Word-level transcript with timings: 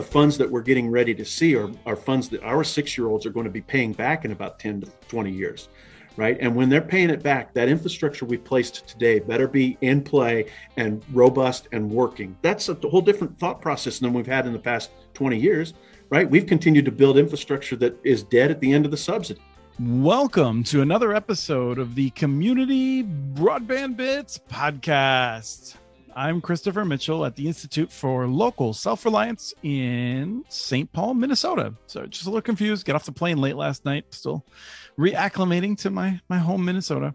the 0.00 0.06
funds 0.06 0.38
that 0.38 0.50
we're 0.50 0.62
getting 0.62 0.90
ready 0.90 1.14
to 1.14 1.26
see 1.26 1.54
are, 1.54 1.70
are 1.84 1.94
funds 1.94 2.30
that 2.30 2.42
our 2.42 2.64
six 2.64 2.96
year 2.96 3.08
olds 3.08 3.26
are 3.26 3.30
going 3.30 3.44
to 3.44 3.50
be 3.50 3.60
paying 3.60 3.92
back 3.92 4.24
in 4.24 4.32
about 4.32 4.58
10 4.58 4.80
to 4.80 4.86
20 5.08 5.30
years 5.30 5.68
right? 6.16 6.38
And 6.40 6.54
when 6.54 6.68
they're 6.68 6.82
paying 6.82 7.08
it 7.08 7.22
back, 7.22 7.54
that 7.54 7.68
infrastructure 7.68 8.26
we 8.26 8.36
placed 8.36 8.86
today 8.86 9.20
better 9.20 9.46
be 9.46 9.78
in 9.80 10.02
play 10.02 10.50
and 10.76 11.02
robust 11.12 11.68
and 11.72 11.88
working. 11.88 12.36
That's 12.42 12.68
a 12.68 12.74
whole 12.74 13.00
different 13.00 13.38
thought 13.38 13.62
process 13.62 14.00
than 14.00 14.12
we've 14.12 14.26
had 14.26 14.44
in 14.44 14.52
the 14.52 14.58
past 14.58 14.90
20 15.14 15.38
years, 15.38 15.72
right? 16.10 16.28
We've 16.28 16.46
continued 16.46 16.84
to 16.86 16.90
build 16.90 17.16
infrastructure 17.16 17.76
that 17.76 17.96
is 18.04 18.24
dead 18.24 18.50
at 18.50 18.60
the 18.60 18.72
end 18.72 18.84
of 18.84 18.90
the 18.90 18.98
subsidy. 18.98 19.40
Welcome 19.78 20.64
to 20.64 20.82
another 20.82 21.14
episode 21.14 21.78
of 21.78 21.94
the 21.94 22.10
Community 22.10 23.04
Broadband 23.04 23.96
Bits 23.96 24.40
podcast. 24.50 25.76
I'm 26.16 26.40
Christopher 26.40 26.84
Mitchell 26.84 27.24
at 27.24 27.36
the 27.36 27.46
Institute 27.46 27.90
for 27.90 28.26
Local 28.26 28.74
Self 28.74 29.04
Reliance 29.04 29.54
in 29.62 30.44
St. 30.48 30.92
Paul, 30.92 31.14
Minnesota. 31.14 31.74
So 31.86 32.06
just 32.06 32.26
a 32.26 32.28
little 32.28 32.42
confused. 32.42 32.84
Get 32.84 32.96
off 32.96 33.04
the 33.04 33.12
plane 33.12 33.38
late 33.38 33.56
last 33.56 33.84
night. 33.84 34.06
Still 34.10 34.44
reacclimating 34.98 35.78
to 35.78 35.90
my 35.90 36.20
my 36.28 36.38
home 36.38 36.64
Minnesota. 36.64 37.14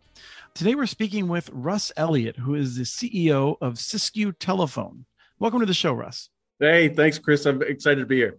Today 0.54 0.76
we're 0.76 0.86
speaking 0.86 1.28
with 1.28 1.50
Russ 1.52 1.92
Elliot, 1.98 2.38
who 2.38 2.56
is 2.56 2.78
the 2.78 2.84
CEO 2.84 3.58
of 3.62 3.74
Siskiyou 3.74 4.34
Telephone. 4.40 5.06
Welcome 5.40 5.60
to 5.60 5.66
the 5.66 5.74
show, 5.74 5.92
Russ. 5.92 6.30
Hey, 6.60 6.88
thanks, 6.88 7.20
Chris. 7.20 7.46
I'm 7.46 7.62
excited 7.62 8.00
to 8.00 8.06
be 8.06 8.16
here. 8.16 8.38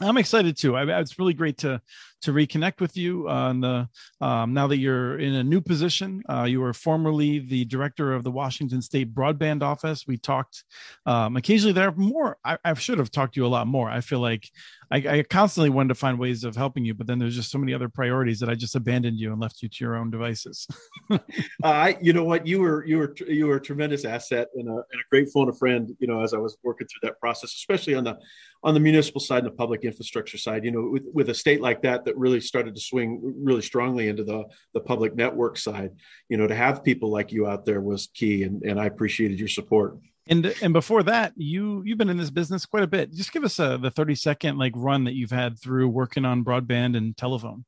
I'm 0.00 0.18
excited 0.18 0.56
too. 0.56 0.76
I, 0.76 1.00
it's 1.00 1.18
really 1.18 1.34
great 1.34 1.58
to 1.58 1.80
to 2.22 2.32
reconnect 2.32 2.80
with 2.80 2.96
you 2.96 3.28
on 3.28 3.60
the 3.60 3.88
um, 4.20 4.54
now 4.54 4.66
that 4.66 4.78
you're 4.78 5.18
in 5.18 5.34
a 5.34 5.44
new 5.44 5.60
position. 5.60 6.22
Uh, 6.28 6.44
you 6.44 6.60
were 6.60 6.72
formerly 6.72 7.38
the 7.38 7.64
director 7.64 8.12
of 8.12 8.24
the 8.24 8.30
Washington 8.30 8.82
State 8.82 9.14
Broadband 9.14 9.62
Office. 9.62 10.06
We 10.06 10.16
talked 10.16 10.64
um, 11.06 11.36
occasionally 11.36 11.72
there 11.72 11.92
more. 11.92 12.38
I, 12.44 12.58
I, 12.64 12.74
should 12.74 12.98
have 12.98 13.10
talked 13.10 13.34
to 13.34 13.40
you 13.40 13.46
a 13.46 13.48
lot 13.48 13.66
more. 13.66 13.90
I 13.90 14.00
feel 14.00 14.20
like 14.20 14.50
I, 14.90 14.96
I, 14.96 15.22
constantly 15.22 15.70
wanted 15.70 15.88
to 15.88 15.94
find 15.94 16.18
ways 16.18 16.44
of 16.44 16.56
helping 16.56 16.84
you, 16.84 16.94
but 16.94 17.06
then 17.06 17.18
there's 17.18 17.36
just 17.36 17.50
so 17.50 17.58
many 17.58 17.74
other 17.74 17.88
priorities 17.88 18.40
that 18.40 18.48
I 18.48 18.54
just 18.54 18.74
abandoned 18.74 19.18
you 19.18 19.32
and 19.32 19.40
left 19.40 19.62
you 19.62 19.68
to 19.68 19.84
your 19.84 19.96
own 19.96 20.10
devices. 20.10 20.66
uh, 21.10 21.18
I, 21.62 21.98
you 22.00 22.12
know 22.12 22.24
what, 22.24 22.46
you 22.46 22.60
were 22.60 22.86
you 22.86 22.98
were 22.98 23.14
you 23.26 23.46
were 23.46 23.56
a 23.56 23.60
tremendous 23.60 24.04
asset 24.04 24.48
and 24.54 24.68
a, 24.68 24.72
and 24.72 25.00
a 25.00 25.08
great 25.10 25.28
phone 25.32 25.48
a 25.48 25.52
friend. 25.52 25.94
You 25.98 26.06
know, 26.06 26.22
as 26.22 26.32
I 26.32 26.38
was 26.38 26.56
working 26.62 26.86
through 26.86 27.08
that 27.08 27.20
process, 27.20 27.52
especially 27.54 27.94
on 27.94 28.04
the 28.04 28.18
on 28.64 28.74
the 28.74 28.80
municipal 28.80 29.20
side 29.20 29.44
and 29.44 29.46
the 29.46 29.56
public 29.56 29.84
infrastructure 29.84 30.38
side. 30.38 30.64
You 30.64 30.70
know, 30.70 30.88
with, 30.90 31.04
with 31.12 31.28
a 31.30 31.34
state 31.34 31.60
like 31.60 31.82
that 31.82 32.04
that 32.06 32.16
really 32.16 32.40
started 32.40 32.74
to 32.74 32.80
swing 32.80 33.20
really 33.22 33.62
strongly 33.62 34.08
into 34.08 34.24
the 34.24 34.44
the 34.72 34.80
public 34.80 35.14
network 35.14 35.58
side. 35.58 35.90
You 36.28 36.38
know, 36.38 36.46
to 36.46 36.54
have 36.54 36.82
people 36.82 37.10
like 37.10 37.30
you 37.30 37.46
out 37.46 37.66
there 37.66 37.80
was 37.80 38.08
key, 38.14 38.44
and 38.44 38.62
and 38.62 38.80
I 38.80 38.86
appreciated 38.86 39.38
your 39.38 39.48
support. 39.48 39.98
And 40.28 40.54
and 40.62 40.72
before 40.72 41.02
that, 41.04 41.32
you 41.36 41.82
you've 41.84 41.98
been 41.98 42.10
in 42.10 42.18
this 42.18 42.30
business 42.30 42.66
quite 42.66 42.82
a 42.82 42.88
bit. 42.88 43.12
Just 43.12 43.32
give 43.32 43.44
us 43.44 43.58
a 43.58 43.78
the 43.78 43.90
thirty 43.90 44.14
second 44.14 44.58
like 44.58 44.72
run 44.76 45.04
that 45.04 45.14
you've 45.14 45.30
had 45.30 45.58
through 45.58 45.88
working 45.88 46.24
on 46.24 46.44
broadband 46.44 46.96
and 46.96 47.16
telephone. 47.16 47.64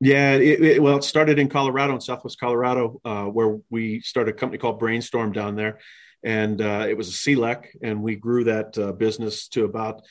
Yeah, 0.00 0.34
it, 0.34 0.62
it, 0.62 0.82
well, 0.82 0.96
it 0.96 1.04
started 1.04 1.40
in 1.40 1.48
Colorado, 1.48 1.94
in 1.94 2.00
Southwest 2.00 2.38
Colorado, 2.38 3.00
uh, 3.04 3.24
where 3.24 3.58
we 3.68 4.00
started 4.00 4.34
a 4.34 4.38
company 4.38 4.58
called 4.58 4.78
Brainstorm 4.78 5.32
down 5.32 5.56
there, 5.56 5.80
and 6.22 6.62
uh, 6.62 6.86
it 6.88 6.96
was 6.96 7.08
a 7.08 7.12
CLEC, 7.12 7.66
and 7.82 8.00
we 8.00 8.14
grew 8.14 8.44
that 8.44 8.78
uh, 8.78 8.92
business 8.92 9.48
to 9.48 9.64
about 9.64 10.02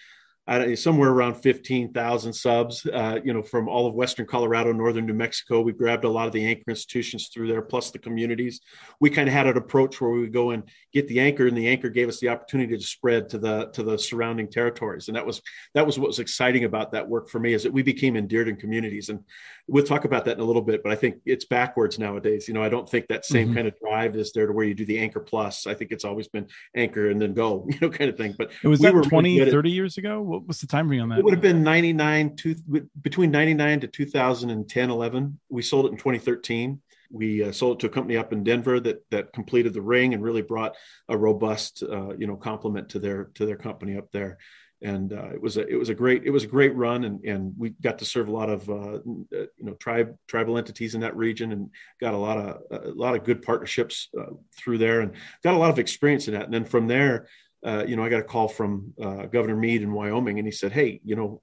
somewhere 0.76 1.10
around 1.10 1.36
15,000 1.36 2.32
subs, 2.32 2.86
uh, 2.86 3.20
you 3.24 3.34
know, 3.34 3.42
from 3.42 3.68
all 3.68 3.86
of 3.86 3.94
Western 3.94 4.26
Colorado, 4.26 4.72
Northern 4.72 5.06
New 5.06 5.14
Mexico. 5.14 5.60
We 5.60 5.74
grabbed 5.74 6.06
a 6.06 6.10
lot 6.10 6.28
of 6.28 6.34
the 6.34 6.46
anchor 6.46 6.64
institutions 6.70 7.30
through 7.34 7.48
there, 7.48 7.62
plus 7.62 7.92
the 7.92 8.00
communities. 8.00 8.62
We 9.02 9.10
kind 9.10 9.28
of 9.28 9.34
had 9.34 9.48
an 9.48 9.58
approach 9.58 10.00
where 10.00 10.10
we 10.10 10.22
would 10.22 10.34
go 10.34 10.52
and 10.52 10.64
get 10.94 11.08
the 11.10 11.20
anchor, 11.20 11.48
and 11.48 11.58
the 11.58 11.68
anchor 11.68 11.90
gave 11.90 12.08
us 12.08 12.20
the 12.20 12.30
opportunity 12.30 12.78
to 12.78 12.84
spread 12.84 13.30
to 13.30 13.38
the 13.38 13.68
to 13.74 13.84
the 13.84 13.98
surrounding 13.98 14.50
territories. 14.50 15.10
And 15.10 15.18
that 15.18 15.26
was 15.26 15.42
that 15.74 15.86
was 15.86 16.00
what 16.00 16.08
was 16.08 16.20
exciting 16.20 16.64
about 16.64 16.94
that 16.94 17.08
work 17.08 17.30
for 17.30 17.40
me 17.40 17.54
is 17.54 17.64
that 17.64 17.74
we 17.74 17.84
became 17.84 18.16
endeared 18.16 18.48
in 18.48 18.56
communities. 18.56 19.10
And 19.10 19.20
we'll 19.68 19.84
talk 19.84 20.06
about 20.06 20.26
that 20.26 20.38
in 20.38 20.40
a 20.40 20.46
little 20.46 20.62
bit, 20.62 20.82
but 20.82 20.92
I 20.92 20.96
think 20.96 21.18
it's 21.26 21.46
backwards 21.46 22.00
nowadays. 22.00 22.48
You 22.48 22.54
know, 22.54 22.64
I 22.64 22.70
don't 22.70 22.90
think 22.90 23.08
that 23.08 23.26
same 23.26 23.48
mm-hmm. 23.48 23.56
kind 23.56 23.68
of 23.68 23.78
drive 23.80 24.16
is 24.16 24.32
there 24.32 24.48
to 24.48 24.54
where 24.54 24.66
you 24.66 24.74
do 24.74 24.86
the 24.86 24.98
anchor 24.98 25.20
plus. 25.20 25.68
I 25.68 25.74
think 25.74 25.92
it's 25.92 26.06
always 26.06 26.30
been 26.30 26.48
anchor 26.76 27.10
and 27.10 27.22
then 27.22 27.34
go, 27.34 27.68
you 27.70 27.78
know, 27.82 27.90
kind 27.90 28.10
of 28.10 28.18
thing. 28.18 28.34
But 28.38 28.52
it 28.64 28.68
was 28.68 28.80
we 28.80 28.90
that 28.90 29.04
20, 29.04 29.40
really 29.40 29.52
30 29.52 29.72
years 29.72 29.98
ago. 29.98 30.37
What 30.40 30.48
was 30.48 30.62
the 30.62 30.68
time 30.68 30.88
frame 30.88 31.02
on 31.02 31.10
that? 31.10 31.20
It 31.20 31.26
would 31.26 31.34
have 31.34 31.42
been 31.42 31.64
99 31.64 32.36
to 32.38 32.56
between 33.02 33.32
99 33.32 33.82
to 33.82 33.88
2010, 33.88 34.90
11. 34.90 35.40
We 35.50 35.62
sold 35.62 35.86
it 35.86 35.92
in 35.92 35.98
2013. 35.98 36.80
We 37.10 37.44
uh, 37.44 37.52
sold 37.52 37.78
it 37.78 37.80
to 37.82 37.88
a 37.88 37.90
company 37.90 38.18
up 38.18 38.34
in 38.34 38.44
Denver 38.44 38.80
that 38.82 39.04
that 39.12 39.34
completed 39.34 39.74
the 39.74 39.82
ring 39.82 40.14
and 40.14 40.22
really 40.22 40.42
brought 40.42 40.76
a 41.08 41.18
robust, 41.18 41.84
uh, 41.84 42.16
you 42.18 42.28
know, 42.28 42.36
complement 42.36 42.90
to 42.90 43.00
their 43.00 43.26
to 43.36 43.46
their 43.46 43.56
company 43.56 43.98
up 43.98 44.12
there 44.12 44.38
and 44.82 45.12
uh, 45.14 45.30
it 45.34 45.42
was 45.42 45.58
a 45.58 45.66
it 45.68 45.76
was 45.76 45.90
a 45.90 45.96
great 45.96 46.24
it 46.24 46.30
was 46.30 46.44
a 46.44 46.48
great 46.48 46.76
run 46.76 47.04
and 47.04 47.24
and 47.26 47.54
we 47.58 47.72
got 47.82 47.98
to 47.98 48.06
serve 48.06 48.28
a 48.28 48.32
lot 48.32 48.50
of 48.50 48.70
uh, 48.70 49.00
you 49.04 49.50
know 49.60 49.74
tribe 49.74 50.16
tribal 50.28 50.58
entities 50.58 50.94
in 50.94 51.02
that 51.02 51.16
region 51.16 51.52
and 51.52 51.70
got 52.00 52.14
a 52.14 52.18
lot 52.18 52.38
of 52.38 52.62
a 52.84 52.90
lot 52.90 53.16
of 53.16 53.24
good 53.24 53.42
partnerships 53.42 54.10
uh, 54.20 54.34
through 54.56 54.78
there 54.78 55.02
and 55.02 55.14
got 55.44 55.56
a 55.56 55.58
lot 55.58 55.72
of 55.72 55.80
experience 55.80 56.28
in 56.28 56.36
that 56.36 56.46
and 56.46 56.54
then 56.54 56.66
from 56.66 56.88
there 56.88 57.28
uh, 57.68 57.84
you 57.88 57.96
know 57.96 58.04
I 58.04 58.10
got 58.10 58.22
a 58.22 58.24
call 58.24 58.48
from 58.48 58.94
uh, 59.02 59.26
Governor 59.26 59.56
Mead 59.56 59.82
in 59.82 59.92
Wyoming 59.92 60.40
and 60.40 60.48
he 60.48 60.52
said 60.52 60.72
hey 60.72 61.02
you 61.04 61.16
know 61.16 61.42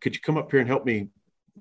could 0.00 0.14
you 0.14 0.20
come 0.20 0.36
up 0.36 0.50
here 0.50 0.60
and 0.60 0.68
help 0.68 0.84
me 0.84 1.08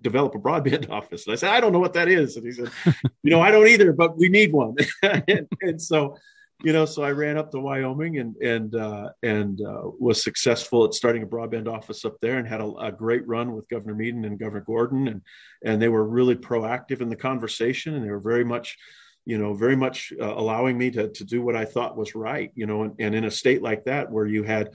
develop 0.01 0.35
a 0.35 0.39
broadband 0.39 0.89
office? 0.99 1.25
And 1.25 1.33
I 1.33 1.35
said 1.35 1.51
I 1.51 1.59
don't 1.59 1.73
know 1.73 1.79
what 1.79 1.93
that 1.93 2.07
is. 2.07 2.37
And 2.37 2.45
he 2.45 2.51
said 2.51 2.71
you 3.23 3.31
know 3.31 3.41
I 3.41 3.51
don't 3.51 3.67
either 3.67 3.93
but 3.93 4.17
we 4.17 4.29
need 4.29 4.51
one. 4.53 4.75
And, 5.03 5.47
and 5.61 5.81
so 5.81 6.15
you 6.63 6.73
know, 6.73 6.85
so 6.85 7.03
I 7.03 7.11
ran 7.11 7.37
up 7.37 7.51
to 7.51 7.59
Wyoming 7.59 8.17
and 8.19 8.35
and 8.37 8.75
uh, 8.75 9.09
and 9.21 9.61
uh, 9.61 9.81
was 9.99 10.23
successful 10.23 10.85
at 10.85 10.93
starting 10.93 11.23
a 11.23 11.27
broadband 11.27 11.67
office 11.67 12.05
up 12.05 12.17
there, 12.21 12.37
and 12.37 12.47
had 12.47 12.61
a, 12.61 12.71
a, 12.79 12.91
great 12.91 13.27
run 13.27 13.53
with 13.53 13.67
Governor 13.67 13.95
Mead 13.95 14.15
and 14.15 14.39
Governor 14.39 14.63
Gordon, 14.65 15.07
and 15.07 15.21
and 15.63 15.81
they 15.81 15.89
were 15.89 16.07
really 16.07 16.35
proactive 16.35 17.01
in 17.01 17.09
the 17.09 17.15
conversation, 17.15 17.95
and 17.95 18.05
they 18.05 18.09
were 18.09 18.19
very 18.19 18.45
much, 18.45 18.77
you 19.25 19.37
know, 19.37 19.53
very 19.53 19.75
much 19.75 20.13
uh, 20.21 20.33
allowing 20.35 20.77
me 20.77 20.91
to 20.91 21.09
to 21.09 21.23
do 21.23 21.41
what 21.41 21.55
I 21.55 21.65
thought 21.65 21.97
was 21.97 22.15
right, 22.15 22.51
you 22.55 22.65
know, 22.65 22.83
and, 22.83 22.95
and 22.99 23.15
in 23.15 23.25
a 23.25 23.31
state 23.31 23.61
like 23.61 23.85
that 23.85 24.11
where 24.11 24.25
you 24.25 24.43
had 24.43 24.69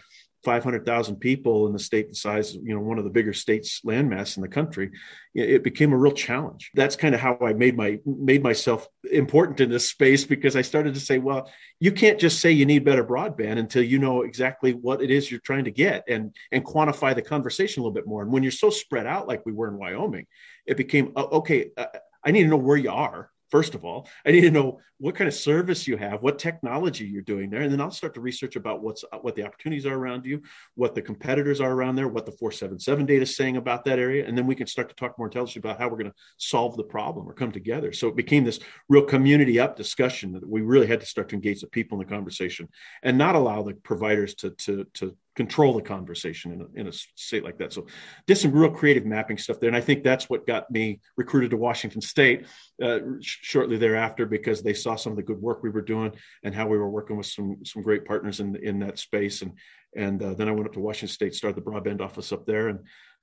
500,000 0.44 1.16
people 1.16 1.66
in 1.66 1.72
the 1.72 1.78
state 1.78 2.08
the 2.08 2.14
size, 2.14 2.54
you 2.54 2.74
know, 2.74 2.80
one 2.80 2.98
of 2.98 3.04
the 3.04 3.10
bigger 3.10 3.34
states 3.34 3.82
landmass 3.84 4.36
in 4.36 4.42
the 4.42 4.48
country, 4.48 4.90
it 5.34 5.62
became 5.62 5.92
a 5.92 5.98
real 5.98 6.12
challenge. 6.12 6.70
That's 6.74 6.96
kind 6.96 7.14
of 7.14 7.20
how 7.20 7.36
I 7.42 7.52
made 7.52 7.76
my 7.76 7.98
made 8.06 8.42
myself 8.42 8.88
important 9.12 9.60
in 9.60 9.70
this 9.70 9.88
space 9.88 10.24
because 10.24 10.56
I 10.56 10.62
started 10.62 10.94
to 10.94 11.00
say, 11.00 11.18
well, 11.18 11.50
you 11.78 11.92
can't 11.92 12.18
just 12.18 12.40
say 12.40 12.52
you 12.52 12.64
need 12.64 12.84
better 12.84 13.04
broadband 13.04 13.58
until 13.58 13.82
you 13.82 13.98
know 13.98 14.22
exactly 14.22 14.72
what 14.72 15.02
it 15.02 15.10
is 15.10 15.30
you're 15.30 15.40
trying 15.40 15.64
to 15.64 15.70
get 15.70 16.04
and 16.08 16.34
and 16.52 16.64
quantify 16.64 17.14
the 17.14 17.22
conversation 17.22 17.80
a 17.80 17.84
little 17.84 17.94
bit 17.94 18.06
more. 18.06 18.22
And 18.22 18.32
when 18.32 18.42
you're 18.42 18.52
so 18.52 18.70
spread 18.70 19.06
out 19.06 19.28
like 19.28 19.44
we 19.44 19.52
were 19.52 19.68
in 19.68 19.76
Wyoming, 19.76 20.26
it 20.66 20.78
became 20.78 21.12
okay, 21.16 21.70
uh, 21.76 21.86
I 22.24 22.30
need 22.30 22.44
to 22.44 22.48
know 22.48 22.56
where 22.56 22.78
you 22.78 22.90
are 22.90 23.30
first 23.50 23.74
of 23.74 23.84
all 23.84 24.08
i 24.26 24.30
need 24.30 24.42
to 24.42 24.50
know 24.50 24.80
what 24.98 25.14
kind 25.14 25.28
of 25.28 25.34
service 25.34 25.86
you 25.86 25.96
have 25.96 26.22
what 26.22 26.38
technology 26.38 27.04
you're 27.04 27.22
doing 27.22 27.50
there 27.50 27.62
and 27.62 27.72
then 27.72 27.80
i'll 27.80 27.90
start 27.90 28.14
to 28.14 28.20
research 28.20 28.56
about 28.56 28.82
what's 28.82 29.04
what 29.22 29.34
the 29.34 29.44
opportunities 29.44 29.86
are 29.86 29.94
around 29.94 30.24
you 30.24 30.40
what 30.74 30.94
the 30.94 31.02
competitors 31.02 31.60
are 31.60 31.72
around 31.72 31.96
there 31.96 32.08
what 32.08 32.26
the 32.26 32.32
477 32.32 33.06
data 33.06 33.22
is 33.22 33.36
saying 33.36 33.56
about 33.56 33.84
that 33.84 33.98
area 33.98 34.26
and 34.26 34.36
then 34.36 34.46
we 34.46 34.54
can 34.54 34.66
start 34.66 34.88
to 34.88 34.94
talk 34.94 35.18
more 35.18 35.26
intelligently 35.26 35.68
about 35.68 35.80
how 35.80 35.88
we're 35.88 35.96
going 35.96 36.10
to 36.10 36.16
solve 36.36 36.76
the 36.76 36.84
problem 36.84 37.28
or 37.28 37.34
come 37.34 37.52
together. 37.52 37.92
So 37.92 38.08
it 38.08 38.16
became 38.16 38.44
this 38.44 38.60
real 38.88 39.04
community 39.04 39.58
up 39.58 39.76
discussion 39.76 40.32
that 40.32 40.48
we 40.48 40.60
really 40.60 40.86
had 40.86 41.00
to 41.00 41.06
start 41.06 41.28
to 41.30 41.34
engage 41.34 41.60
the 41.60 41.66
people 41.66 42.00
in 42.00 42.06
the 42.06 42.14
conversation 42.14 42.68
and 43.02 43.18
not 43.18 43.34
allow 43.34 43.62
the 43.62 43.74
providers 43.74 44.34
to 44.36 44.50
to 44.50 44.86
to 44.94 45.16
control 45.42 45.72
the 45.72 45.80
conversation 45.96 46.52
in 46.54 46.60
a, 46.60 46.80
in 46.80 46.86
a 46.88 46.92
state 47.28 47.44
like 47.48 47.58
that. 47.58 47.72
So 47.72 47.86
did 48.26 48.36
some 48.36 48.52
real 48.52 48.70
creative 48.80 49.06
mapping 49.06 49.38
stuff 49.38 49.58
there. 49.58 49.70
And 49.72 49.80
I 49.82 49.86
think 49.88 50.04
that's 50.04 50.26
what 50.28 50.46
got 50.46 50.70
me 50.70 51.00
recruited 51.16 51.50
to 51.52 51.56
Washington 51.56 52.02
State 52.02 52.40
uh, 52.86 52.98
shortly 53.22 53.78
thereafter, 53.78 54.26
because 54.26 54.58
they 54.60 54.74
saw 54.74 54.96
some 54.96 55.12
of 55.14 55.16
the 55.16 55.28
good 55.30 55.40
work 55.40 55.62
we 55.62 55.70
were 55.70 55.80
doing 55.94 56.12
and 56.44 56.54
how 56.54 56.66
we 56.68 56.76
were 56.76 56.90
working 56.90 57.16
with 57.16 57.30
some, 57.36 57.56
some 57.64 57.82
great 57.82 58.04
partners 58.04 58.40
in, 58.40 58.48
in 58.56 58.78
that 58.80 58.98
space. 58.98 59.40
And, 59.40 59.52
and 59.96 60.22
uh, 60.22 60.34
then 60.34 60.48
I 60.48 60.52
went 60.52 60.66
up 60.66 60.74
to 60.74 60.80
Washington 60.80 61.14
State, 61.14 61.34
started 61.34 61.56
the 61.56 61.68
broadband 61.70 62.02
office 62.02 62.32
up 62.32 62.44
there 62.44 62.68
and, 62.68 62.80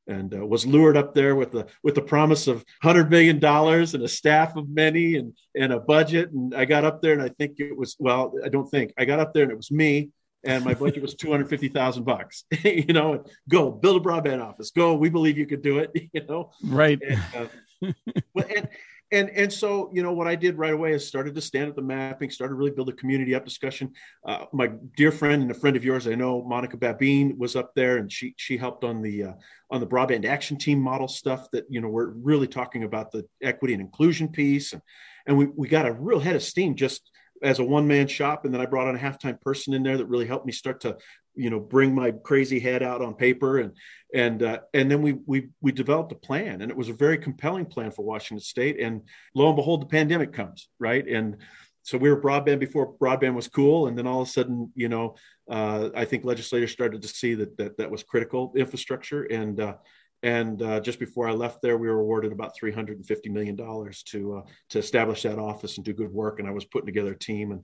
and 0.07 0.33
uh, 0.33 0.43
was 0.53 0.65
lured 0.65 0.97
up 0.97 1.13
there 1.13 1.35
with 1.35 1.51
the 1.51 1.67
with 1.83 1.93
the 1.93 2.01
promise 2.01 2.47
of 2.47 2.63
hundred 2.81 3.11
million 3.11 3.39
dollars 3.39 3.93
and 3.93 4.03
a 4.03 4.07
staff 4.07 4.55
of 4.55 4.69
many 4.69 5.17
and 5.17 5.33
and 5.61 5.73
a 5.73 5.79
budget. 5.79 6.31
And 6.31 6.55
I 6.55 6.63
got 6.65 6.85
up 6.85 7.01
there, 7.01 7.13
and 7.13 7.21
I 7.21 7.29
think 7.37 7.59
it 7.59 7.77
was 7.77 7.95
well, 7.99 8.33
I 8.45 8.49
don't 8.49 8.69
think 8.69 8.93
I 8.97 9.03
got 9.05 9.19
up 9.19 9.33
there, 9.33 9.43
and 9.43 9.51
it 9.51 9.63
was 9.63 9.69
me 9.69 10.09
and 10.43 10.63
my 10.63 10.73
budget 10.73 11.01
was 11.01 11.15
250,000 11.15 12.03
bucks, 12.03 12.45
you 12.63 12.93
know, 12.93 13.23
go 13.49 13.71
build 13.71 14.05
a 14.05 14.07
broadband 14.07 14.43
office, 14.43 14.71
go, 14.71 14.95
we 14.95 15.09
believe 15.09 15.37
you 15.37 15.45
could 15.45 15.61
do 15.61 15.79
it, 15.79 15.91
you 16.13 16.25
know? 16.25 16.51
Right. 16.63 16.99
And, 17.01 17.21
uh, 17.35 17.91
and, 18.55 18.67
and, 19.11 19.29
and 19.29 19.53
so, 19.53 19.89
you 19.93 20.03
know, 20.03 20.11
what 20.11 20.27
I 20.27 20.35
did 20.35 20.57
right 20.57 20.73
away 20.73 20.91
is 20.91 21.07
started 21.07 21.33
to 21.35 21.41
stand 21.41 21.69
at 21.69 21.75
the 21.75 21.81
mapping, 21.81 22.29
started 22.29 22.55
really 22.55 22.71
build 22.71 22.89
a 22.89 22.93
community 22.93 23.33
up 23.35 23.45
discussion. 23.45 23.93
Uh, 24.25 24.45
my 24.51 24.71
dear 24.97 25.11
friend 25.11 25.41
and 25.41 25.51
a 25.51 25.53
friend 25.53 25.77
of 25.77 25.85
yours, 25.85 26.07
I 26.07 26.15
know 26.15 26.43
Monica 26.43 26.77
Babine 26.77 27.37
was 27.37 27.55
up 27.55 27.73
there 27.73 27.97
and 27.97 28.11
she, 28.11 28.33
she 28.37 28.57
helped 28.57 28.83
on 28.83 29.01
the, 29.01 29.23
uh, 29.23 29.33
on 29.71 29.79
the 29.79 29.87
broadband 29.87 30.25
action 30.25 30.57
team 30.57 30.79
model 30.79 31.07
stuff 31.07 31.49
that, 31.51 31.65
you 31.69 31.79
know, 31.79 31.87
we're 31.87 32.09
really 32.09 32.47
talking 32.47 32.83
about 32.83 33.11
the 33.11 33.25
equity 33.41 33.73
and 33.73 33.81
inclusion 33.81 34.27
piece. 34.27 34.73
And, 34.73 34.81
and 35.25 35.37
we, 35.37 35.45
we 35.45 35.67
got 35.67 35.85
a 35.85 35.93
real 35.93 36.19
head 36.19 36.35
of 36.35 36.43
steam 36.43 36.75
just 36.75 37.09
as 37.43 37.59
a 37.59 37.63
one 37.63 37.87
man 37.87 38.07
shop, 38.07 38.45
and 38.45 38.53
then 38.53 38.61
I 38.61 38.65
brought 38.65 38.87
on 38.87 38.95
a 38.95 38.99
halftime 38.99 39.39
person 39.41 39.73
in 39.73 39.83
there 39.83 39.97
that 39.97 40.05
really 40.05 40.25
helped 40.25 40.45
me 40.45 40.51
start 40.51 40.81
to, 40.81 40.97
you 41.35 41.49
know, 41.49 41.59
bring 41.59 41.93
my 41.93 42.11
crazy 42.11 42.59
head 42.59 42.83
out 42.83 43.01
on 43.01 43.13
paper, 43.13 43.59
and 43.59 43.73
and 44.13 44.43
uh, 44.43 44.59
and 44.73 44.89
then 44.89 45.01
we 45.01 45.17
we 45.25 45.49
we 45.61 45.71
developed 45.71 46.11
a 46.11 46.15
plan, 46.15 46.61
and 46.61 46.71
it 46.71 46.77
was 46.77 46.89
a 46.89 46.93
very 46.93 47.17
compelling 47.17 47.65
plan 47.65 47.91
for 47.91 48.03
Washington 48.03 48.43
State. 48.43 48.79
And 48.79 49.01
lo 49.35 49.47
and 49.47 49.55
behold, 49.55 49.81
the 49.81 49.87
pandemic 49.87 50.33
comes, 50.33 50.69
right? 50.79 51.07
And 51.07 51.37
so 51.83 51.97
we 51.97 52.09
were 52.09 52.21
broadband 52.21 52.59
before 52.59 52.97
broadband 52.97 53.33
was 53.33 53.47
cool, 53.47 53.87
and 53.87 53.97
then 53.97 54.07
all 54.07 54.21
of 54.21 54.27
a 54.27 54.31
sudden, 54.31 54.71
you 54.75 54.89
know, 54.89 55.15
uh, 55.49 55.89
I 55.95 56.05
think 56.05 56.25
legislators 56.25 56.71
started 56.71 57.01
to 57.01 57.07
see 57.07 57.33
that 57.35 57.57
that 57.57 57.77
that 57.77 57.91
was 57.91 58.03
critical 58.03 58.53
infrastructure, 58.55 59.23
and 59.23 59.59
uh, 59.59 59.75
and 60.23 60.61
uh, 60.61 60.79
just 60.79 60.99
before 60.99 61.27
I 61.27 61.33
left 61.33 61.61
there, 61.61 61.77
we 61.77 61.87
were 61.87 61.99
awarded 61.99 62.31
about 62.31 62.55
three 62.55 62.71
hundred 62.71 62.97
and 62.97 63.05
fifty 63.05 63.29
million 63.29 63.55
dollars 63.55 64.03
to 64.03 64.37
uh, 64.37 64.41
to 64.69 64.79
establish 64.79 65.23
that 65.23 65.39
office 65.39 65.77
and 65.77 65.85
do 65.85 65.93
good 65.93 66.11
work. 66.11 66.39
And 66.39 66.47
I 66.47 66.51
was 66.51 66.65
putting 66.65 66.87
together 66.87 67.11
a 67.11 67.17
team 67.17 67.51
and 67.51 67.63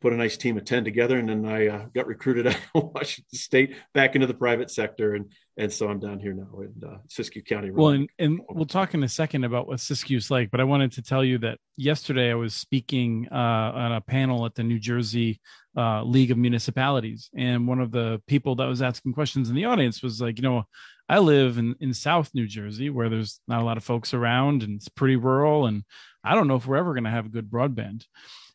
put 0.00 0.12
a 0.12 0.16
nice 0.16 0.36
team 0.36 0.56
of 0.56 0.64
10 0.64 0.84
together. 0.84 1.18
And 1.18 1.28
then 1.28 1.44
I 1.44 1.66
uh, 1.66 1.86
got 1.94 2.06
recruited 2.06 2.46
out 2.46 2.56
of 2.74 2.94
Washington 2.94 3.38
State 3.38 3.76
back 3.94 4.14
into 4.14 4.26
the 4.26 4.34
private 4.34 4.70
sector. 4.70 5.14
And, 5.14 5.32
and 5.56 5.72
so 5.72 5.88
I'm 5.88 5.98
down 5.98 6.20
here 6.20 6.32
now 6.32 6.60
in 6.60 6.88
uh, 6.88 6.98
Siskiyou 7.08 7.44
County. 7.44 7.70
Well, 7.70 7.88
and, 7.88 8.08
and 8.18 8.40
we'll 8.48 8.66
talk 8.66 8.94
in 8.94 9.02
a 9.02 9.08
second 9.08 9.44
about 9.44 9.66
what 9.66 9.78
Siskiyou's 9.78 10.30
like, 10.30 10.50
but 10.50 10.60
I 10.60 10.64
wanted 10.64 10.92
to 10.92 11.02
tell 11.02 11.24
you 11.24 11.38
that 11.38 11.58
yesterday 11.76 12.30
I 12.30 12.34
was 12.34 12.54
speaking 12.54 13.26
uh, 13.30 13.34
on 13.34 13.92
a 13.92 14.00
panel 14.00 14.46
at 14.46 14.54
the 14.54 14.62
New 14.62 14.78
Jersey 14.78 15.40
uh, 15.76 16.02
League 16.04 16.30
of 16.30 16.38
Municipalities. 16.38 17.28
And 17.36 17.66
one 17.66 17.80
of 17.80 17.90
the 17.90 18.22
people 18.26 18.54
that 18.56 18.66
was 18.66 18.82
asking 18.82 19.14
questions 19.14 19.48
in 19.48 19.56
the 19.56 19.64
audience 19.64 20.02
was 20.02 20.20
like, 20.20 20.38
you 20.38 20.42
know, 20.42 20.64
I 21.08 21.18
live 21.18 21.58
in, 21.58 21.74
in 21.80 21.94
South 21.94 22.30
New 22.34 22.46
Jersey 22.46 22.90
where 22.90 23.08
there's 23.08 23.40
not 23.48 23.62
a 23.62 23.64
lot 23.64 23.76
of 23.76 23.84
folks 23.84 24.12
around 24.12 24.62
and 24.62 24.76
it's 24.76 24.88
pretty 24.88 25.16
rural. 25.16 25.66
And 25.66 25.84
I 26.22 26.34
don't 26.34 26.48
know 26.48 26.56
if 26.56 26.66
we're 26.66 26.76
ever 26.76 26.92
going 26.92 27.04
to 27.04 27.10
have 27.10 27.32
good 27.32 27.50
broadband. 27.50 28.04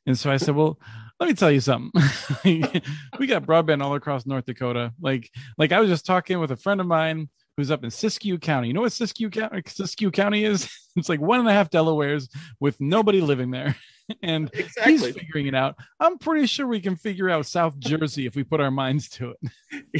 And 0.05 0.19
so 0.19 0.29
I 0.29 0.37
said, 0.37 0.55
well, 0.55 0.79
let 1.19 1.29
me 1.29 1.33
tell 1.33 1.51
you 1.51 1.61
something. 1.61 1.91
we 2.43 3.27
got 3.27 3.45
broadband 3.45 3.81
all 3.81 3.95
across 3.95 4.25
North 4.25 4.45
Dakota. 4.45 4.91
Like, 5.01 5.29
like 5.57 5.71
I 5.71 5.79
was 5.79 5.89
just 5.89 6.05
talking 6.05 6.39
with 6.39 6.51
a 6.51 6.57
friend 6.57 6.81
of 6.81 6.87
mine 6.87 7.29
who's 7.55 7.71
up 7.71 7.83
in 7.83 7.89
Siskiyou 7.89 8.41
County. 8.41 8.67
You 8.67 8.73
know 8.73 8.81
what 8.81 8.91
Siskiyou 8.91 9.31
County, 9.31 9.61
Siskiyou 9.61 10.11
County 10.11 10.45
is? 10.45 10.69
It's 10.95 11.09
like 11.09 11.19
one 11.19 11.39
and 11.39 11.49
a 11.49 11.51
half 11.51 11.71
Delawares 11.71 12.29
with 12.59 12.79
nobody 12.79 13.19
living 13.19 13.49
there. 13.49 13.75
and 14.21 14.49
exactly. 14.53 14.93
he's 14.93 15.15
figuring 15.15 15.47
it 15.47 15.55
out. 15.55 15.75
I'm 15.99 16.17
pretty 16.17 16.45
sure 16.47 16.67
we 16.67 16.81
can 16.81 16.95
figure 16.95 17.29
out 17.29 17.45
South 17.45 17.77
Jersey 17.79 18.25
if 18.25 18.35
we 18.35 18.43
put 18.43 18.59
our 18.59 18.71
minds 18.71 19.09
to 19.09 19.31
it. 19.31 19.37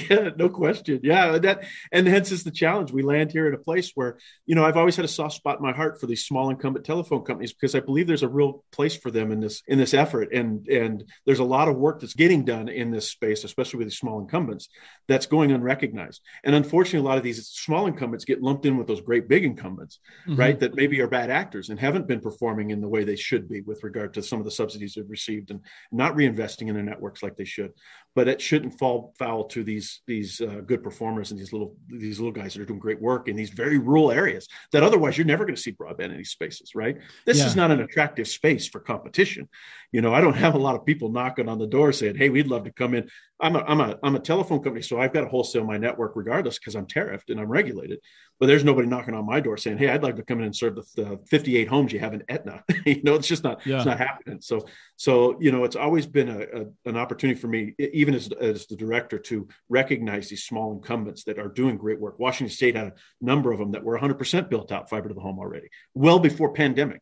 Yeah, 0.10 0.30
no 0.38 0.50
question. 0.50 1.00
Yeah, 1.02 1.40
that 1.40 1.64
and 1.92 2.06
hence 2.06 2.32
is 2.32 2.44
the 2.44 2.52
challenge. 2.52 2.92
We 2.92 3.02
land 3.02 3.32
here 3.32 3.48
at 3.48 3.56
a 3.56 3.58
place 3.58 3.92
where 3.96 4.20
you 4.46 4.54
know 4.54 4.64
I've 4.64 4.78
always 4.78 4.96
had 4.96 5.06
a 5.06 5.08
soft 5.08 5.34
spot 5.34 5.58
in 5.58 5.64
my 5.64 5.72
heart 5.72 6.00
for 6.00 6.06
these 6.06 6.26
small 6.26 6.52
incumbent 6.52 6.86
telephone 6.86 7.24
companies 7.24 7.54
because 7.54 7.74
I 7.74 7.80
believe 7.80 8.06
there's 8.06 8.22
a 8.22 8.28
real 8.28 8.64
place 8.72 8.96
for 8.96 9.10
them 9.10 9.32
in 9.32 9.40
this 9.40 9.64
in 9.68 9.80
this 9.80 9.96
effort, 9.96 10.32
and 10.32 10.68
and 10.68 11.04
there's 11.26 11.40
a 11.40 11.44
lot 11.44 11.70
of 11.70 11.76
work 11.76 12.02
that's 12.02 12.14
getting 12.14 12.46
done 12.46 12.70
in 12.70 12.92
this 12.92 13.10
space, 13.10 13.44
especially 13.44 13.80
with 13.80 13.88
these 13.88 13.98
small 13.98 14.20
incumbents, 14.20 14.70
that's 15.08 15.26
going 15.26 15.52
unrecognized. 15.52 16.22
And 16.44 16.54
unfortunately, 16.54 17.08
a 17.08 17.10
lot 17.10 17.18
of 17.18 17.24
these 17.24 17.48
small 17.48 17.88
incumbents 17.88 18.26
get 18.26 18.44
lumped 18.44 18.68
in 18.68 18.78
with 18.78 18.86
those 18.86 19.02
great 19.02 19.28
big 19.28 19.44
incumbents, 19.44 20.00
mm-hmm. 20.28 20.40
right? 20.40 20.60
That 20.60 20.76
maybe 20.76 21.02
are 21.02 21.08
bad 21.08 21.32
actors 21.32 21.70
and 21.70 21.80
haven't 21.80 22.08
been 22.08 22.22
performing 22.22 22.70
in 22.70 22.80
the 22.80 22.90
way 22.90 23.04
they 23.04 23.16
should 23.16 23.50
be 23.50 23.62
with 23.62 23.84
regard 23.84 23.93
regard 23.94 24.14
to 24.14 24.24
some 24.24 24.40
of 24.40 24.46
the 24.46 24.52
subsidies 24.52 24.94
they've 24.94 25.10
received 25.10 25.52
and 25.52 25.62
not 25.92 26.16
reinvesting 26.16 26.68
in 26.68 26.74
their 26.74 26.84
networks 26.84 27.22
like 27.22 27.36
they 27.36 27.46
should. 27.46 27.72
But 28.16 28.28
it 28.28 28.42
shouldn't 28.42 28.78
fall 28.78 29.14
foul 29.18 29.46
to 29.46 29.64
these 29.64 30.02
these 30.08 30.40
uh, 30.40 30.62
good 30.66 30.84
performers 30.84 31.32
and 31.32 31.40
these 31.40 31.52
little 31.52 31.76
these 31.88 32.20
little 32.20 32.32
guys 32.32 32.54
that 32.54 32.62
are 32.62 32.66
doing 32.66 32.80
great 32.80 33.02
work 33.02 33.28
in 33.28 33.36
these 33.36 33.50
very 33.50 33.78
rural 33.78 34.12
areas 34.12 34.48
that 34.72 34.84
otherwise 34.84 35.18
you're 35.18 35.26
never 35.26 35.46
going 35.46 35.56
to 35.56 35.62
see 35.62 35.72
broadband 35.72 36.12
in 36.12 36.18
these 36.18 36.30
spaces, 36.30 36.76
right? 36.76 36.98
This 37.26 37.40
yeah. 37.40 37.48
is 37.48 37.56
not 37.56 37.72
an 37.72 37.82
attractive 37.82 38.28
space 38.28 38.68
for 38.68 38.80
competition. 38.80 39.50
You 39.92 40.02
know, 40.02 40.14
I 40.14 40.22
don't 40.22 40.36
have 40.36 40.56
a 40.56 40.60
lot 40.60 40.76
of 40.76 40.86
people 40.86 41.10
knocking 41.12 41.50
on 41.50 41.58
the 41.58 41.68
door 41.68 41.92
saying, 41.92 42.16
"Hey, 42.16 42.30
we'd 42.30 42.48
love 42.48 42.66
to 42.66 42.72
come 42.72 42.94
in." 42.94 43.10
I'm 43.40 43.56
a 43.56 43.60
I'm 43.60 43.82
a 43.82 43.98
I'm 44.04 44.16
a 44.16 44.20
telephone 44.20 44.62
company, 44.62 44.84
so 44.84 45.00
I've 45.00 45.14
got 45.14 45.22
to 45.22 45.28
wholesale 45.28 45.66
my 45.66 45.78
network 45.78 46.14
regardless 46.16 46.60
because 46.60 46.76
I'm 46.76 46.88
tariffed 46.88 47.30
and 47.30 47.40
I'm 47.40 47.50
regulated. 47.50 48.00
But 48.44 48.48
there's 48.48 48.66
nobody 48.66 48.90
knocking 48.90 49.14
on 49.14 49.26
my 49.26 49.40
door 49.40 49.56
saying, 49.56 49.78
"Hey, 49.78 49.88
I'd 49.88 50.04
like 50.04 50.18
to 50.18 50.22
come 50.22 50.40
in 50.40 50.44
and 50.44 50.54
serve 50.54 50.76
the, 50.76 50.84
the 50.98 51.20
58 51.30 51.66
homes 51.66 51.94
you 51.94 52.00
have 52.00 52.14
in 52.14 52.26
Etna." 52.28 52.62
you 52.86 53.02
know, 53.02 53.14
it's 53.14 53.30
just 53.30 53.42
not 53.42 53.66
yeah. 53.66 53.78
it's 53.78 53.86
not 53.86 53.98
happening. 53.98 54.42
So 54.42 54.68
so 54.98 55.38
you 55.40 55.50
know, 55.50 55.64
it's 55.64 55.78
always 55.78 56.06
been 56.06 56.28
a, 56.28 56.40
a, 56.42 56.66
an 56.90 56.98
opportunity 56.98 57.40
for 57.40 57.48
me, 57.48 57.74
even 57.80 58.14
as 58.14 58.30
as 58.34 58.68
the 58.68 58.76
director, 58.76 59.18
to 59.18 59.48
recognize 59.70 60.28
these 60.28 60.44
small 60.44 60.74
incumbents 60.74 61.24
that 61.24 61.40
are 61.40 61.48
doing 61.48 61.78
great 61.78 62.02
work. 62.02 62.20
Washington 62.20 62.54
State 62.54 62.76
had 62.76 62.88
a 62.88 62.94
number 63.22 63.54
of 63.54 63.60
them 63.60 63.72
that 63.72 63.84
were 63.86 63.98
100% 63.98 64.50
built 64.50 64.74
out 64.74 64.90
fiber 64.90 65.08
to 65.08 65.16
the 65.16 65.22
home 65.22 65.40
already, 65.40 65.70
well 65.94 66.20
before 66.20 66.52
pandemic 66.52 67.00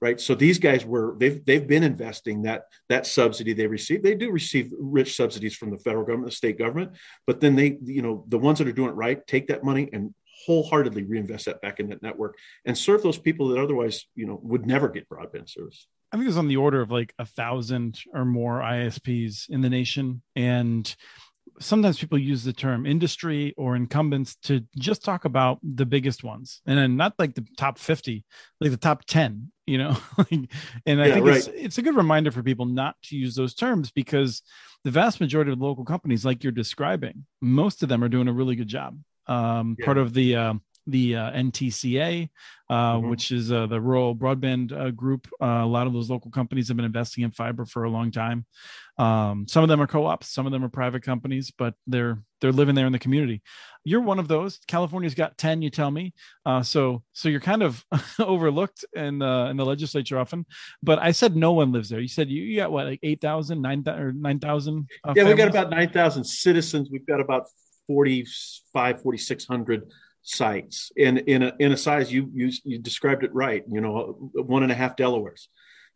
right 0.00 0.20
so 0.20 0.36
these 0.36 0.58
guys 0.58 0.84
were 0.84 1.16
they've 1.18 1.44
they've 1.46 1.66
been 1.66 1.82
investing 1.82 2.42
that 2.42 2.66
that 2.88 3.06
subsidy 3.06 3.54
they 3.54 3.66
receive 3.66 4.04
they 4.04 4.14
do 4.14 4.30
receive 4.30 4.70
rich 4.78 5.16
subsidies 5.16 5.56
from 5.56 5.70
the 5.70 5.78
federal 5.78 6.04
government 6.04 6.30
the 6.30 6.36
state 6.36 6.58
government 6.58 6.92
but 7.26 7.40
then 7.40 7.56
they 7.56 7.78
you 7.82 8.02
know 8.02 8.24
the 8.28 8.38
ones 8.38 8.58
that 8.58 8.68
are 8.68 8.72
doing 8.72 8.90
it 8.90 8.94
right 8.94 9.26
take 9.26 9.48
that 9.48 9.64
money 9.64 9.88
and 9.92 10.14
wholeheartedly 10.46 11.02
reinvest 11.02 11.46
that 11.46 11.60
back 11.60 11.80
in 11.80 11.88
that 11.88 12.02
network 12.02 12.36
and 12.64 12.78
serve 12.78 13.02
those 13.02 13.18
people 13.18 13.48
that 13.48 13.60
otherwise 13.60 14.06
you 14.14 14.26
know 14.26 14.38
would 14.42 14.66
never 14.66 14.88
get 14.88 15.08
broadband 15.08 15.50
service. 15.50 15.86
I 16.12 16.16
think 16.16 16.28
it's 16.28 16.38
on 16.38 16.48
the 16.48 16.56
order 16.56 16.80
of 16.80 16.90
like 16.90 17.12
a 17.18 17.26
thousand 17.26 18.00
or 18.14 18.24
more 18.24 18.60
isps 18.60 19.50
in 19.50 19.60
the 19.60 19.68
nation. 19.68 20.22
And 20.36 20.94
sometimes 21.58 21.98
people 21.98 22.18
use 22.18 22.44
the 22.44 22.52
term 22.52 22.86
industry 22.86 23.54
or 23.56 23.74
incumbents 23.74 24.36
to 24.44 24.64
just 24.78 25.04
talk 25.04 25.24
about 25.24 25.58
the 25.62 25.86
biggest 25.86 26.22
ones. 26.22 26.60
And 26.64 26.78
then 26.78 26.96
not 26.96 27.14
like 27.18 27.34
the 27.34 27.44
top 27.56 27.78
50 27.78 28.24
like 28.60 28.70
the 28.70 28.76
top 28.76 29.04
10 29.04 29.50
you 29.66 29.78
know? 29.78 29.96
And 30.86 31.02
i 31.02 31.06
yeah, 31.06 31.14
think 31.14 31.26
right. 31.26 31.36
it's, 31.38 31.48
it's 31.48 31.78
a 31.78 31.82
good 31.82 31.96
reminder 31.96 32.30
for 32.30 32.42
people 32.42 32.66
not 32.66 32.94
to 33.04 33.16
use 33.16 33.34
those 33.34 33.54
terms 33.54 33.90
because 33.90 34.42
the 34.84 34.90
vast 34.90 35.20
majority 35.20 35.52
of 35.52 35.60
local 35.60 35.84
companies 35.84 36.24
like 36.24 36.44
you're 36.44 36.52
describing 36.52 37.26
most 37.40 37.82
of 37.82 37.88
them 37.88 38.04
are 38.04 38.08
doing 38.08 38.28
a 38.28 38.32
really 38.32 38.54
good 38.54 38.68
job 38.68 38.98
um, 39.26 39.76
yeah. 39.78 39.84
part 39.84 39.98
of 39.98 40.12
the 40.14 40.36
uh, 40.36 40.54
the 40.86 41.16
uh, 41.16 41.30
NTCA, 41.32 42.28
uh, 42.70 42.94
mm-hmm. 42.94 43.08
which 43.08 43.32
is 43.32 43.50
uh, 43.50 43.66
the 43.66 43.80
rural 43.80 44.14
broadband 44.14 44.72
uh, 44.72 44.90
group. 44.90 45.26
Uh, 45.40 45.62
a 45.62 45.66
lot 45.66 45.86
of 45.86 45.92
those 45.92 46.08
local 46.08 46.30
companies 46.30 46.68
have 46.68 46.76
been 46.76 46.86
investing 46.86 47.24
in 47.24 47.30
fiber 47.32 47.64
for 47.64 47.84
a 47.84 47.90
long 47.90 48.10
time. 48.10 48.46
Um, 48.98 49.46
some 49.48 49.62
of 49.62 49.68
them 49.68 49.82
are 49.82 49.86
co-ops, 49.86 50.32
some 50.32 50.46
of 50.46 50.52
them 50.52 50.64
are 50.64 50.68
private 50.68 51.02
companies, 51.02 51.52
but 51.56 51.74
they're 51.86 52.22
they're 52.40 52.52
living 52.52 52.74
there 52.74 52.86
in 52.86 52.92
the 52.92 52.98
community. 52.98 53.42
You're 53.84 54.00
one 54.00 54.18
of 54.18 54.28
those. 54.28 54.58
California's 54.68 55.14
got 55.14 55.36
ten, 55.36 55.60
you 55.60 55.70
tell 55.70 55.90
me. 55.90 56.14
Uh, 56.46 56.62
so 56.62 57.02
so 57.12 57.28
you're 57.28 57.40
kind 57.40 57.62
of 57.62 57.84
overlooked 58.18 58.84
in 58.94 59.20
in 59.22 59.56
the 59.56 59.66
legislature 59.66 60.18
often. 60.18 60.46
But 60.82 60.98
I 61.00 61.10
said 61.12 61.36
no 61.36 61.52
one 61.52 61.72
lives 61.72 61.88
there. 61.88 62.00
You 62.00 62.08
said 62.08 62.30
you, 62.30 62.42
you 62.42 62.56
got 62.56 62.72
what 62.72 62.86
like 62.86 63.00
8,000, 63.02 63.60
9,000 63.60 64.02
or 64.02 64.12
nine 64.12 64.38
thousand. 64.38 64.88
yeah, 65.04 65.12
families? 65.12 65.26
we've 65.26 65.36
got 65.36 65.48
about 65.48 65.70
nine 65.70 65.90
thousand 65.90 66.24
citizens. 66.24 66.88
We've 66.90 67.06
got 67.06 67.20
about 67.20 67.48
45, 67.86 69.02
4,600 69.02 69.90
sites 70.22 70.90
in 70.96 71.18
in 71.18 71.44
a, 71.44 71.52
in 71.60 71.70
a 71.70 71.76
size 71.76 72.12
you, 72.12 72.28
you 72.34 72.50
you 72.64 72.78
described 72.80 73.22
it 73.22 73.32
right 73.32 73.62
you 73.70 73.80
know 73.80 74.30
one 74.34 74.64
and 74.64 74.72
a 74.72 74.74
half 74.74 74.96
delawares 74.96 75.48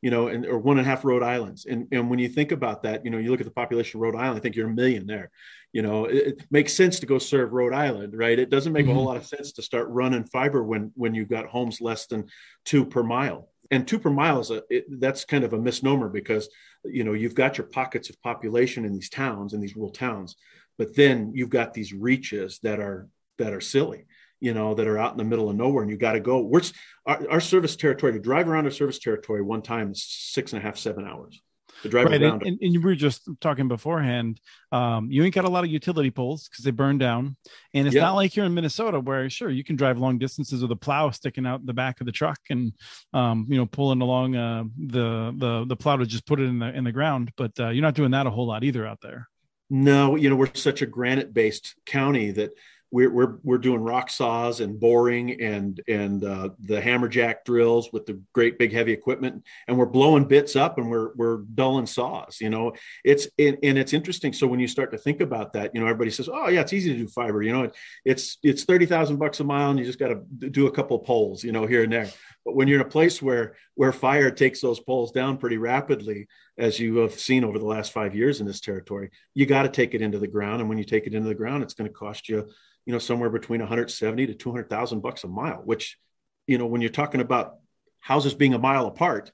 you 0.02 0.10
know 0.10 0.28
and 0.28 0.46
or 0.46 0.56
one 0.58 0.78
and 0.78 0.86
a 0.86 0.88
half 0.88 1.04
rhode 1.04 1.22
islands 1.22 1.66
and 1.66 1.88
and 1.90 2.08
when 2.08 2.20
you 2.20 2.28
think 2.28 2.52
about 2.52 2.84
that 2.84 3.04
you 3.04 3.10
know 3.10 3.18
you 3.18 3.30
look 3.30 3.40
at 3.40 3.46
the 3.46 3.52
population 3.52 3.98
of 3.98 4.02
rhode 4.02 4.14
island 4.14 4.38
i 4.38 4.40
think 4.40 4.54
you're 4.54 4.68
a 4.68 4.72
million 4.72 5.04
there 5.04 5.30
you 5.72 5.82
know 5.82 6.04
it, 6.04 6.26
it 6.28 6.46
makes 6.50 6.72
sense 6.72 7.00
to 7.00 7.06
go 7.06 7.18
serve 7.18 7.52
rhode 7.52 7.72
island 7.72 8.16
right 8.16 8.38
it 8.38 8.50
doesn't 8.50 8.72
make 8.72 8.84
mm-hmm. 8.84 8.92
a 8.92 8.94
whole 8.94 9.02
mm-hmm. 9.02 9.14
lot 9.14 9.16
of 9.16 9.26
sense 9.26 9.52
to 9.52 9.62
start 9.62 9.88
running 9.88 10.24
fiber 10.24 10.62
when 10.62 10.92
when 10.94 11.12
you've 11.12 11.28
got 11.28 11.46
homes 11.46 11.80
less 11.80 12.06
than 12.06 12.24
two 12.64 12.84
per 12.84 13.02
mile 13.02 13.48
and 13.72 13.86
two 13.86 13.98
per 13.98 14.10
mile 14.10 14.40
is 14.40 14.50
a 14.50 14.62
it, 14.70 14.84
that's 15.00 15.24
kind 15.24 15.44
of 15.44 15.52
a 15.52 15.58
misnomer 15.58 16.08
because 16.08 16.48
you 16.84 17.04
know 17.04 17.12
you've 17.12 17.34
got 17.34 17.58
your 17.58 17.66
pockets 17.66 18.10
of 18.10 18.20
population 18.22 18.84
in 18.84 18.92
these 18.92 19.10
towns 19.10 19.54
in 19.54 19.60
these 19.60 19.76
rural 19.76 19.92
towns 19.92 20.36
but 20.80 20.96
then 20.96 21.32
you've 21.34 21.50
got 21.50 21.74
these 21.74 21.92
reaches 21.92 22.58
that 22.62 22.80
are 22.80 23.06
that 23.36 23.52
are 23.52 23.60
silly 23.60 24.06
you 24.40 24.54
know 24.54 24.72
that 24.72 24.86
are 24.86 24.96
out 24.96 25.12
in 25.12 25.18
the 25.18 25.24
middle 25.24 25.50
of 25.50 25.54
nowhere 25.54 25.82
and 25.82 25.90
you 25.90 25.98
got 25.98 26.12
to 26.12 26.20
go. 26.20 26.40
We're 26.40 26.62
our, 27.04 27.32
our, 27.32 27.40
service 27.40 27.76
territory 27.76 28.14
to 28.14 28.18
drive 28.18 28.48
around 28.48 28.64
our 28.64 28.70
service 28.70 28.98
territory 28.98 29.42
one 29.42 29.60
time 29.60 29.92
is 29.92 30.02
six 30.02 30.54
and 30.54 30.62
a 30.62 30.64
half 30.64 30.78
seven 30.78 31.06
hours 31.06 31.38
to 31.82 31.90
drive 31.90 32.06
right. 32.06 32.22
around 32.22 32.46
and, 32.46 32.58
and, 32.62 32.72
you 32.72 32.80
were 32.80 32.94
just 32.94 33.28
talking 33.42 33.68
beforehand 33.68 34.40
um, 34.72 35.10
you 35.10 35.22
ain't 35.22 35.34
got 35.34 35.44
a 35.44 35.50
lot 35.50 35.64
of 35.64 35.70
utility 35.70 36.10
poles 36.10 36.48
because 36.48 36.64
they 36.64 36.70
burn 36.70 36.96
down. 36.96 37.36
And 37.74 37.86
it's 37.86 37.96
not 37.96 38.14
like 38.14 38.34
you're 38.34 38.46
in 38.46 38.54
minnesota 38.54 39.00
where 39.00 39.28
sure 39.28 39.50
you 39.50 39.64
can 39.64 39.76
drive 39.76 39.98
long 39.98 40.16
distances 40.16 40.62
with 40.62 40.70
a 40.70 40.76
plow 40.76 41.10
sticking 41.10 41.44
out 41.44 41.66
the 41.66 41.74
back 41.74 42.00
of 42.00 42.06
the 42.06 42.12
truck 42.12 42.38
and 42.48 42.72
um, 43.12 43.46
you 43.50 43.58
know 43.58 43.66
pulling 43.66 44.00
along 44.00 44.34
uh, 44.34 44.64
the 44.78 45.34
the 45.36 45.66
the 45.68 45.76
plow 45.76 45.96
to 45.96 46.06
just 46.06 46.26
put 46.26 46.40
it 46.40 46.44
in 46.44 46.58
the 46.58 46.74
in 46.74 46.84
the 46.84 46.92
ground 46.92 47.30
but 47.36 47.52
uh, 47.60 47.68
you're 47.68 47.82
not 47.82 47.94
doing 47.94 48.12
that 48.12 48.26
a 48.26 48.30
whole 48.30 48.46
lot 48.46 48.64
either 48.64 48.86
out 48.86 49.00
there 49.02 49.28
no, 49.70 50.16
you 50.16 50.28
know, 50.28 50.36
we're 50.36 50.52
such 50.54 50.82
a 50.82 50.86
granite 50.86 51.32
based 51.32 51.76
county 51.86 52.32
that 52.32 52.50
we're, 52.92 53.10
we're, 53.10 53.36
we're 53.44 53.58
doing 53.58 53.80
rock 53.80 54.10
saws 54.10 54.60
and 54.60 54.80
boring 54.80 55.40
and, 55.40 55.80
and 55.86 56.24
uh, 56.24 56.48
the 56.58 56.80
hammerjack 56.80 57.44
drills 57.44 57.92
with 57.92 58.04
the 58.04 58.20
great 58.32 58.58
big 58.58 58.72
heavy 58.72 58.92
equipment. 58.92 59.44
And 59.68 59.78
we're 59.78 59.86
blowing 59.86 60.24
bits 60.24 60.56
up 60.56 60.78
and 60.78 60.90
we're, 60.90 61.14
we're 61.14 61.38
dulling 61.54 61.86
saws, 61.86 62.38
you 62.40 62.50
know, 62.50 62.72
it's, 63.04 63.28
and, 63.38 63.58
and 63.62 63.78
it's 63.78 63.92
interesting. 63.92 64.32
So 64.32 64.48
when 64.48 64.58
you 64.58 64.66
start 64.66 64.90
to 64.90 64.98
think 64.98 65.20
about 65.20 65.52
that, 65.52 65.70
you 65.72 65.80
know, 65.80 65.86
everybody 65.86 66.10
says, 66.10 66.28
oh 66.28 66.48
yeah, 66.48 66.62
it's 66.62 66.72
easy 66.72 66.92
to 66.92 66.98
do 66.98 67.06
fiber, 67.06 67.42
you 67.42 67.52
know, 67.52 67.70
it's, 68.04 68.38
it's 68.42 68.64
30,000 68.64 69.18
bucks 69.18 69.38
a 69.38 69.44
mile 69.44 69.70
and 69.70 69.78
you 69.78 69.84
just 69.84 70.00
got 70.00 70.08
to 70.08 70.50
do 70.50 70.66
a 70.66 70.72
couple 70.72 70.98
poles, 70.98 71.44
you 71.44 71.52
know, 71.52 71.66
here 71.66 71.84
and 71.84 71.92
there 71.92 72.10
But 72.44 72.56
when 72.56 72.68
you're 72.68 72.80
in 72.80 72.86
a 72.86 72.90
place 72.90 73.20
where 73.20 73.54
where 73.74 73.92
fire 73.92 74.30
takes 74.30 74.60
those 74.60 74.80
poles 74.80 75.12
down 75.12 75.38
pretty 75.38 75.58
rapidly, 75.58 76.26
as 76.56 76.78
you 76.78 76.96
have 76.98 77.18
seen 77.18 77.44
over 77.44 77.58
the 77.58 77.66
last 77.66 77.92
five 77.92 78.14
years 78.14 78.40
in 78.40 78.46
this 78.46 78.60
territory, 78.60 79.10
you 79.34 79.46
got 79.46 79.62
to 79.62 79.68
take 79.68 79.94
it 79.94 80.02
into 80.02 80.18
the 80.18 80.26
ground. 80.26 80.60
And 80.60 80.68
when 80.68 80.78
you 80.78 80.84
take 80.84 81.06
it 81.06 81.14
into 81.14 81.28
the 81.28 81.34
ground, 81.34 81.62
it's 81.62 81.74
going 81.74 81.88
to 81.88 81.94
cost 81.94 82.28
you, 82.28 82.48
you 82.86 82.92
know, 82.92 82.98
somewhere 82.98 83.30
between 83.30 83.60
170 83.60 84.26
to 84.26 84.34
200,000 84.34 85.00
bucks 85.00 85.24
a 85.24 85.28
mile. 85.28 85.62
Which, 85.64 85.98
you 86.46 86.58
know, 86.58 86.66
when 86.66 86.80
you're 86.80 86.90
talking 86.90 87.20
about 87.20 87.56
houses 88.00 88.34
being 88.34 88.54
a 88.54 88.58
mile 88.58 88.86
apart, 88.86 89.32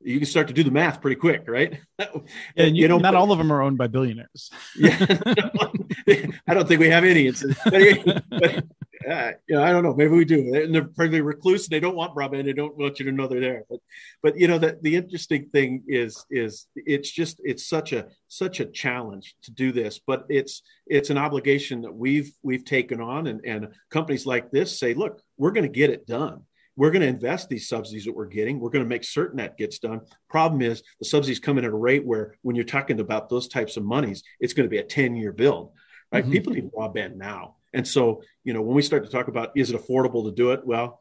you 0.00 0.18
can 0.18 0.26
start 0.26 0.48
to 0.48 0.54
do 0.54 0.62
the 0.62 0.70
math 0.70 1.00
pretty 1.00 1.16
quick, 1.16 1.44
right? 1.48 1.80
and 2.56 2.76
you, 2.76 2.82
you 2.82 2.88
know, 2.88 2.98
not 2.98 3.14
all 3.14 3.32
of 3.32 3.38
them 3.38 3.52
are 3.52 3.62
owned 3.62 3.78
by 3.78 3.88
billionaires. 3.88 4.50
yeah, 4.76 4.96
I 6.46 6.54
don't 6.54 6.68
think 6.68 6.80
we 6.80 6.88
have 6.88 7.04
any. 7.04 7.30
But, 7.30 8.64
uh, 9.08 9.32
you 9.48 9.56
know, 9.56 9.62
I 9.62 9.72
don't 9.72 9.82
know. 9.82 9.94
Maybe 9.94 10.10
we 10.10 10.24
do. 10.24 10.54
And 10.54 10.74
they're 10.74 10.84
pretty 10.84 11.20
recluse. 11.20 11.66
They 11.68 11.80
don't 11.80 11.96
want 11.96 12.14
broadband. 12.14 12.44
They 12.44 12.52
don't 12.52 12.76
want 12.76 12.98
you 12.98 13.06
to 13.06 13.12
know 13.12 13.26
they're 13.26 13.40
there. 13.40 13.64
But, 13.68 13.80
but 14.22 14.38
you 14.38 14.48
know, 14.48 14.58
the, 14.58 14.78
the 14.82 14.96
interesting 14.96 15.48
thing 15.50 15.82
is, 15.88 16.24
is 16.30 16.66
it's 16.76 17.10
just 17.10 17.40
it's 17.44 17.68
such 17.68 17.92
a 17.92 18.08
such 18.28 18.60
a 18.60 18.66
challenge 18.66 19.34
to 19.42 19.50
do 19.50 19.72
this. 19.72 19.98
But 20.04 20.26
it's 20.28 20.62
it's 20.86 21.10
an 21.10 21.18
obligation 21.18 21.82
that 21.82 21.94
we've 21.94 22.32
we've 22.42 22.64
taken 22.64 23.00
on, 23.00 23.26
and 23.28 23.40
and 23.44 23.68
companies 23.90 24.26
like 24.26 24.50
this 24.50 24.78
say, 24.78 24.94
look, 24.94 25.22
we're 25.36 25.52
going 25.52 25.66
to 25.66 25.72
get 25.72 25.90
it 25.90 26.06
done 26.06 26.42
we're 26.78 26.92
going 26.92 27.02
to 27.02 27.08
invest 27.08 27.48
these 27.48 27.68
subsidies 27.68 28.04
that 28.04 28.14
we're 28.14 28.26
getting. 28.26 28.60
We're 28.60 28.70
going 28.70 28.84
to 28.84 28.88
make 28.88 29.02
certain 29.02 29.38
that 29.38 29.58
gets 29.58 29.80
done. 29.80 30.00
Problem 30.30 30.62
is, 30.62 30.84
the 31.00 31.06
subsidies 31.06 31.40
come 31.40 31.58
in 31.58 31.64
at 31.64 31.72
a 31.72 31.76
rate 31.76 32.06
where, 32.06 32.36
when 32.42 32.54
you're 32.54 32.64
talking 32.64 33.00
about 33.00 33.28
those 33.28 33.48
types 33.48 33.76
of 33.76 33.82
monies, 33.82 34.22
it's 34.38 34.52
going 34.52 34.64
to 34.64 34.70
be 34.70 34.78
a 34.78 34.84
10 34.84 35.16
year 35.16 35.32
build, 35.32 35.72
right? 36.12 36.22
Mm-hmm. 36.22 36.32
People 36.32 36.52
need 36.52 36.70
broadband 36.70 37.16
now. 37.16 37.56
And 37.72 37.86
so, 37.86 38.22
you 38.44 38.52
know, 38.52 38.62
when 38.62 38.76
we 38.76 38.82
start 38.82 39.04
to 39.04 39.10
talk 39.10 39.28
about 39.28 39.52
is 39.56 39.70
it 39.70 39.80
affordable 39.80 40.24
to 40.24 40.32
do 40.32 40.52
it? 40.52 40.66
Well, 40.66 41.00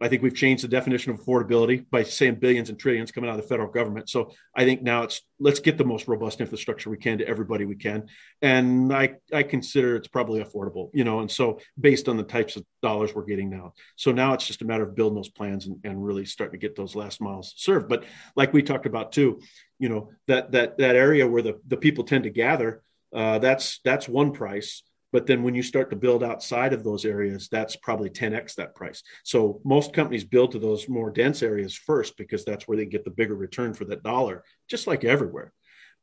I 0.00 0.08
think 0.08 0.22
we've 0.22 0.34
changed 0.34 0.62
the 0.62 0.68
definition 0.68 1.12
of 1.12 1.20
affordability 1.20 1.84
by 1.90 2.04
saying 2.04 2.36
billions 2.36 2.68
and 2.68 2.78
trillions 2.78 3.10
coming 3.10 3.28
out 3.28 3.36
of 3.36 3.42
the 3.42 3.48
federal 3.48 3.70
government. 3.70 4.08
So 4.08 4.30
I 4.54 4.64
think 4.64 4.82
now 4.82 5.02
it's 5.02 5.20
let's 5.40 5.58
get 5.58 5.76
the 5.76 5.84
most 5.84 6.06
robust 6.06 6.40
infrastructure 6.40 6.88
we 6.88 6.98
can 6.98 7.18
to 7.18 7.26
everybody 7.26 7.64
we 7.64 7.74
can. 7.74 8.06
And 8.40 8.92
I, 8.94 9.14
I 9.32 9.42
consider 9.42 9.96
it's 9.96 10.06
probably 10.06 10.42
affordable, 10.42 10.90
you 10.94 11.02
know, 11.02 11.20
and 11.20 11.30
so 11.30 11.58
based 11.80 12.08
on 12.08 12.16
the 12.16 12.22
types 12.22 12.54
of 12.56 12.64
dollars 12.80 13.14
we're 13.14 13.24
getting 13.24 13.50
now. 13.50 13.74
So 13.96 14.12
now 14.12 14.34
it's 14.34 14.46
just 14.46 14.62
a 14.62 14.64
matter 14.64 14.84
of 14.84 14.94
building 14.94 15.16
those 15.16 15.30
plans 15.30 15.66
and, 15.66 15.78
and 15.82 16.04
really 16.04 16.24
starting 16.24 16.58
to 16.58 16.64
get 16.64 16.76
those 16.76 16.94
last 16.94 17.20
miles 17.20 17.52
served. 17.56 17.88
But 17.88 18.04
like 18.36 18.52
we 18.52 18.62
talked 18.62 18.86
about 18.86 19.10
too, 19.10 19.40
you 19.80 19.88
know, 19.88 20.10
that 20.28 20.52
that 20.52 20.78
that 20.78 20.94
area 20.94 21.26
where 21.26 21.42
the, 21.42 21.60
the 21.66 21.76
people 21.76 22.04
tend 22.04 22.24
to 22.24 22.30
gather, 22.30 22.82
uh, 23.12 23.40
that's 23.40 23.80
that's 23.84 24.08
one 24.08 24.32
price 24.32 24.82
but 25.12 25.26
then 25.26 25.42
when 25.42 25.54
you 25.54 25.62
start 25.62 25.90
to 25.90 25.96
build 25.96 26.22
outside 26.22 26.72
of 26.72 26.84
those 26.84 27.04
areas, 27.04 27.48
that's 27.50 27.76
probably 27.76 28.10
10x 28.10 28.54
that 28.56 28.74
price. 28.74 29.02
So 29.24 29.60
most 29.64 29.92
companies 29.92 30.24
build 30.24 30.52
to 30.52 30.58
those 30.58 30.88
more 30.88 31.10
dense 31.10 31.42
areas 31.42 31.74
first 31.74 32.16
because 32.16 32.44
that's 32.44 32.68
where 32.68 32.76
they 32.76 32.86
get 32.86 33.04
the 33.04 33.10
bigger 33.10 33.34
return 33.34 33.72
for 33.72 33.84
that 33.86 34.02
dollar, 34.02 34.44
just 34.68 34.86
like 34.86 35.04
everywhere. 35.04 35.52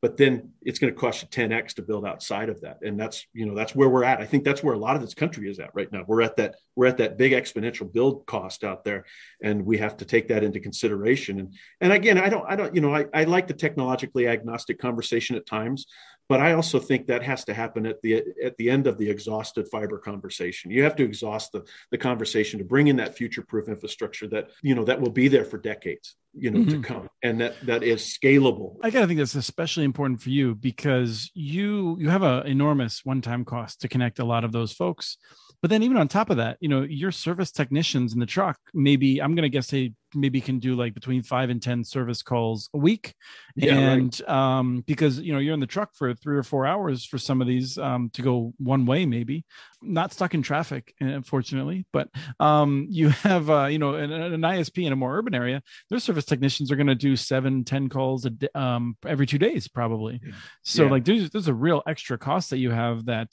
But 0.02 0.18
then 0.18 0.50
it's 0.60 0.78
going 0.78 0.92
to 0.92 0.98
cost 0.98 1.22
you 1.22 1.28
10x 1.28 1.74
to 1.74 1.82
build 1.82 2.06
outside 2.06 2.50
of 2.50 2.60
that. 2.60 2.78
And 2.82 3.00
that's, 3.00 3.26
you 3.32 3.46
know, 3.46 3.54
that's 3.54 3.74
where 3.74 3.88
we're 3.88 4.04
at. 4.04 4.20
I 4.20 4.26
think 4.26 4.44
that's 4.44 4.62
where 4.62 4.74
a 4.74 4.78
lot 4.78 4.94
of 4.94 5.00
this 5.00 5.14
country 5.14 5.48
is 5.48 5.58
at 5.58 5.74
right 5.74 5.90
now. 5.90 6.04
We're 6.06 6.20
at 6.20 6.36
that, 6.36 6.56
we're 6.74 6.86
at 6.86 6.98
that 6.98 7.16
big 7.16 7.32
exponential 7.32 7.90
build 7.90 8.26
cost 8.26 8.62
out 8.62 8.84
there. 8.84 9.06
And 9.42 9.64
we 9.64 9.78
have 9.78 9.96
to 9.96 10.04
take 10.04 10.28
that 10.28 10.44
into 10.44 10.60
consideration. 10.60 11.40
And 11.40 11.54
and 11.80 11.92
again, 11.94 12.18
I 12.18 12.28
don't, 12.28 12.44
I 12.46 12.56
don't, 12.56 12.74
you 12.74 12.82
know, 12.82 12.94
I, 12.94 13.06
I 13.14 13.24
like 13.24 13.46
the 13.46 13.54
technologically 13.54 14.28
agnostic 14.28 14.78
conversation 14.78 15.34
at 15.34 15.46
times 15.46 15.86
but 16.28 16.40
I 16.40 16.52
also 16.52 16.78
think 16.78 17.06
that 17.06 17.22
has 17.22 17.44
to 17.44 17.54
happen 17.54 17.86
at 17.86 18.02
the 18.02 18.22
at 18.42 18.56
the 18.56 18.68
end 18.68 18.86
of 18.86 18.98
the 18.98 19.08
exhausted 19.08 19.68
fiber 19.68 19.98
conversation. 19.98 20.70
You 20.70 20.82
have 20.82 20.96
to 20.96 21.04
exhaust 21.04 21.52
the, 21.52 21.64
the 21.90 21.98
conversation 21.98 22.58
to 22.58 22.64
bring 22.64 22.88
in 22.88 22.96
that 22.96 23.16
future 23.16 23.42
proof 23.42 23.68
infrastructure 23.68 24.26
that 24.28 24.50
you 24.62 24.74
know 24.74 24.84
that 24.84 25.00
will 25.00 25.10
be 25.10 25.28
there 25.28 25.44
for 25.44 25.58
decades, 25.58 26.16
you 26.34 26.50
know, 26.50 26.60
mm-hmm. 26.60 26.82
to 26.82 26.88
come, 26.88 27.08
and 27.22 27.40
that 27.40 27.54
that 27.66 27.82
is 27.82 28.02
scalable. 28.02 28.76
I 28.82 28.90
gotta 28.90 29.06
think 29.06 29.18
that's 29.18 29.34
especially 29.34 29.84
important 29.84 30.20
for 30.20 30.30
you 30.30 30.54
because 30.54 31.30
you 31.34 31.96
you 32.00 32.08
have 32.08 32.22
an 32.22 32.46
enormous 32.46 33.04
one 33.04 33.20
time 33.20 33.44
cost 33.44 33.80
to 33.82 33.88
connect 33.88 34.18
a 34.18 34.24
lot 34.24 34.44
of 34.44 34.52
those 34.52 34.72
folks. 34.72 35.18
But 35.62 35.70
then 35.70 35.82
even 35.82 35.96
on 35.96 36.06
top 36.06 36.30
of 36.30 36.36
that, 36.36 36.58
you 36.60 36.68
know, 36.68 36.82
your 36.82 37.10
service 37.10 37.50
technicians 37.50 38.12
in 38.12 38.20
the 38.20 38.26
truck, 38.26 38.58
maybe 38.74 39.22
I'm 39.22 39.34
gonna 39.34 39.48
guess 39.48 39.68
they 39.68 39.92
maybe 40.14 40.40
can 40.40 40.58
do 40.58 40.74
like 40.74 40.94
between 40.94 41.22
five 41.22 41.50
and 41.50 41.62
ten 41.62 41.84
service 41.84 42.22
calls 42.22 42.68
a 42.74 42.78
week 42.78 43.14
yeah, 43.54 43.74
and 43.74 44.20
right. 44.28 44.58
um 44.58 44.84
because 44.86 45.20
you 45.20 45.32
know 45.32 45.38
you're 45.38 45.54
in 45.54 45.60
the 45.60 45.66
truck 45.66 45.94
for 45.94 46.14
three 46.14 46.36
or 46.36 46.42
four 46.42 46.66
hours 46.66 47.04
for 47.04 47.18
some 47.18 47.40
of 47.40 47.46
these 47.46 47.78
um 47.78 48.10
to 48.12 48.22
go 48.22 48.52
one 48.58 48.86
way 48.86 49.06
maybe 49.06 49.44
not 49.82 50.12
stuck 50.12 50.34
in 50.34 50.42
traffic 50.42 50.94
unfortunately 51.00 51.86
but 51.92 52.08
um 52.40 52.86
you 52.90 53.08
have 53.26 53.50
uh 53.50 53.66
you 53.66 53.78
know 53.78 53.94
an, 53.94 54.12
an 54.12 54.40
isp 54.40 54.84
in 54.84 54.92
a 54.92 54.96
more 54.96 55.16
urban 55.16 55.34
area 55.34 55.62
their 55.90 55.98
service 55.98 56.24
technicians 56.24 56.70
are 56.70 56.76
going 56.76 56.86
to 56.86 56.94
do 56.94 57.16
seven 57.16 57.64
ten 57.64 57.88
calls 57.88 58.24
a 58.24 58.30
day, 58.30 58.48
um 58.54 58.96
every 59.06 59.26
two 59.26 59.38
days 59.38 59.68
probably 59.68 60.20
yeah. 60.24 60.32
so 60.62 60.84
yeah. 60.84 60.90
like 60.90 61.04
there's 61.04 61.30
there's 61.30 61.48
a 61.48 61.54
real 61.54 61.82
extra 61.86 62.18
cost 62.18 62.50
that 62.50 62.58
you 62.58 62.70
have 62.70 63.06
that 63.06 63.28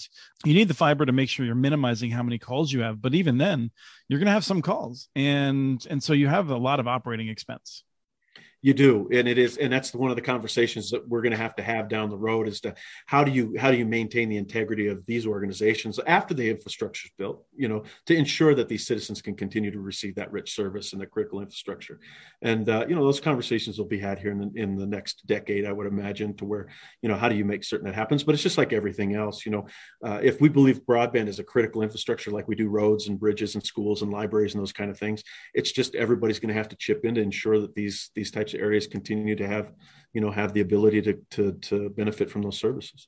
you 0.46 0.54
need 0.54 0.68
the 0.68 0.74
fiber 0.74 1.06
to 1.06 1.12
make 1.12 1.30
sure 1.30 1.46
you're 1.46 1.56
minimizing 1.56 2.12
how 2.12 2.24
many 2.24 2.38
calls 2.38 2.72
you 2.72 2.82
have 2.82 3.02
but 3.02 3.14
even 3.14 3.38
then 3.38 3.72
you're 4.08 4.20
going 4.20 4.28
to 4.28 4.34
have 4.34 4.46
some 4.46 4.62
calls 4.62 5.10
and 5.16 5.86
and 5.90 6.04
so 6.04 6.14
you 6.14 6.28
have 6.28 6.50
a 6.50 6.58
lot 6.64 6.80
of 6.80 6.88
operating 6.88 7.30
expense 7.30 7.84
you 8.64 8.74
do 8.74 9.10
and 9.12 9.28
it 9.28 9.38
is 9.38 9.58
and 9.58 9.72
that's 9.72 9.94
one 9.94 10.10
of 10.10 10.16
the 10.16 10.22
conversations 10.22 10.90
that 10.90 11.06
we're 11.08 11.22
going 11.22 11.34
to 11.34 11.38
have 11.38 11.54
to 11.54 11.62
have 11.62 11.90
down 11.90 12.10
the 12.10 12.18
road 12.18 12.48
is 12.48 12.62
to 12.62 12.74
how 13.06 13.22
do 13.22 13.30
you 13.30 13.54
how 13.60 13.70
do 13.70 13.78
you 13.78 13.86
maintain 13.86 14.30
the 14.30 14.38
integrity 14.38 14.88
of 14.88 15.06
these 15.06 15.28
organizations 15.28 16.00
after 16.08 16.34
the 16.34 16.50
infrastructure 16.50 17.06
is 17.06 17.12
built 17.18 17.46
you 17.56 17.68
know 17.68 17.84
to 18.06 18.16
ensure 18.16 18.56
that 18.56 18.70
these 18.70 18.88
citizens 18.88 19.22
can 19.22 19.36
continue 19.36 19.70
to 19.70 19.82
receive 19.82 20.16
that 20.16 20.32
rich 20.32 20.56
service 20.56 20.94
and 20.94 21.02
the 21.02 21.06
critical 21.06 21.42
infrastructure? 21.42 22.00
And 22.42 22.68
uh, 22.70 22.86
you 22.88 22.96
know 22.96 23.04
those 23.04 23.20
conversations 23.20 23.78
will 23.78 23.86
be 23.86 24.00
had 24.00 24.18
here 24.18 24.32
in 24.32 24.40
the, 24.40 24.52
in 24.56 24.78
the 24.78 24.88
next 24.88 25.28
decade 25.28 25.66
i 25.66 25.72
would 25.72 25.88
imagine 25.88 26.34
to 26.38 26.46
where 26.46 26.70
you 27.02 27.10
know 27.10 27.18
how 27.18 27.28
do 27.28 27.36
you 27.36 27.46
make 27.46 27.66
certain 27.66 27.86
that 27.86 27.96
happens? 27.96 28.24
But 28.24 28.34
it's 28.34 28.44
just 28.44 28.58
like 28.58 28.72
everything 28.72 29.14
else 29.14 29.46
you 29.46 29.52
know 29.52 29.68
uh, 30.06 30.22
if 30.24 30.40
we 30.40 30.48
believe 30.48 30.86
broadband 30.86 31.28
is 31.28 31.40
a 31.40 31.44
critical 31.44 31.82
infrastructure 31.82 32.32
like 32.32 32.48
we 32.48 32.56
do 32.56 32.70
roads 32.70 33.10
and 33.10 33.20
bridges 33.20 33.56
and 33.56 33.66
schools 33.66 34.04
and 34.04 34.12
libraries 34.12 34.54
and 34.54 34.62
those 34.62 34.72
kind 34.72 34.90
of 34.90 34.98
things 34.98 35.22
it's 35.54 35.74
just 35.74 35.96
everybody's 35.96 36.40
going 36.40 36.54
to 36.54 36.54
have 36.54 36.70
to 36.70 36.78
chip 36.78 37.04
in 37.04 37.16
to 37.16 37.22
ensure 37.22 37.60
that 37.60 37.76
these 37.76 38.10
these 38.16 38.32
types 38.32 38.53
areas 38.56 38.88
continue 38.88 39.36
to 39.36 39.48
have 39.48 39.72
you 40.14 40.22
know 40.22 40.32
have 40.32 40.54
the 40.54 40.62
ability 40.62 41.02
to 41.02 41.14
to, 41.32 41.54
to 41.54 41.90
benefit 41.90 42.30
from 42.30 42.42
those 42.42 42.60
services 42.60 43.08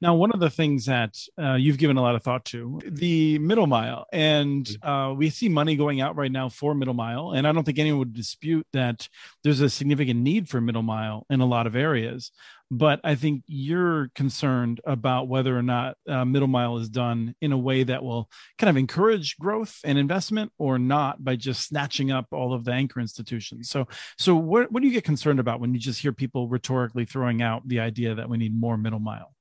now, 0.00 0.14
one 0.14 0.32
of 0.32 0.40
the 0.40 0.50
things 0.50 0.86
that 0.86 1.16
uh, 1.40 1.54
you've 1.54 1.78
given 1.78 1.96
a 1.96 2.02
lot 2.02 2.14
of 2.14 2.22
thought 2.22 2.44
to 2.46 2.80
the 2.84 3.38
middle 3.38 3.66
mile, 3.66 4.06
and 4.12 4.64
mm-hmm. 4.64 4.88
uh, 4.88 5.12
we 5.14 5.30
see 5.30 5.48
money 5.48 5.76
going 5.76 6.00
out 6.00 6.16
right 6.16 6.32
now 6.32 6.48
for 6.48 6.74
middle 6.74 6.94
mile, 6.94 7.32
and 7.32 7.46
I 7.46 7.52
don't 7.52 7.64
think 7.64 7.78
anyone 7.78 7.98
would 8.00 8.14
dispute 8.14 8.66
that 8.72 9.08
there's 9.42 9.60
a 9.60 9.70
significant 9.70 10.20
need 10.20 10.48
for 10.48 10.60
middle 10.60 10.82
mile 10.82 11.26
in 11.30 11.40
a 11.40 11.46
lot 11.46 11.66
of 11.66 11.76
areas 11.76 12.30
but 12.70 13.00
I 13.04 13.14
think 13.14 13.44
you're 13.46 14.10
concerned 14.14 14.80
about 14.84 15.28
whether 15.28 15.56
or 15.56 15.62
not 15.62 15.96
uh, 16.08 16.24
middle 16.24 16.48
mile 16.48 16.78
is 16.78 16.88
done 16.88 17.34
in 17.40 17.52
a 17.52 17.58
way 17.58 17.84
that 17.84 18.02
will 18.02 18.28
kind 18.58 18.70
of 18.70 18.76
encourage 18.76 19.36
growth 19.38 19.78
and 19.84 19.98
investment, 19.98 20.52
or 20.58 20.78
not 20.78 21.22
by 21.22 21.36
just 21.36 21.68
snatching 21.68 22.10
up 22.10 22.26
all 22.32 22.52
of 22.52 22.64
the 22.64 22.72
anchor 22.72 23.00
institutions. 23.00 23.68
So, 23.68 23.86
so 24.18 24.34
what 24.34 24.72
what 24.72 24.82
do 24.82 24.88
you 24.88 24.94
get 24.94 25.04
concerned 25.04 25.40
about 25.40 25.60
when 25.60 25.74
you 25.74 25.80
just 25.80 26.00
hear 26.00 26.12
people 26.12 26.48
rhetorically 26.48 27.04
throwing 27.04 27.42
out 27.42 27.68
the 27.68 27.80
idea 27.80 28.14
that 28.14 28.28
we 28.28 28.38
need 28.38 28.58
more 28.58 28.76
middle 28.76 28.98
mile? 28.98 29.34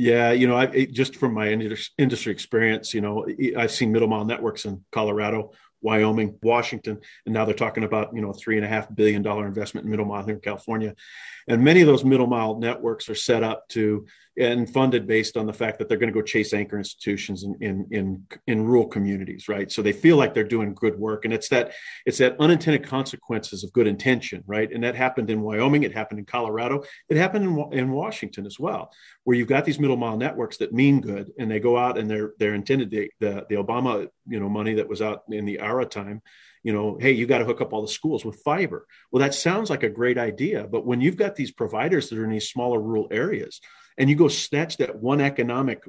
Yeah, 0.00 0.32
you 0.32 0.48
know, 0.48 0.56
I 0.56 0.86
just 0.86 1.16
from 1.16 1.34
my 1.34 1.50
industry 1.50 2.32
experience, 2.32 2.94
you 2.94 3.02
know, 3.02 3.26
I've 3.54 3.70
seen 3.70 3.92
middle 3.92 4.08
mile 4.08 4.24
networks 4.24 4.64
in 4.64 4.82
Colorado, 4.90 5.52
Wyoming, 5.82 6.38
Washington, 6.42 7.00
and 7.26 7.34
now 7.34 7.44
they're 7.44 7.54
talking 7.54 7.84
about 7.84 8.14
you 8.14 8.22
know 8.22 8.30
a 8.30 8.34
three 8.34 8.56
and 8.56 8.64
a 8.64 8.68
half 8.68 8.88
billion 8.94 9.20
dollar 9.20 9.46
investment 9.46 9.84
in 9.84 9.90
middle 9.90 10.06
mile 10.06 10.24
here 10.24 10.36
in 10.36 10.40
California, 10.40 10.94
and 11.48 11.62
many 11.62 11.82
of 11.82 11.86
those 11.86 12.02
middle 12.02 12.26
mile 12.26 12.58
networks 12.58 13.10
are 13.10 13.14
set 13.14 13.42
up 13.42 13.68
to 13.68 14.06
and 14.40 14.68
funded 14.72 15.06
based 15.06 15.36
on 15.36 15.46
the 15.46 15.52
fact 15.52 15.78
that 15.78 15.88
they're 15.88 15.98
going 15.98 16.12
to 16.12 16.18
go 16.18 16.22
chase 16.22 16.54
anchor 16.54 16.78
institutions 16.78 17.44
in, 17.44 17.54
in 17.60 17.86
in 17.90 18.26
in 18.46 18.64
rural 18.64 18.86
communities, 18.86 19.48
right? 19.48 19.70
So 19.70 19.82
they 19.82 19.92
feel 19.92 20.16
like 20.16 20.32
they're 20.32 20.44
doing 20.44 20.74
good 20.74 20.98
work, 20.98 21.24
and 21.24 21.34
it's 21.34 21.48
that 21.50 21.72
it's 22.06 22.18
that 22.18 22.40
unintended 22.40 22.84
consequences 22.84 23.62
of 23.62 23.72
good 23.72 23.86
intention, 23.86 24.42
right? 24.46 24.70
And 24.72 24.82
that 24.82 24.94
happened 24.94 25.30
in 25.30 25.42
Wyoming, 25.42 25.82
it 25.82 25.92
happened 25.92 26.18
in 26.18 26.24
Colorado, 26.24 26.84
it 27.08 27.16
happened 27.16 27.44
in, 27.44 27.78
in 27.78 27.92
Washington 27.92 28.46
as 28.46 28.58
well, 28.58 28.90
where 29.24 29.36
you've 29.36 29.48
got 29.48 29.64
these 29.64 29.78
middle 29.78 29.96
mile 29.96 30.16
networks 30.16 30.56
that 30.58 30.72
mean 30.72 31.00
good, 31.00 31.30
and 31.38 31.50
they 31.50 31.60
go 31.60 31.76
out 31.76 31.98
and 31.98 32.10
they're 32.10 32.32
they're 32.38 32.54
intended 32.54 32.90
the 32.90 33.10
the, 33.20 33.56
Obama 33.56 34.08
you 34.26 34.40
know 34.40 34.48
money 34.48 34.74
that 34.74 34.88
was 34.88 35.02
out 35.02 35.22
in 35.28 35.44
the 35.44 35.58
ARRA 35.58 35.88
time 35.88 36.22
you 36.62 36.72
know, 36.72 36.98
hey, 37.00 37.12
you 37.12 37.26
got 37.26 37.38
to 37.38 37.44
hook 37.44 37.60
up 37.60 37.72
all 37.72 37.82
the 37.82 37.88
schools 37.88 38.24
with 38.24 38.42
fiber. 38.42 38.86
Well, 39.10 39.20
that 39.20 39.34
sounds 39.34 39.70
like 39.70 39.82
a 39.82 39.88
great 39.88 40.18
idea, 40.18 40.66
but 40.70 40.86
when 40.86 41.00
you've 41.00 41.16
got 41.16 41.34
these 41.34 41.50
providers 41.50 42.08
that 42.08 42.18
are 42.18 42.24
in 42.24 42.30
these 42.30 42.50
smaller 42.50 42.80
rural 42.80 43.08
areas, 43.10 43.60
and 44.00 44.08
you 44.08 44.16
go 44.16 44.28
snatch 44.28 44.78
that 44.78 44.96
one 44.96 45.20
economic, 45.20 45.84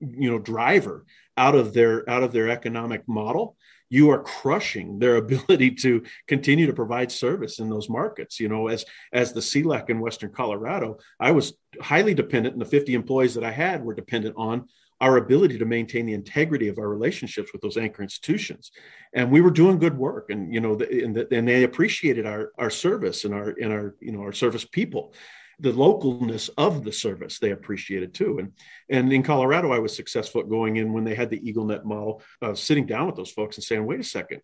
you 0.00 0.30
know, 0.30 0.38
driver 0.38 1.04
out 1.36 1.54
of 1.54 1.74
their 1.74 2.08
out 2.08 2.22
of 2.22 2.32
their 2.32 2.48
economic 2.48 3.06
model, 3.06 3.56
you 3.90 4.10
are 4.10 4.22
crushing 4.22 4.98
their 4.98 5.16
ability 5.24 5.72
to 5.72 6.02
continue 6.26 6.66
to 6.66 6.72
provide 6.72 7.12
service 7.12 7.58
in 7.58 7.68
those 7.68 7.90
markets. 7.90 8.40
You 8.40 8.48
know, 8.48 8.68
as 8.68 8.86
as 9.12 9.34
the 9.34 9.40
CLEC 9.40 9.90
in 9.90 10.00
Western 10.00 10.32
Colorado, 10.32 10.98
I 11.20 11.32
was 11.32 11.52
highly 11.82 12.14
dependent, 12.14 12.54
and 12.54 12.62
the 12.62 12.66
50 12.66 12.94
employees 12.94 13.34
that 13.34 13.44
I 13.44 13.52
had 13.52 13.84
were 13.84 13.94
dependent 13.94 14.36
on 14.38 14.66
our 15.02 15.18
ability 15.18 15.58
to 15.58 15.64
maintain 15.64 16.04
the 16.04 16.12
integrity 16.14 16.68
of 16.68 16.78
our 16.78 16.88
relationships 16.88 17.52
with 17.52 17.62
those 17.62 17.78
anchor 17.78 18.02
institutions. 18.02 18.70
And 19.14 19.30
we 19.30 19.40
were 19.40 19.50
doing 19.50 19.78
good 19.78 19.96
work, 19.98 20.30
and 20.30 20.52
you 20.52 20.60
know, 20.60 20.78
and, 20.78 21.14
and 21.16 21.46
they 21.46 21.64
appreciated 21.64 22.24
our 22.24 22.52
our 22.56 22.70
service 22.70 23.26
and 23.26 23.34
our 23.34 23.50
and 23.60 23.70
our 23.70 23.96
you 24.00 24.12
know 24.12 24.22
our 24.22 24.32
service 24.32 24.64
people 24.64 25.12
the 25.60 25.72
localness 25.72 26.50
of 26.56 26.84
the 26.84 26.92
service 26.92 27.38
they 27.38 27.50
appreciated 27.50 28.14
too. 28.14 28.38
And 28.38 28.52
and 28.88 29.12
in 29.12 29.22
Colorado, 29.22 29.72
I 29.72 29.78
was 29.78 29.94
successful 29.94 30.40
at 30.40 30.48
going 30.48 30.76
in 30.76 30.92
when 30.92 31.04
they 31.04 31.14
had 31.14 31.30
the 31.30 31.40
EagleNet 31.40 31.84
model, 31.84 32.22
uh, 32.42 32.54
sitting 32.54 32.86
down 32.86 33.06
with 33.06 33.16
those 33.16 33.30
folks 33.30 33.56
and 33.56 33.64
saying, 33.64 33.84
"Wait 33.84 34.00
a 34.00 34.04
second, 34.04 34.40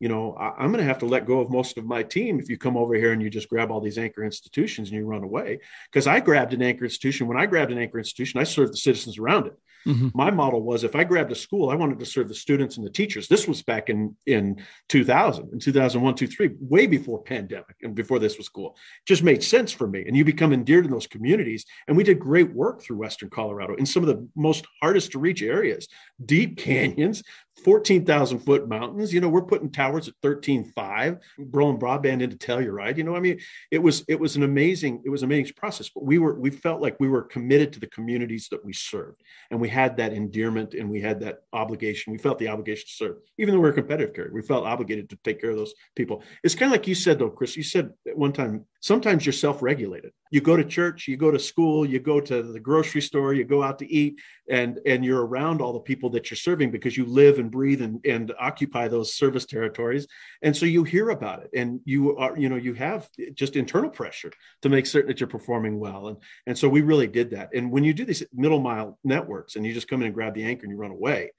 you 0.00 0.08
know, 0.08 0.32
I, 0.32 0.64
am 0.64 0.72
going 0.72 0.78
to 0.78 0.88
have 0.88 0.98
to 1.00 1.06
let 1.06 1.26
go 1.26 1.40
of 1.40 1.50
most 1.50 1.76
of 1.76 1.84
my 1.84 2.02
team 2.02 2.40
if 2.40 2.48
you 2.48 2.56
come 2.56 2.76
over 2.76 2.94
here 2.94 3.12
and 3.12 3.22
you 3.22 3.28
just 3.28 3.50
grab 3.50 3.70
all 3.70 3.82
these 3.82 3.98
anchor 3.98 4.24
institutions 4.24 4.88
and 4.88 4.98
you 4.98 5.04
run 5.04 5.22
away. 5.22 5.60
Because 5.92 6.06
I 6.06 6.20
grabbed 6.20 6.54
an 6.54 6.62
anchor 6.62 6.84
institution. 6.84 7.28
When 7.28 7.38
I 7.38 7.44
grabbed 7.44 7.70
an 7.70 7.78
anchor 7.78 7.98
institution, 7.98 8.40
I 8.40 8.44
served 8.44 8.72
the 8.72 8.78
citizens 8.78 9.18
around 9.18 9.46
it. 9.46 9.58
Mm-hmm. 9.86 10.08
My 10.14 10.30
model 10.30 10.62
was 10.62 10.84
if 10.84 10.94
I 10.94 11.04
grabbed 11.04 11.32
a 11.32 11.34
school, 11.34 11.70
I 11.70 11.74
wanted 11.74 11.98
to 11.98 12.06
serve 12.06 12.28
the 12.28 12.34
students 12.34 12.76
and 12.76 12.86
the 12.86 12.90
teachers. 12.90 13.28
This 13.28 13.48
was 13.48 13.62
back 13.62 13.88
in 13.88 14.16
in 14.26 14.62
2000, 14.88 15.50
in 15.52 15.58
2001, 15.58 16.14
2003, 16.14 16.56
way 16.60 16.86
before 16.86 17.22
pandemic 17.22 17.76
and 17.82 17.94
before 17.94 18.18
this 18.18 18.38
was 18.38 18.48
cool. 18.48 18.70
It 18.70 19.08
just 19.08 19.22
made 19.22 19.42
sense 19.42 19.72
for 19.72 19.86
me. 19.86 20.04
And 20.06 20.16
you 20.16 20.24
become 20.24 20.52
endeared 20.52 20.84
in 20.84 20.90
those 20.90 21.06
communities. 21.06 21.64
And 21.88 21.96
we 21.96 22.04
did 22.04 22.18
great 22.18 22.52
work 22.52 22.82
through 22.82 22.98
Western 22.98 23.30
Colorado 23.30 23.74
in 23.76 23.86
some 23.86 24.02
of 24.02 24.08
the 24.08 24.28
most 24.36 24.66
hardest 24.82 25.12
to 25.12 25.18
reach 25.18 25.42
areas, 25.42 25.88
deep 26.24 26.56
canyons, 26.56 27.22
14,000 27.64 28.40
foot 28.40 28.68
mountains. 28.68 29.12
You 29.12 29.20
know, 29.20 29.28
we're 29.28 29.42
putting 29.42 29.70
towers 29.70 30.08
at 30.08 30.14
13.5, 30.22 31.18
rolling 31.38 31.78
broadband 31.78 32.22
into 32.22 32.36
Telluride. 32.36 32.96
You 32.96 33.04
know, 33.04 33.16
I 33.16 33.20
mean, 33.20 33.38
it 33.70 33.78
was 33.78 34.04
it 34.08 34.18
was 34.18 34.36
an 34.36 34.42
amazing 34.42 35.02
it 35.04 35.10
was 35.10 35.22
an 35.22 35.28
amazing 35.28 35.54
process. 35.56 35.88
But 35.88 36.04
we 36.04 36.18
were 36.18 36.34
we 36.34 36.50
felt 36.50 36.80
like 36.80 36.96
we 37.00 37.08
were 37.08 37.22
committed 37.22 37.72
to 37.74 37.80
the 37.80 37.86
communities 37.88 38.48
that 38.50 38.64
we 38.64 38.72
served, 38.72 39.22
and 39.50 39.60
we 39.60 39.68
had 39.70 39.96
that 39.96 40.12
endearment 40.12 40.74
and 40.74 40.90
we 40.90 41.00
had 41.00 41.20
that 41.20 41.44
obligation. 41.52 42.12
We 42.12 42.18
felt 42.18 42.38
the 42.38 42.48
obligation 42.48 42.86
to 42.86 42.92
serve, 42.92 43.16
even 43.38 43.54
though 43.54 43.60
we 43.60 43.68
are 43.68 43.72
a 43.72 43.74
competitive 43.74 44.14
carrier. 44.14 44.32
We 44.34 44.42
felt 44.42 44.66
obligated 44.66 45.08
to 45.10 45.18
take 45.24 45.40
care 45.40 45.50
of 45.50 45.56
those 45.56 45.74
people. 45.96 46.22
It's 46.44 46.54
kind 46.54 46.70
of 46.70 46.72
like 46.72 46.86
you 46.86 46.94
said, 46.94 47.18
though, 47.18 47.30
Chris. 47.30 47.56
You 47.56 47.62
said 47.62 47.90
at 48.06 48.18
one 48.18 48.32
time 48.32 48.66
sometimes 48.80 49.24
you're 49.24 49.32
self-regulated 49.32 50.12
you 50.30 50.40
go 50.40 50.56
to 50.56 50.64
church 50.64 51.06
you 51.06 51.16
go 51.16 51.30
to 51.30 51.38
school 51.38 51.84
you 51.84 51.98
go 52.00 52.20
to 52.20 52.42
the 52.42 52.60
grocery 52.60 53.00
store 53.00 53.34
you 53.34 53.44
go 53.44 53.62
out 53.62 53.78
to 53.78 53.92
eat 53.92 54.18
and 54.50 54.80
and 54.84 55.04
you're 55.04 55.24
around 55.24 55.60
all 55.60 55.72
the 55.72 55.80
people 55.80 56.10
that 56.10 56.30
you're 56.30 56.36
serving 56.36 56.70
because 56.70 56.96
you 56.96 57.06
live 57.06 57.38
and 57.38 57.50
breathe 57.50 57.80
and, 57.80 58.04
and 58.04 58.32
occupy 58.38 58.88
those 58.88 59.14
service 59.14 59.46
territories 59.46 60.06
and 60.42 60.54
so 60.54 60.66
you 60.66 60.84
hear 60.84 61.10
about 61.10 61.42
it 61.42 61.50
and 61.54 61.80
you 61.84 62.16
are 62.16 62.36
you 62.36 62.48
know 62.48 62.56
you 62.56 62.74
have 62.74 63.08
just 63.34 63.56
internal 63.56 63.88
pressure 63.88 64.32
to 64.60 64.68
make 64.68 64.86
certain 64.86 65.08
that 65.08 65.20
you're 65.20 65.28
performing 65.28 65.78
well 65.78 66.08
and 66.08 66.18
and 66.46 66.58
so 66.58 66.68
we 66.68 66.82
really 66.82 67.06
did 67.06 67.30
that 67.30 67.48
and 67.54 67.70
when 67.70 67.84
you 67.84 67.94
do 67.94 68.04
these 68.04 68.22
middle 68.34 68.60
mile 68.60 68.98
networks 69.04 69.56
and 69.56 69.64
you 69.64 69.72
just 69.72 69.88
come 69.88 70.00
in 70.00 70.06
and 70.06 70.14
grab 70.14 70.34
the 70.34 70.44
anchor 70.44 70.64
and 70.64 70.72
you 70.72 70.78
run 70.78 70.90
away 70.90 71.30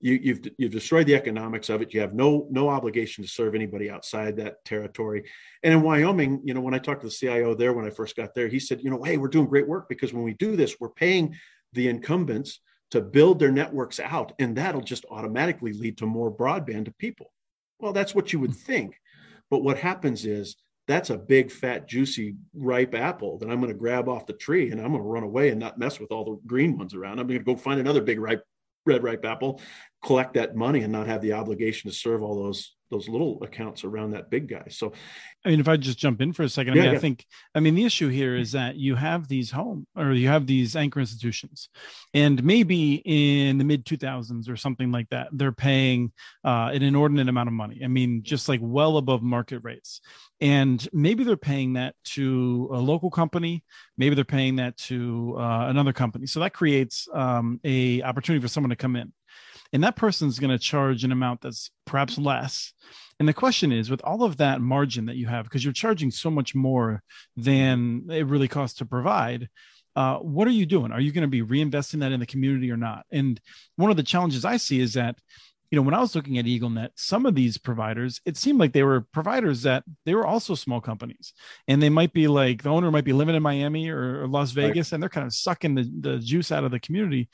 you, 0.00 0.18
you've, 0.22 0.40
you've 0.56 0.72
destroyed 0.72 1.06
the 1.06 1.14
economics 1.14 1.68
of 1.68 1.82
it. 1.82 1.92
You 1.92 2.00
have 2.00 2.14
no 2.14 2.46
no 2.50 2.68
obligation 2.68 3.22
to 3.22 3.28
serve 3.28 3.54
anybody 3.54 3.90
outside 3.90 4.36
that 4.36 4.64
territory. 4.64 5.24
And 5.62 5.74
in 5.74 5.82
Wyoming, 5.82 6.40
you 6.42 6.54
know, 6.54 6.62
when 6.62 6.74
I 6.74 6.78
talked 6.78 7.02
to 7.02 7.06
the 7.06 7.12
CIO 7.12 7.54
there 7.54 7.74
when 7.74 7.86
I 7.86 7.90
first 7.90 8.16
got 8.16 8.34
there, 8.34 8.48
he 8.48 8.58
said, 8.58 8.80
you 8.82 8.90
know, 8.90 9.02
hey, 9.02 9.18
we're 9.18 9.28
doing 9.28 9.46
great 9.46 9.68
work 9.68 9.88
because 9.88 10.12
when 10.12 10.24
we 10.24 10.34
do 10.34 10.56
this, 10.56 10.76
we're 10.80 10.88
paying 10.88 11.36
the 11.72 11.88
incumbents 11.88 12.60
to 12.90 13.00
build 13.00 13.38
their 13.38 13.52
networks 13.52 14.00
out, 14.00 14.32
and 14.38 14.56
that'll 14.56 14.80
just 14.80 15.04
automatically 15.10 15.72
lead 15.72 15.98
to 15.98 16.06
more 16.06 16.34
broadband 16.34 16.86
to 16.86 16.92
people. 16.92 17.32
Well, 17.78 17.92
that's 17.92 18.14
what 18.14 18.32
you 18.32 18.40
would 18.40 18.50
hmm. 18.50 18.56
think, 18.56 19.00
but 19.50 19.62
what 19.62 19.78
happens 19.78 20.24
is 20.24 20.56
that's 20.88 21.10
a 21.10 21.16
big, 21.16 21.52
fat, 21.52 21.86
juicy, 21.86 22.34
ripe 22.52 22.94
apple 22.96 23.38
that 23.38 23.48
I'm 23.48 23.60
going 23.60 23.72
to 23.72 23.78
grab 23.78 24.08
off 24.08 24.26
the 24.26 24.32
tree 24.32 24.72
and 24.72 24.80
I'm 24.80 24.90
going 24.90 25.02
to 25.02 25.08
run 25.08 25.22
away 25.22 25.50
and 25.50 25.60
not 25.60 25.78
mess 25.78 26.00
with 26.00 26.10
all 26.10 26.24
the 26.24 26.40
green 26.48 26.76
ones 26.76 26.94
around. 26.94 27.20
I'm 27.20 27.28
going 27.28 27.38
to 27.38 27.44
go 27.44 27.54
find 27.54 27.78
another 27.78 28.00
big, 28.00 28.18
ripe 28.18 28.42
red 28.86 29.02
ripe 29.02 29.24
apple 29.24 29.60
collect 30.02 30.34
that 30.34 30.56
money 30.56 30.80
and 30.80 30.92
not 30.92 31.06
have 31.06 31.20
the 31.20 31.34
obligation 31.34 31.90
to 31.90 31.96
serve 31.96 32.22
all 32.22 32.42
those 32.42 32.74
those 32.90 33.08
little 33.08 33.42
accounts 33.42 33.84
around 33.84 34.10
that 34.10 34.30
big 34.30 34.48
guy. 34.48 34.64
So, 34.68 34.92
I 35.44 35.50
mean, 35.50 35.60
if 35.60 35.68
I 35.68 35.76
just 35.76 35.98
jump 35.98 36.20
in 36.20 36.32
for 36.32 36.42
a 36.42 36.48
second, 36.48 36.74
I 36.74 36.76
yeah, 36.76 36.82
mean, 36.82 36.92
yeah. 36.92 36.98
I 36.98 37.00
think, 37.00 37.24
I 37.54 37.60
mean, 37.60 37.74
the 37.74 37.84
issue 37.84 38.08
here 38.08 38.36
is 38.36 38.52
that 38.52 38.76
you 38.76 38.96
have 38.96 39.28
these 39.28 39.50
home 39.50 39.86
or 39.96 40.12
you 40.12 40.28
have 40.28 40.46
these 40.46 40.76
anchor 40.76 41.00
institutions, 41.00 41.68
and 42.12 42.42
maybe 42.42 42.94
in 43.04 43.58
the 43.58 43.64
mid 43.64 43.84
2000s 43.86 44.48
or 44.48 44.56
something 44.56 44.90
like 44.90 45.08
that, 45.10 45.28
they're 45.32 45.52
paying 45.52 46.12
uh, 46.44 46.70
an 46.72 46.82
inordinate 46.82 47.28
amount 47.28 47.48
of 47.48 47.54
money. 47.54 47.80
I 47.84 47.88
mean, 47.88 48.22
just 48.22 48.48
like 48.48 48.60
well 48.62 48.96
above 48.96 49.22
market 49.22 49.60
rates. 49.62 50.00
And 50.40 50.86
maybe 50.92 51.22
they're 51.22 51.36
paying 51.36 51.74
that 51.74 51.94
to 52.04 52.70
a 52.72 52.78
local 52.78 53.10
company, 53.10 53.62
maybe 53.98 54.14
they're 54.14 54.24
paying 54.24 54.56
that 54.56 54.76
to 54.78 55.36
uh, 55.38 55.66
another 55.68 55.92
company. 55.92 56.26
So 56.26 56.40
that 56.40 56.54
creates 56.54 57.08
um, 57.12 57.60
a 57.62 58.02
opportunity 58.02 58.40
for 58.42 58.48
someone 58.48 58.70
to 58.70 58.76
come 58.76 58.96
in 58.96 59.12
and 59.72 59.84
that 59.84 59.96
person's 59.96 60.38
going 60.38 60.50
to 60.50 60.58
charge 60.58 61.04
an 61.04 61.12
amount 61.12 61.42
that's 61.42 61.70
perhaps 61.86 62.18
less. 62.18 62.72
And 63.18 63.28
the 63.28 63.34
question 63.34 63.70
is 63.70 63.90
with 63.90 64.02
all 64.02 64.22
of 64.22 64.38
that 64.38 64.60
margin 64.60 65.06
that 65.06 65.16
you 65.16 65.26
have 65.26 65.44
because 65.44 65.62
you're 65.62 65.72
charging 65.72 66.10
so 66.10 66.30
much 66.30 66.54
more 66.54 67.02
than 67.36 68.06
it 68.10 68.26
really 68.26 68.48
costs 68.48 68.78
to 68.78 68.86
provide 68.86 69.48
uh, 69.96 70.18
what 70.18 70.46
are 70.46 70.52
you 70.52 70.66
doing? 70.66 70.92
Are 70.92 71.00
you 71.00 71.12
going 71.12 71.22
to 71.22 71.28
be 71.28 71.42
reinvesting 71.42 72.00
that 72.00 72.12
in 72.12 72.20
the 72.20 72.26
community 72.26 72.70
or 72.70 72.76
not? 72.76 73.04
And 73.10 73.40
one 73.76 73.90
of 73.90 73.96
the 73.96 74.02
challenges 74.02 74.44
i 74.44 74.56
see 74.56 74.80
is 74.80 74.94
that 74.94 75.16
you 75.70 75.76
know, 75.76 75.82
when 75.82 75.94
I 75.94 76.00
was 76.00 76.16
looking 76.16 76.38
at 76.38 76.46
EagleNet, 76.46 76.90
some 76.96 77.26
of 77.26 77.36
these 77.36 77.56
providers, 77.56 78.20
it 78.24 78.36
seemed 78.36 78.58
like 78.58 78.72
they 78.72 78.82
were 78.82 79.02
providers 79.12 79.62
that 79.62 79.84
they 80.04 80.14
were 80.14 80.26
also 80.26 80.56
small 80.56 80.80
companies. 80.80 81.32
And 81.68 81.80
they 81.80 81.88
might 81.88 82.12
be 82.12 82.26
like 82.26 82.62
the 82.62 82.70
owner 82.70 82.90
might 82.90 83.04
be 83.04 83.12
living 83.12 83.36
in 83.36 83.42
Miami 83.42 83.88
or, 83.88 84.26
Las 84.26 84.50
Vegas 84.50 84.88
right. 84.88 84.92
and 84.96 85.02
they're 85.02 85.08
kind 85.08 85.26
of 85.26 85.32
sucking 85.32 85.74
the, 85.76 85.90
the 86.00 86.18
juice 86.18 86.50
out 86.50 86.64
of 86.64 86.72
the 86.72 86.80
community. 86.80 87.28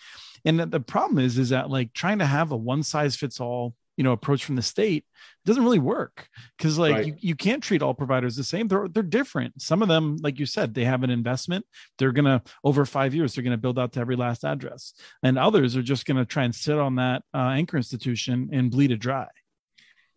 And 0.44 0.61
the 0.61 0.81
problem 0.81 1.18
is, 1.18 1.38
is 1.38 1.49
that 1.49 1.70
like 1.70 1.92
trying 1.94 2.18
to 2.18 2.27
have 2.27 2.53
a 2.53 2.57
one 2.57 2.83
size 2.83 3.16
fits 3.16 3.40
all 3.40 3.75
you 3.96 4.04
know 4.04 4.12
approach 4.12 4.44
from 4.44 4.56
the 4.56 4.62
state 4.62 5.04
doesn't 5.44 5.62
really 5.62 5.78
work. 5.78 6.28
Because 6.56 6.78
like 6.78 6.94
right. 6.94 7.06
you, 7.06 7.14
you 7.18 7.35
can't 7.35 7.62
treat 7.62 7.82
all 7.82 7.94
providers 7.94 8.37
the 8.37 8.44
same. 8.44 8.68
They're 8.68 8.88
they're 8.88 9.02
different. 9.02 9.61
Some 9.61 9.82
of 9.82 9.88
them 9.88 10.16
like 10.20 10.38
you 10.38 10.46
said 10.46 10.74
they 10.74 10.85
have 10.85 11.02
an 11.02 11.11
investment. 11.11 11.64
They're 11.98 12.12
gonna 12.12 12.42
over 12.64 12.85
five 12.85 13.14
years 13.14 13.35
they're 13.35 13.44
gonna 13.44 13.56
build 13.56 13.78
out 13.78 13.92
to 13.94 14.00
every 14.00 14.16
last 14.16 14.44
address. 14.44 14.92
And 15.22 15.38
others 15.38 15.76
are 15.76 15.82
just 15.82 16.06
gonna 16.06 16.24
try 16.24 16.44
and 16.44 16.54
sit 16.54 16.78
on 16.78 16.96
that 16.96 17.22
uh, 17.35 17.38
anchor 17.38 17.76
institution 17.76 18.50
and 18.52 18.70
bleed 18.70 18.90
it 18.90 18.98
dry 18.98 19.28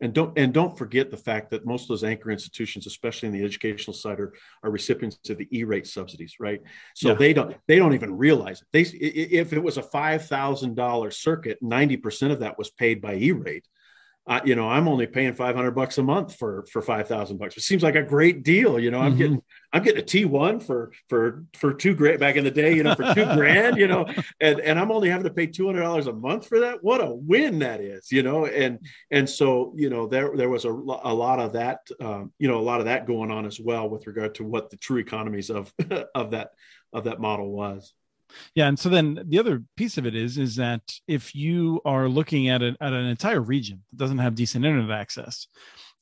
and 0.01 0.13
don't 0.13 0.37
and 0.37 0.53
don't 0.53 0.77
forget 0.77 1.11
the 1.11 1.17
fact 1.17 1.51
that 1.51 1.65
most 1.65 1.83
of 1.83 1.87
those 1.89 2.03
anchor 2.03 2.31
institutions 2.31 2.87
especially 2.87 3.27
in 3.27 3.33
the 3.33 3.43
educational 3.43 3.93
side 3.93 4.19
are, 4.19 4.33
are 4.63 4.71
recipients 4.71 5.17
of 5.29 5.37
the 5.37 5.47
e-rate 5.57 5.87
subsidies 5.87 6.35
right? 6.39 6.61
So 6.95 7.09
yeah. 7.09 7.15
they 7.15 7.33
don't 7.33 7.55
they 7.67 7.77
don't 7.77 7.93
even 7.93 8.17
realize 8.17 8.61
it. 8.61 8.67
They 8.71 8.81
if 8.81 9.53
it 9.53 9.63
was 9.63 9.77
a 9.77 9.83
$5000 9.83 11.13
circuit 11.13 11.57
90% 11.63 12.31
of 12.31 12.39
that 12.39 12.57
was 12.57 12.69
paid 12.69 13.01
by 13.01 13.15
e-rate 13.15 13.67
uh, 14.29 14.39
you 14.45 14.55
know, 14.55 14.69
I'm 14.69 14.87
only 14.87 15.07
paying 15.07 15.33
500 15.33 15.71
bucks 15.71 15.97
a 15.97 16.03
month 16.03 16.35
for 16.35 16.63
for 16.71 16.83
5,000 16.83 17.37
bucks. 17.37 17.57
It 17.57 17.63
seems 17.63 17.81
like 17.81 17.95
a 17.95 18.03
great 18.03 18.43
deal. 18.43 18.79
You 18.79 18.91
know, 18.91 18.99
I'm 18.99 19.13
mm-hmm. 19.13 19.17
getting 19.17 19.43
I'm 19.73 19.81
getting 19.83 20.03
a 20.03 20.05
T1 20.05 20.61
for 20.61 20.91
for 21.07 21.45
for 21.55 21.73
two 21.73 21.95
grand 21.95 22.19
back 22.19 22.35
in 22.35 22.43
the 22.43 22.51
day. 22.51 22.75
You 22.75 22.83
know, 22.83 22.93
for 22.93 23.11
two 23.15 23.25
grand. 23.25 23.77
You 23.77 23.87
know, 23.87 24.05
and 24.39 24.59
and 24.59 24.77
I'm 24.77 24.91
only 24.91 25.09
having 25.09 25.23
to 25.23 25.33
pay 25.33 25.47
200 25.47 25.81
dollars 25.81 26.05
a 26.05 26.13
month 26.13 26.45
for 26.45 26.59
that. 26.59 26.83
What 26.83 27.01
a 27.01 27.09
win 27.09 27.57
that 27.59 27.81
is. 27.81 28.11
You 28.11 28.21
know, 28.21 28.45
and 28.45 28.77
and 29.09 29.27
so 29.27 29.73
you 29.75 29.89
know 29.89 30.05
there 30.05 30.37
there 30.37 30.49
was 30.49 30.63
a, 30.65 30.69
a 30.69 31.13
lot 31.13 31.39
of 31.39 31.53
that. 31.53 31.87
Um, 31.99 32.31
you 32.37 32.47
know, 32.47 32.59
a 32.59 32.61
lot 32.61 32.81
of 32.81 32.85
that 32.85 33.07
going 33.07 33.31
on 33.31 33.47
as 33.47 33.59
well 33.59 33.89
with 33.89 34.05
regard 34.05 34.35
to 34.35 34.43
what 34.43 34.69
the 34.69 34.77
true 34.77 34.99
economies 34.99 35.49
of 35.49 35.73
of 36.13 36.31
that 36.31 36.51
of 36.93 37.05
that 37.05 37.19
model 37.19 37.49
was. 37.49 37.93
Yeah, 38.55 38.67
and 38.67 38.77
so 38.77 38.89
then 38.89 39.19
the 39.27 39.39
other 39.39 39.63
piece 39.75 39.97
of 39.97 40.05
it 40.05 40.15
is 40.15 40.37
is 40.37 40.55
that 40.57 40.81
if 41.07 41.35
you 41.35 41.81
are 41.85 42.07
looking 42.07 42.49
at 42.49 42.61
it 42.61 42.75
at 42.79 42.93
an 42.93 43.05
entire 43.05 43.41
region 43.41 43.83
that 43.91 43.97
doesn't 43.97 44.19
have 44.19 44.35
decent 44.35 44.65
internet 44.65 44.91
access, 44.91 45.47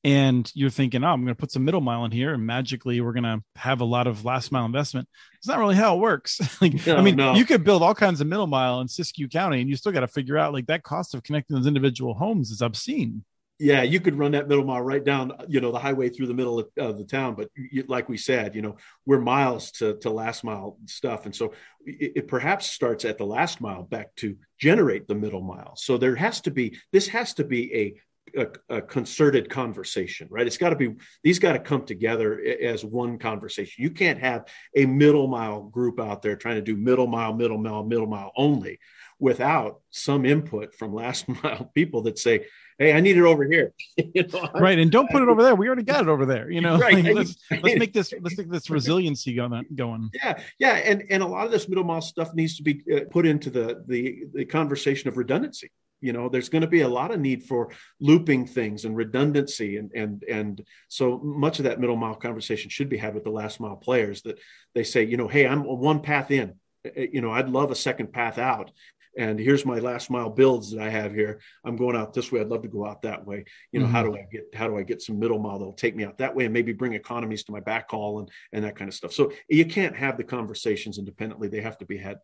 and 0.04 0.50
you're 0.54 0.70
thinking, 0.70 1.04
oh, 1.04 1.08
I'm 1.08 1.24
going 1.24 1.36
to 1.36 1.40
put 1.40 1.52
some 1.52 1.66
middle 1.66 1.82
mile 1.82 2.06
in 2.06 2.12
here, 2.12 2.34
and 2.34 2.46
magically 2.46 3.02
we're 3.02 3.14
going 3.14 3.24
to 3.24 3.42
have 3.56 3.82
a 3.82 3.86
lot 3.86 4.08
of 4.08 4.26
last 4.26 4.52
mile 4.52 4.66
investment. 4.66 5.08
It's 5.38 5.48
not 5.48 5.60
really 5.60 5.76
how 5.76 5.96
it 5.96 6.00
works. 6.00 6.40
like, 6.62 6.86
no, 6.86 6.98
I 6.98 7.02
mean, 7.02 7.16
no. 7.16 7.34
you 7.34 7.46
could 7.46 7.64
build 7.64 7.82
all 7.82 7.96
kinds 7.96 8.22
of 8.22 8.28
middle 8.28 8.48
mile 8.48 8.80
in 8.82 8.88
Siskiyou 8.88 9.32
County, 9.32 9.62
and 9.62 9.70
you 9.70 9.76
still 9.76 9.92
got 9.92 10.02
to 10.02 10.08
figure 10.08 10.38
out 10.38 10.54
like 10.54 10.68
that 10.68 10.84
cost 10.84 11.14
of 11.14 11.24
connecting 11.24 11.56
those 11.56 11.68
individual 11.68 12.14
homes 12.14 12.52
is 12.52 12.62
obscene 12.62 13.24
yeah, 13.60 13.82
you 13.82 14.00
could 14.00 14.18
run 14.18 14.34
that 14.34 14.48
middle 14.48 14.64
mile 14.64 14.82
right 14.82 15.04
down, 15.04 15.34
you 15.48 15.62
know, 15.62 15.72
the 15.72 15.80
highway 15.80 16.10
through 16.10 16.28
the 16.28 16.34
middle 16.34 16.60
of, 16.60 16.68
of 16.78 16.98
the 16.98 17.04
town. 17.04 17.34
But 17.34 17.50
you, 17.56 17.84
like 17.88 18.08
we 18.08 18.18
said, 18.18 18.56
you 18.56 18.62
know, 18.62 18.78
we're 19.06 19.20
miles 19.20 19.72
to, 19.74 19.98
to 20.00 20.12
last 20.12 20.44
mile 20.44 20.78
stuff. 20.86 21.26
And 21.26 21.36
so 21.36 21.54
it, 21.86 22.14
it, 22.16 22.28
perhaps 22.28 22.68
starts 22.68 23.04
at 23.04 23.18
the 23.18 23.26
last 23.26 23.60
mile 23.60 23.84
back 23.84 24.14
to 24.18 24.38
generate 24.60 25.08
the 25.08 25.16
middle 25.16 25.42
mile. 25.42 25.76
So 25.76 25.98
there 25.98 26.16
has 26.16 26.42
to 26.42 26.52
be, 26.52 26.78
this 26.92 27.08
has 27.08 27.34
to 27.36 27.44
be 27.44 27.74
a 27.74 27.94
a, 28.36 28.48
a, 28.70 28.82
concerted 28.82 29.50
conversation, 29.50 30.28
right? 30.30 30.46
It's 30.46 30.58
got 30.58 30.72
to 30.72 30.76
be 30.76 30.96
these 31.24 31.40
got 31.40 31.54
to 31.54 31.60
come 31.60 31.86
together 31.86 32.40
as 32.62 32.84
one 32.84 33.18
conversation. 33.18 33.84
You 33.84 33.90
can't 33.90 34.20
have 34.20 34.50
a 34.76 34.86
middle 34.86 35.28
mile 35.28 35.64
group 35.64 35.98
out 35.98 36.22
there 36.22 36.36
trying 36.36 36.56
to 36.56 36.62
do 36.62 36.76
middle 36.76 37.08
mile, 37.08 37.34
middle 37.34 37.58
mile, 37.58 37.86
middle 37.86 38.06
mile 38.06 38.34
only 38.36 38.80
without 39.20 39.82
some 39.90 40.26
input 40.26 40.74
from 40.76 40.94
last 40.94 41.28
mile 41.44 41.72
people 41.74 42.04
that 42.04 42.20
say, 42.20 42.46
"Hey, 42.78 42.94
I 42.94 43.02
need 43.02 43.18
it 43.18 43.24
over 43.24 43.44
here." 43.44 43.74
you 43.98 44.28
know, 44.28 44.50
right, 44.56 44.78
and 44.78 44.92
don't 44.92 45.10
put 45.10 45.22
it 45.22 45.30
over 45.30 45.44
there. 45.44 45.56
We 45.56 45.68
already 45.68 45.84
got 45.84 46.02
it 46.02 46.08
over 46.10 46.26
there. 46.26 46.50
You 46.50 46.62
know, 46.62 46.78
right. 46.80 47.04
Like, 47.04 47.16
let's 47.16 47.36
let's 47.52 47.80
make 47.80 47.94
this 47.94 48.14
let's 48.22 48.38
make 48.38 48.50
this 48.50 48.70
resiliency 48.70 49.34
going. 49.34 50.10
Yeah, 50.14 50.40
yeah, 50.60 50.76
and 50.76 51.04
and 51.10 51.24
a 51.24 51.28
lot 51.28 51.46
of 51.46 51.52
this 51.52 51.68
middle 51.68 51.84
mile 51.84 52.02
stuff 52.02 52.34
needs 52.34 52.58
to 52.58 52.64
be 52.64 52.84
uh, 52.94 53.02
put 53.10 53.26
into 53.26 53.50
the 53.50 53.84
the 53.88 54.26
the 54.34 54.46
conversation 54.46 55.08
of 55.08 55.18
redundancy 55.18 55.72
you 56.02 56.14
know 56.14 56.30
there's 56.30 56.50
going 56.50 56.62
to 56.62 56.68
be 56.68 56.82
a 56.82 56.88
lot 56.88 57.12
of 57.12 57.20
need 57.20 57.44
for 57.44 57.70
looping 58.00 58.46
things 58.46 58.86
and 58.86 58.96
redundancy 58.96 59.78
and 59.78 59.92
and 59.94 60.24
and 60.24 60.64
so 60.88 61.18
much 61.20 61.60
of 61.60 61.66
that 61.66 61.80
middle 61.80 61.96
mile 61.96 62.16
conversation 62.16 62.70
should 62.70 62.90
be 62.90 62.98
had 62.98 63.14
with 63.14 63.24
the 63.24 63.30
last 63.30 63.60
mile 63.60 63.76
players 63.76 64.22
that 64.22 64.40
they 64.76 64.84
say 64.84 65.04
you 65.04 65.18
know 65.18 65.28
hey 65.28 65.48
i'm 65.48 65.64
one 65.64 66.02
path 66.02 66.32
in 66.32 66.54
eh, 66.86 66.90
eh, 66.96 67.08
you 67.12 67.22
know 67.22 67.32
i'd 67.32 67.50
love 67.50 67.72
a 67.72 67.76
second 67.76 68.12
path 68.12 68.38
out 68.38 68.72
and 69.18 69.40
here's 69.40 69.66
my 69.66 69.80
last 69.80 70.10
mile 70.10 70.30
builds 70.30 70.72
that 70.72 70.82
i 70.82 70.90
have 70.90 71.14
here. 71.14 71.40
I'm 71.66 71.76
going 71.76 71.96
out 71.96 72.14
this 72.14 72.32
way. 72.32 72.40
I'd 72.40 72.50
love 72.50 72.62
to 72.62 72.68
go 72.68 72.86
out 72.86 73.02
that 73.02 73.26
way. 73.26 73.46
You 73.72 73.80
know 73.80 73.86
mm-hmm. 73.86 73.96
how 73.96 74.04
do 74.04 74.16
i 74.16 74.26
get 74.32 74.54
how 74.54 74.68
do 74.68 74.78
i 74.78 74.84
get 74.84 75.02
some 75.02 75.20
middle 75.20 75.40
mile 75.40 75.60
that'll 75.60 75.74
take 75.74 75.96
me 75.96 76.06
out 76.06 76.18
that 76.20 76.36
way 76.36 76.46
and 76.46 76.54
maybe 76.54 76.74
bring 76.74 76.94
economies 76.94 77.44
to 77.46 77.52
my 77.52 77.60
backhaul 77.60 78.20
and 78.20 78.30
and 78.54 78.64
that 78.64 78.76
kind 78.76 78.88
of 78.88 78.94
stuff. 78.94 79.14
So 79.14 79.32
you 79.50 79.66
can't 79.66 79.96
have 79.96 80.18
the 80.18 80.24
conversations 80.24 80.98
independently. 80.98 81.48
They 81.48 81.62
have 81.62 81.78
to 81.80 81.86
be 81.86 81.98
had 81.98 82.20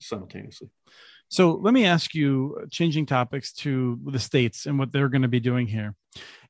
simultaneously 0.00 0.68
so 1.28 1.52
let 1.52 1.74
me 1.74 1.84
ask 1.84 2.14
you, 2.14 2.58
uh, 2.62 2.66
changing 2.70 3.06
topics 3.06 3.52
to 3.54 3.98
the 4.04 4.18
states 4.18 4.66
and 4.66 4.78
what 4.78 4.92
they're 4.92 5.08
going 5.08 5.22
to 5.22 5.28
be 5.28 5.40
doing 5.40 5.66
here. 5.66 5.94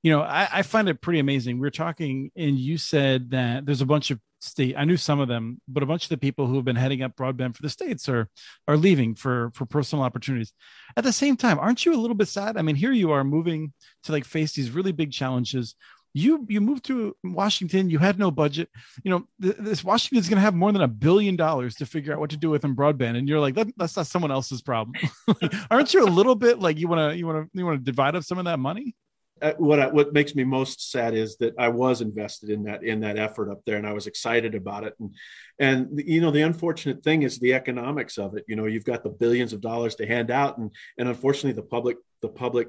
You 0.03 0.13
know, 0.13 0.23
I, 0.23 0.49
I 0.53 0.63
find 0.63 0.89
it 0.89 1.01
pretty 1.01 1.19
amazing. 1.19 1.59
We 1.59 1.67
are 1.67 1.73
talking, 1.73 2.31
and 2.37 2.59
you 2.59 2.79
said 2.79 3.31
that 3.31 3.67
there's 3.67 3.81
a 3.81 3.87
bunch 3.87 4.11
of 4.11 4.21
state. 4.41 4.75
I 4.77 4.85
knew 4.85 4.97
some 4.97 5.21
of 5.21 5.29
them, 5.29 5.61
but 5.67 5.83
a 5.83 5.87
bunch 5.87 6.05
of 6.05 6.09
the 6.11 6.17
people 6.17 6.47
who 6.47 6.57
have 6.57 6.65
been 6.65 6.77
heading 6.77 7.03
up 7.03 7.17
broadband 7.17 7.57
for 7.57 7.63
the 7.63 7.71
states 7.71 8.09
are 8.09 8.29
are 8.69 8.77
leaving 8.77 9.15
for 9.15 9.51
for 9.55 9.67
personal 9.67 10.05
opportunities. 10.05 10.53
At 10.97 11.05
the 11.05 11.13
same 11.13 11.37
time, 11.37 11.59
aren't 11.59 11.85
you 11.85 11.95
a 11.95 12.01
little 12.01 12.15
bit 12.15 12.29
sad? 12.29 12.57
I 12.57 12.63
mean, 12.63 12.77
here 12.77 12.93
you 12.93 13.13
are 13.13 13.25
moving 13.25 13.73
to 14.05 14.13
like 14.13 14.25
face 14.25 14.53
these 14.53 14.71
really 14.71 14.93
big 14.93 15.11
challenges 15.13 15.75
you 16.17 16.47
you 16.49 16.63
moved 16.63 16.85
to 16.87 17.15
Washington. 17.23 17.91
You 17.91 17.99
had 17.99 18.19
no 18.19 18.31
budget. 18.31 18.71
You 19.05 19.11
know, 19.11 19.27
th- 19.43 19.57
this 19.59 19.85
Washington 19.85 20.19
is 20.19 20.29
going 20.29 20.37
to 20.37 20.43
have 20.43 20.55
more 20.55 20.73
than 20.73 20.81
a 20.81 20.89
billion 20.89 21.37
dollars 21.37 21.75
to 21.77 21.87
figure 21.87 22.15
out 22.15 22.21
what 22.21 22.31
to 22.31 22.39
do 22.39 22.49
with 22.49 22.65
in 22.65 22.75
broadband, 22.75 23.19
and 23.19 23.29
you're 23.29 23.41
like, 23.41 23.55
that, 23.55 23.69
that's 23.77 23.97
not 23.97 24.07
someone 24.07 24.31
else's 24.31 24.63
problem. 24.63 24.95
Aren't 25.71 25.93
you 25.93 26.05
a 26.05 26.09
little 26.09 26.35
bit 26.35 26.59
like 26.59 26.79
you 26.79 26.89
want 26.89 27.13
to 27.13 27.17
you 27.17 27.27
want 27.27 27.53
to 27.53 27.59
you 27.59 27.67
want 27.67 27.79
to 27.79 27.85
divide 27.85 28.17
up 28.17 28.25
some 28.25 28.39
of 28.39 28.47
that 28.47 28.59
money? 28.59 28.95
Uh, 29.43 29.53
what 29.59 29.79
I, 29.79 29.89
what 29.89 30.15
makes 30.15 30.35
me 30.35 30.45
most 30.45 30.91
sad 30.91 31.13
is 31.13 31.37
that 31.37 31.55
I 31.59 31.69
was 31.69 32.01
invested 32.01 32.49
in 32.49 32.63
that 32.63 32.83
in 32.83 33.01
that 33.01 33.19
effort 33.19 33.51
up 33.51 33.61
there, 33.67 33.77
and 33.77 33.87
I 33.87 33.93
was 33.93 34.07
excited 34.07 34.55
about 34.55 34.85
it. 34.85 34.95
And 34.99 35.15
and 35.59 36.03
you 36.03 36.23
know, 36.23 36.31
the 36.31 36.43
unfortunate 36.43 37.03
thing 37.03 37.25
is 37.25 37.39
the 37.39 37.53
economics 37.53 38.17
of 38.17 38.39
it. 38.39 38.45
You 38.49 38.57
know, 38.57 38.65
you've 38.65 38.87
got 38.87 39.03
the 39.03 39.11
billions 39.11 39.53
of 39.53 39.61
dollars 39.61 39.97
to 39.97 40.07
hand 40.07 40.31
out, 40.31 40.57
and 40.57 40.71
and 40.97 41.09
unfortunately, 41.09 41.53
the 41.53 41.69
public 41.69 41.99
the 42.23 42.29
public 42.31 42.69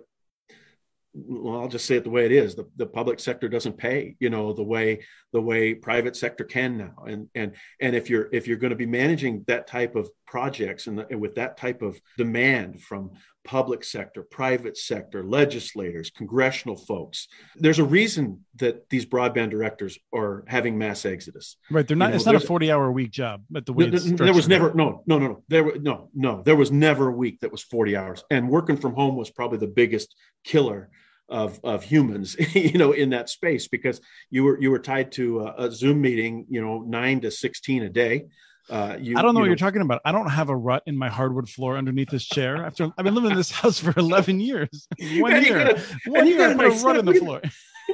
well, 1.26 1.62
I'll 1.62 1.68
just 1.68 1.86
say 1.86 1.96
it 1.96 2.04
the 2.04 2.10
way 2.10 2.26
it 2.26 2.32
is. 2.32 2.56
The, 2.56 2.70
the 2.76 2.86
public 2.86 3.20
sector 3.20 3.50
doesn't 3.50 3.78
pay, 3.78 4.16
you 4.20 4.30
know, 4.30 4.54
the 4.54 4.64
way 4.64 5.04
the 5.34 5.42
way 5.42 5.74
private 5.74 6.16
sector 6.16 6.44
can 6.44 6.78
now. 6.78 7.06
And 7.06 7.28
and 7.34 7.56
and 7.82 7.96
if 7.96 8.10
you're 8.10 8.30
if 8.32 8.48
you're 8.48 8.58
going 8.58 8.72
to 8.72 8.76
be 8.76 8.86
managing 8.86 9.44
that 9.48 9.68
type 9.68 9.96
of 9.96 10.10
projects 10.26 10.88
and, 10.88 11.00
the, 11.00 11.08
and 11.10 11.20
with 11.20 11.36
that 11.36 11.58
type 11.58 11.82
of 11.82 12.00
demand 12.18 12.82
from 12.82 13.12
public 13.46 13.84
sector, 13.84 14.24
private 14.24 14.78
sector, 14.78 15.24
legislators, 15.24 16.12
congressional 16.12 16.76
folks, 16.76 17.28
there's 17.56 17.80
a 17.80 17.84
reason 17.84 18.44
that 18.58 18.90
these 18.90 19.06
broadband 19.06 19.50
directors 19.50 19.98
are 20.14 20.44
having 20.48 20.78
mass 20.78 21.06
exodus. 21.06 21.56
Right. 21.72 21.88
They're 21.88 21.98
not. 21.98 22.08
You 22.08 22.12
know, 22.12 22.16
it's 22.18 22.26
not 22.26 22.36
a 22.36 22.40
40 22.40 22.72
hour 22.72 22.88
a 22.88 22.92
week 22.92 23.12
job. 23.12 23.44
But 23.50 23.66
the 23.66 23.74
way 23.74 23.90
there 23.90 24.34
was 24.34 24.48
never 24.48 24.74
no 24.74 25.04
no 25.08 25.18
no 25.18 25.28
no 25.28 25.44
there 25.48 25.80
no 25.80 26.10
no 26.14 26.44
there 26.44 26.56
was 26.56 26.72
never 26.72 27.08
a 27.08 27.14
week 27.14 27.40
that 27.40 27.52
was 27.52 27.64
40 27.64 27.96
hours. 27.96 28.24
And 28.30 28.50
working 28.50 28.78
from 28.78 28.94
home 28.94 29.16
was 29.16 29.32
probably 29.32 29.58
the 29.58 29.68
biggest 29.68 30.16
killer 30.44 30.90
of 31.30 31.60
of 31.64 31.84
humans 31.84 32.36
you 32.56 32.78
know 32.78 32.92
in 32.92 33.10
that 33.10 33.30
space 33.30 33.68
because 33.68 34.00
you 34.30 34.44
were 34.44 34.60
you 34.62 34.72
were 34.72 34.80
tied 34.80 35.12
to 35.12 35.42
a, 35.42 35.66
a 35.66 35.72
zoom 35.72 36.02
meeting 36.02 36.46
you 36.50 36.62
know 36.62 36.82
9 36.82 37.22
to 37.22 37.32
16 37.32 37.84
a 37.84 37.90
day 37.90 38.26
uh, 38.70 38.98
you, 39.00 39.18
I 39.18 39.22
don't 39.22 39.34
know 39.34 39.40
you 39.40 39.44
what 39.44 39.46
know, 39.46 39.46
you're 39.46 39.56
talking 39.56 39.82
about. 39.82 40.02
I 40.04 40.12
don't 40.12 40.30
have 40.30 40.50
a 40.50 40.56
rut 40.56 40.84
in 40.86 40.98
my 40.98 41.10
hardwood 41.10 41.48
floor 41.50 41.78
underneath 41.78 42.10
this 42.10 42.26
chair. 42.26 42.66
After 42.66 42.92
I've 42.98 43.06
been 43.06 43.16
living 43.16 43.32
in 43.32 43.38
this 43.38 43.52
house 43.52 43.80
for 43.80 43.94
11 43.98 44.40
years, 44.40 44.88
one 45.20 45.42
year, 45.42 45.60
a, 45.60 46.10
one 46.10 46.28
year, 46.28 46.42
I 46.42 46.50
have 46.50 46.60
a 46.60 46.86
rut 46.86 46.98
in 46.98 47.06
the 47.06 47.14
floor. 47.14 47.42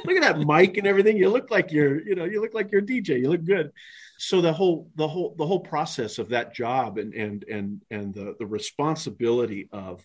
look 0.06 0.17
at 0.17 0.22
that 0.22 0.39
mic 0.39 0.78
and 0.78 0.88
everything. 0.88 1.17
You 1.17 1.30
look 1.30 1.52
like 1.52 1.72
you're, 1.72 2.02
you 2.02 2.15
know, 2.15 2.26
you 2.26 2.41
look 2.41 2.56
like 2.56 2.72
you're 2.72 2.82
a 2.82 2.86
DJ. 2.86 3.19
You 3.22 3.30
look 3.30 3.43
good. 3.43 3.72
So 4.17 4.41
the 4.41 4.52
whole, 4.52 4.89
the 4.96 5.08
whole, 5.08 5.36
the 5.38 5.46
whole 5.46 5.60
process 5.60 6.17
of 6.17 6.30
that 6.30 6.56
job 6.56 6.98
and 6.98 7.13
and 7.13 7.43
and 7.43 7.82
and 7.91 8.13
the 8.13 8.36
the 8.39 8.46
responsibility 8.46 9.69
of 9.72 10.04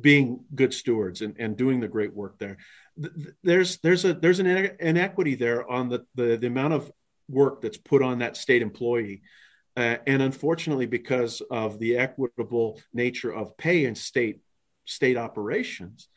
being 0.00 0.44
good 0.54 0.74
stewards 0.74 1.20
and, 1.22 1.36
and 1.38 1.56
doing 1.56 1.80
the 1.80 1.88
great 1.88 2.14
work 2.14 2.38
there. 2.38 2.56
There's 3.42 3.78
there's 3.78 4.04
a 4.04 4.14
there's 4.14 4.40
an 4.40 4.46
inequity 4.46 5.34
there 5.34 5.68
on 5.68 5.88
the, 5.88 6.04
the 6.14 6.36
the 6.36 6.46
amount 6.46 6.74
of 6.74 6.92
work 7.28 7.60
that's 7.60 7.78
put 7.78 8.02
on 8.02 8.18
that 8.18 8.36
state 8.36 8.62
employee. 8.62 9.22
Uh, 9.76 9.96
and 10.06 10.22
unfortunately, 10.22 10.86
because 10.86 11.42
of 11.50 11.78
the 11.78 11.96
equitable 11.96 12.80
nature 12.92 13.32
of 13.32 13.56
pay 13.56 13.86
in 13.86 13.94
state 13.94 14.40
state 14.84 15.16
operations, 15.16 16.08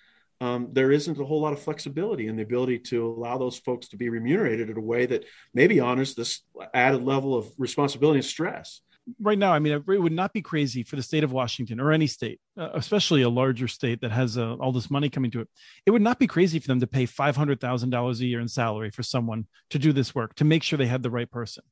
um, 0.42 0.70
there 0.72 0.92
isn't 0.92 1.20
a 1.20 1.26
whole 1.26 1.42
lot 1.42 1.54
of 1.54 1.62
flexibility 1.62 2.28
in 2.28 2.36
the 2.36 2.44
ability 2.44 2.78
to 2.78 3.08
allow 3.08 3.38
those 3.38 3.58
folks 3.58 3.88
to 3.90 3.98
be 3.98 4.10
remunerated 4.10 4.70
in 4.70 4.78
a 4.78 4.82
way 4.82 5.08
that 5.08 5.26
maybe 5.54 5.80
honors 5.80 6.14
this 6.14 6.42
added 6.74 7.04
level 7.04 7.36
of 7.36 7.48
responsibility 7.58 8.20
and 8.20 8.26
stress 8.26 8.82
right 9.20 9.38
now, 9.38 9.54
I 9.54 9.60
mean, 9.60 9.74
it 9.74 10.02
would 10.02 10.12
not 10.12 10.34
be 10.34 10.42
crazy 10.42 10.84
for 10.84 10.96
the 10.96 11.04
state 11.04 11.24
of 11.24 11.32
Washington 11.32 11.80
or 11.80 11.92
any 11.92 12.08
state, 12.08 12.40
uh, 12.58 12.70
especially 12.74 13.22
a 13.22 13.30
larger 13.30 13.68
state 13.68 14.02
that 14.02 14.12
has 14.12 14.38
uh, 14.38 14.56
all 14.56 14.72
this 14.72 14.92
money 14.92 15.10
coming 15.10 15.32
to 15.32 15.42
it. 15.42 15.50
It 15.86 15.92
would 15.92 16.02
not 16.02 16.20
be 16.20 16.28
crazy 16.28 16.60
for 16.60 16.68
them 16.68 16.80
to 16.80 16.88
pay 16.88 17.06
five 17.06 17.36
hundred 17.36 17.60
thousand 17.60 17.90
dollars 17.90 18.20
a 18.22 18.26
year 18.26 18.40
in 18.40 18.48
salary 18.48 18.92
for 18.92 19.04
someone 19.04 19.48
to 19.70 19.80
do 19.80 19.94
this 19.94 20.14
work 20.14 20.36
to 20.36 20.46
make 20.46 20.64
sure 20.64 20.78
they 20.78 20.88
have 20.88 21.04
the 21.04 21.10
right 21.10 21.30
person, 21.30 21.64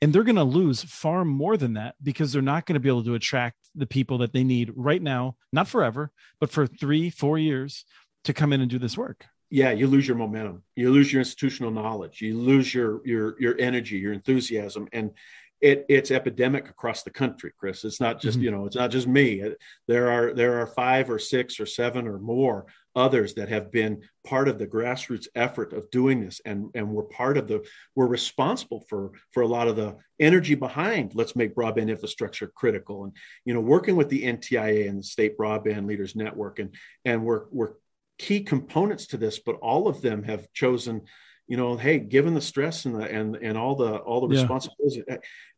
and 0.00 0.12
they're 0.12 0.22
going 0.22 0.36
to 0.36 0.44
lose 0.44 0.82
far 0.82 1.24
more 1.24 1.56
than 1.56 1.74
that 1.74 1.94
because 2.02 2.32
they're 2.32 2.42
not 2.42 2.66
going 2.66 2.74
to 2.74 2.80
be 2.80 2.88
able 2.88 3.04
to 3.04 3.14
attract 3.14 3.56
the 3.74 3.86
people 3.86 4.18
that 4.18 4.32
they 4.32 4.44
need 4.44 4.72
right 4.74 5.02
now, 5.02 5.36
not 5.52 5.68
forever, 5.68 6.12
but 6.40 6.50
for 6.50 6.66
three, 6.66 7.10
four 7.10 7.38
years 7.38 7.84
to 8.24 8.32
come 8.32 8.52
in 8.52 8.60
and 8.60 8.70
do 8.70 8.78
this 8.78 8.96
work. 8.96 9.26
Yeah 9.50 9.70
you 9.70 9.86
lose 9.86 10.08
your 10.08 10.16
momentum. 10.16 10.62
You 10.74 10.90
lose 10.90 11.12
your 11.12 11.20
institutional 11.20 11.70
knowledge. 11.70 12.20
You 12.20 12.38
lose 12.38 12.74
your 12.74 13.06
your 13.06 13.40
your 13.40 13.60
energy 13.60 13.98
your 13.98 14.12
enthusiasm. 14.12 14.88
And 14.92 15.12
it, 15.64 15.86
it's 15.88 16.10
epidemic 16.10 16.68
across 16.68 17.04
the 17.04 17.10
country, 17.10 17.50
Chris. 17.58 17.84
It's 17.84 17.98
not 17.98 18.20
just 18.20 18.36
mm-hmm. 18.36 18.44
you 18.44 18.50
know 18.50 18.66
it's 18.66 18.76
not 18.76 18.90
just 18.90 19.08
me. 19.08 19.42
There 19.88 20.10
are 20.10 20.34
there 20.34 20.60
are 20.60 20.66
five 20.66 21.08
or 21.08 21.18
six 21.18 21.58
or 21.58 21.64
seven 21.64 22.06
or 22.06 22.18
more 22.18 22.66
others 22.94 23.32
that 23.34 23.48
have 23.48 23.72
been 23.72 24.02
part 24.26 24.46
of 24.46 24.58
the 24.58 24.66
grassroots 24.66 25.26
effort 25.34 25.72
of 25.72 25.90
doing 25.90 26.20
this, 26.20 26.42
and 26.44 26.66
and 26.74 26.90
we're 26.90 27.04
part 27.04 27.38
of 27.38 27.48
the 27.48 27.66
we're 27.94 28.06
responsible 28.06 28.84
for 28.90 29.12
for 29.32 29.42
a 29.42 29.48
lot 29.48 29.66
of 29.66 29.76
the 29.76 29.96
energy 30.20 30.54
behind. 30.54 31.14
Let's 31.14 31.34
make 31.34 31.54
broadband 31.54 31.88
infrastructure 31.88 32.52
critical, 32.54 33.04
and 33.04 33.16
you 33.46 33.54
know 33.54 33.60
working 33.60 33.96
with 33.96 34.10
the 34.10 34.24
NTIA 34.24 34.86
and 34.86 34.98
the 34.98 35.02
State 35.02 35.38
Broadband 35.38 35.86
Leaders 35.86 36.14
Network, 36.14 36.58
and 36.58 36.74
and 37.06 37.24
we're 37.24 37.44
we're 37.50 37.72
key 38.18 38.40
components 38.42 39.06
to 39.08 39.16
this, 39.16 39.38
but 39.38 39.56
all 39.56 39.88
of 39.88 40.02
them 40.02 40.24
have 40.24 40.52
chosen 40.52 41.02
you 41.46 41.56
know, 41.58 41.76
hey, 41.76 41.98
given 41.98 42.32
the 42.32 42.40
stress 42.40 42.86
and 42.86 42.94
the 42.94 43.02
and 43.02 43.36
and 43.36 43.58
all 43.58 43.74
the 43.74 43.96
all 43.96 44.20
the 44.20 44.28
responsibilities. 44.28 45.04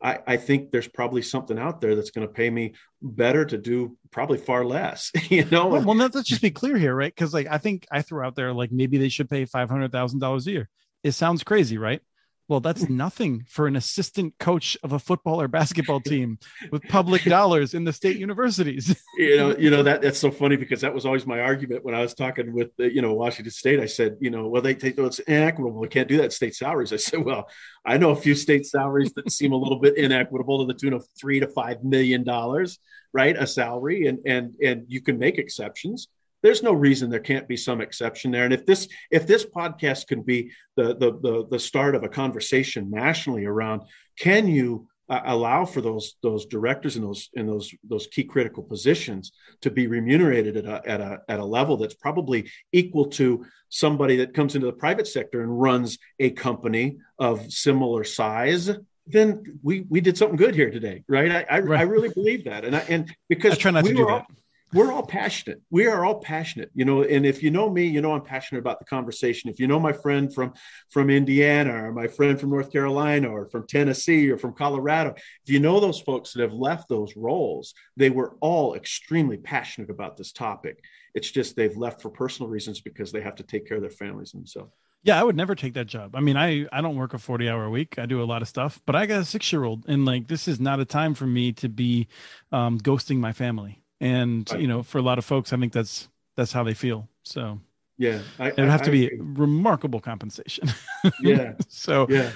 I, 0.02 0.18
I 0.26 0.36
think 0.36 0.72
there's 0.72 0.88
probably 0.88 1.22
something 1.22 1.58
out 1.58 1.80
there 1.80 1.94
that's 1.94 2.10
going 2.10 2.26
to 2.26 2.32
pay 2.32 2.50
me 2.50 2.74
better 3.00 3.44
to 3.44 3.56
do 3.56 3.96
probably 4.10 4.38
far 4.38 4.64
less. 4.64 5.12
You 5.30 5.44
know, 5.46 5.66
well, 5.68 5.82
well 5.82 5.96
let's 5.96 6.22
just 6.22 6.42
be 6.42 6.50
clear 6.50 6.76
here, 6.76 6.94
right? 6.94 7.14
Because 7.14 7.32
like 7.32 7.46
I 7.48 7.58
think 7.58 7.86
I 7.90 8.02
threw 8.02 8.24
out 8.24 8.34
there 8.34 8.52
like 8.52 8.72
maybe 8.72 8.98
they 8.98 9.08
should 9.08 9.30
pay 9.30 9.44
five 9.44 9.70
hundred 9.70 9.92
thousand 9.92 10.20
dollars 10.20 10.46
a 10.46 10.52
year. 10.52 10.68
It 11.04 11.12
sounds 11.12 11.44
crazy, 11.44 11.78
right? 11.78 12.00
Well, 12.48 12.60
that's 12.60 12.88
nothing 12.88 13.44
for 13.48 13.66
an 13.66 13.76
assistant 13.76 14.34
coach 14.38 14.76
of 14.82 14.92
a 14.92 14.98
football 14.98 15.40
or 15.40 15.48
basketball 15.48 16.00
team 16.06 16.38
with 16.70 16.82
public 16.84 17.24
dollars 17.24 17.74
in 17.74 17.84
the 17.84 17.92
state 17.92 18.18
universities. 18.18 18.94
you 19.18 19.36
know, 19.36 19.56
you 19.56 19.70
know 19.70 19.82
that 19.82 20.02
that's 20.02 20.18
so 20.18 20.30
funny 20.30 20.56
because 20.56 20.80
that 20.80 20.94
was 20.94 21.06
always 21.06 21.26
my 21.26 21.40
argument 21.40 21.84
when 21.84 21.94
I 21.94 22.00
was 22.00 22.14
talking 22.14 22.52
with 22.52 22.70
uh, 22.80 22.84
you 22.84 23.02
know 23.02 23.14
Washington 23.14 23.50
State. 23.50 23.80
I 23.80 23.86
said, 23.86 24.16
you 24.20 24.30
know, 24.30 24.48
well 24.48 24.62
they 24.62 24.74
take 24.74 24.98
it's 24.98 25.18
inequitable. 25.20 25.80
We 25.80 25.88
can't 25.88 26.08
do 26.08 26.18
that 26.18 26.32
state 26.32 26.54
salaries. 26.54 26.92
I 26.92 26.96
said, 26.96 27.24
well, 27.24 27.48
I 27.84 27.98
know 27.98 28.10
a 28.10 28.16
few 28.16 28.34
state 28.34 28.66
salaries 28.66 29.12
that 29.14 29.30
seem 29.30 29.52
a 29.52 29.56
little 29.56 29.78
bit 29.78 29.96
inequitable 29.96 30.60
to 30.60 30.72
the 30.72 30.78
tune 30.78 30.92
of 30.92 31.06
three 31.18 31.40
to 31.40 31.48
five 31.48 31.84
million 31.84 32.24
dollars, 32.24 32.78
right? 33.12 33.36
A 33.36 33.46
salary, 33.46 34.06
and 34.06 34.18
and 34.26 34.54
and 34.62 34.84
you 34.88 35.00
can 35.00 35.18
make 35.18 35.38
exceptions 35.38 36.08
there's 36.46 36.62
no 36.62 36.72
reason 36.72 37.10
there 37.10 37.18
can't 37.18 37.48
be 37.48 37.56
some 37.56 37.80
exception 37.80 38.30
there. 38.30 38.44
And 38.44 38.54
if 38.54 38.64
this 38.64 38.86
if 39.10 39.26
this 39.26 39.44
podcast 39.44 40.06
can 40.06 40.22
be 40.22 40.52
the 40.76 40.94
the 40.94 41.18
the, 41.20 41.46
the 41.50 41.58
start 41.58 41.96
of 41.96 42.04
a 42.04 42.08
conversation 42.08 42.88
nationally 42.88 43.44
around 43.44 43.82
can 44.16 44.46
you 44.46 44.86
uh, 45.08 45.22
allow 45.24 45.64
for 45.64 45.80
those 45.80 46.14
those 46.22 46.46
directors 46.46 46.94
in 46.96 47.02
those 47.02 47.30
in 47.34 47.48
those 47.48 47.74
those 47.82 48.06
key 48.06 48.22
critical 48.22 48.62
positions 48.62 49.32
to 49.62 49.72
be 49.72 49.88
remunerated 49.88 50.56
at 50.56 50.66
a, 50.66 50.88
at 50.88 51.00
a 51.00 51.18
at 51.28 51.40
a 51.40 51.44
level 51.44 51.76
that's 51.76 51.94
probably 51.94 52.48
equal 52.72 53.06
to 53.06 53.44
somebody 53.68 54.16
that 54.18 54.32
comes 54.32 54.54
into 54.54 54.68
the 54.68 54.72
private 54.72 55.08
sector 55.08 55.42
and 55.42 55.60
runs 55.60 55.98
a 56.20 56.30
company 56.30 56.96
of 57.18 57.52
similar 57.52 58.04
size 58.04 58.70
then 59.08 59.58
we 59.64 59.80
we 59.88 60.00
did 60.00 60.16
something 60.16 60.36
good 60.36 60.54
here 60.54 60.70
today 60.70 61.02
right 61.08 61.32
i 61.32 61.46
i, 61.50 61.58
right. 61.58 61.80
I 61.80 61.82
really 61.82 62.08
believe 62.08 62.44
that 62.44 62.64
and 62.64 62.76
i 62.76 62.80
and 62.88 63.12
because 63.28 63.54
I 63.54 63.56
try 63.56 63.70
not 63.72 63.82
we 63.82 63.90
to 63.90 63.96
do 63.96 64.06
that 64.06 64.26
we're 64.72 64.92
all 64.92 65.06
passionate. 65.06 65.62
We 65.70 65.86
are 65.86 66.04
all 66.04 66.20
passionate, 66.20 66.70
you 66.74 66.84
know. 66.84 67.02
And 67.02 67.24
if 67.24 67.42
you 67.42 67.50
know 67.50 67.70
me, 67.70 67.86
you 67.86 68.00
know 68.00 68.12
I'm 68.12 68.22
passionate 68.22 68.60
about 68.60 68.78
the 68.78 68.84
conversation. 68.84 69.48
If 69.48 69.60
you 69.60 69.66
know 69.66 69.78
my 69.78 69.92
friend 69.92 70.32
from 70.32 70.54
from 70.90 71.08
Indiana, 71.08 71.84
or 71.84 71.92
my 71.92 72.08
friend 72.08 72.38
from 72.38 72.50
North 72.50 72.72
Carolina, 72.72 73.28
or 73.28 73.46
from 73.46 73.66
Tennessee, 73.66 74.28
or 74.30 74.38
from 74.38 74.54
Colorado, 74.54 75.14
if 75.16 75.52
you 75.52 75.60
know 75.60 75.78
those 75.78 76.00
folks 76.00 76.32
that 76.32 76.42
have 76.42 76.52
left 76.52 76.88
those 76.88 77.16
roles, 77.16 77.74
they 77.96 78.10
were 78.10 78.36
all 78.40 78.74
extremely 78.74 79.36
passionate 79.36 79.90
about 79.90 80.16
this 80.16 80.32
topic. 80.32 80.82
It's 81.14 81.30
just 81.30 81.54
they've 81.54 81.76
left 81.76 82.02
for 82.02 82.10
personal 82.10 82.50
reasons 82.50 82.80
because 82.80 83.12
they 83.12 83.20
have 83.20 83.36
to 83.36 83.44
take 83.44 83.68
care 83.68 83.76
of 83.76 83.82
their 83.82 83.90
families 83.90 84.34
and 84.34 84.42
themselves. 84.42 84.72
Yeah, 85.04 85.20
I 85.20 85.22
would 85.22 85.36
never 85.36 85.54
take 85.54 85.74
that 85.74 85.86
job. 85.86 86.16
I 86.16 86.20
mean, 86.20 86.36
I 86.36 86.66
I 86.72 86.80
don't 86.80 86.96
work 86.96 87.14
a 87.14 87.18
40 87.18 87.48
hour 87.48 87.70
week. 87.70 88.00
I 88.00 88.06
do 88.06 88.20
a 88.20 88.24
lot 88.24 88.42
of 88.42 88.48
stuff, 88.48 88.82
but 88.84 88.96
I 88.96 89.06
got 89.06 89.20
a 89.20 89.24
6-year-old 89.24 89.84
and 89.86 90.04
like 90.04 90.26
this 90.26 90.48
is 90.48 90.58
not 90.58 90.80
a 90.80 90.84
time 90.84 91.14
for 91.14 91.26
me 91.26 91.52
to 91.52 91.68
be 91.68 92.08
um, 92.50 92.80
ghosting 92.80 93.18
my 93.18 93.32
family 93.32 93.80
and 94.00 94.50
you 94.58 94.66
know 94.66 94.82
for 94.82 94.98
a 94.98 95.02
lot 95.02 95.18
of 95.18 95.24
folks 95.24 95.52
i 95.52 95.56
think 95.56 95.72
that's 95.72 96.08
that's 96.36 96.52
how 96.52 96.62
they 96.62 96.74
feel. 96.74 97.08
So 97.22 97.60
yeah 97.98 98.20
I, 98.38 98.48
it 98.48 98.58
would 98.58 98.68
have 98.68 98.82
I, 98.82 98.84
to 98.84 98.90
be 98.90 99.10
remarkable 99.18 100.00
compensation. 100.00 100.68
Yeah. 101.20 101.52
So 101.68 102.08
yeah. 102.10 102.32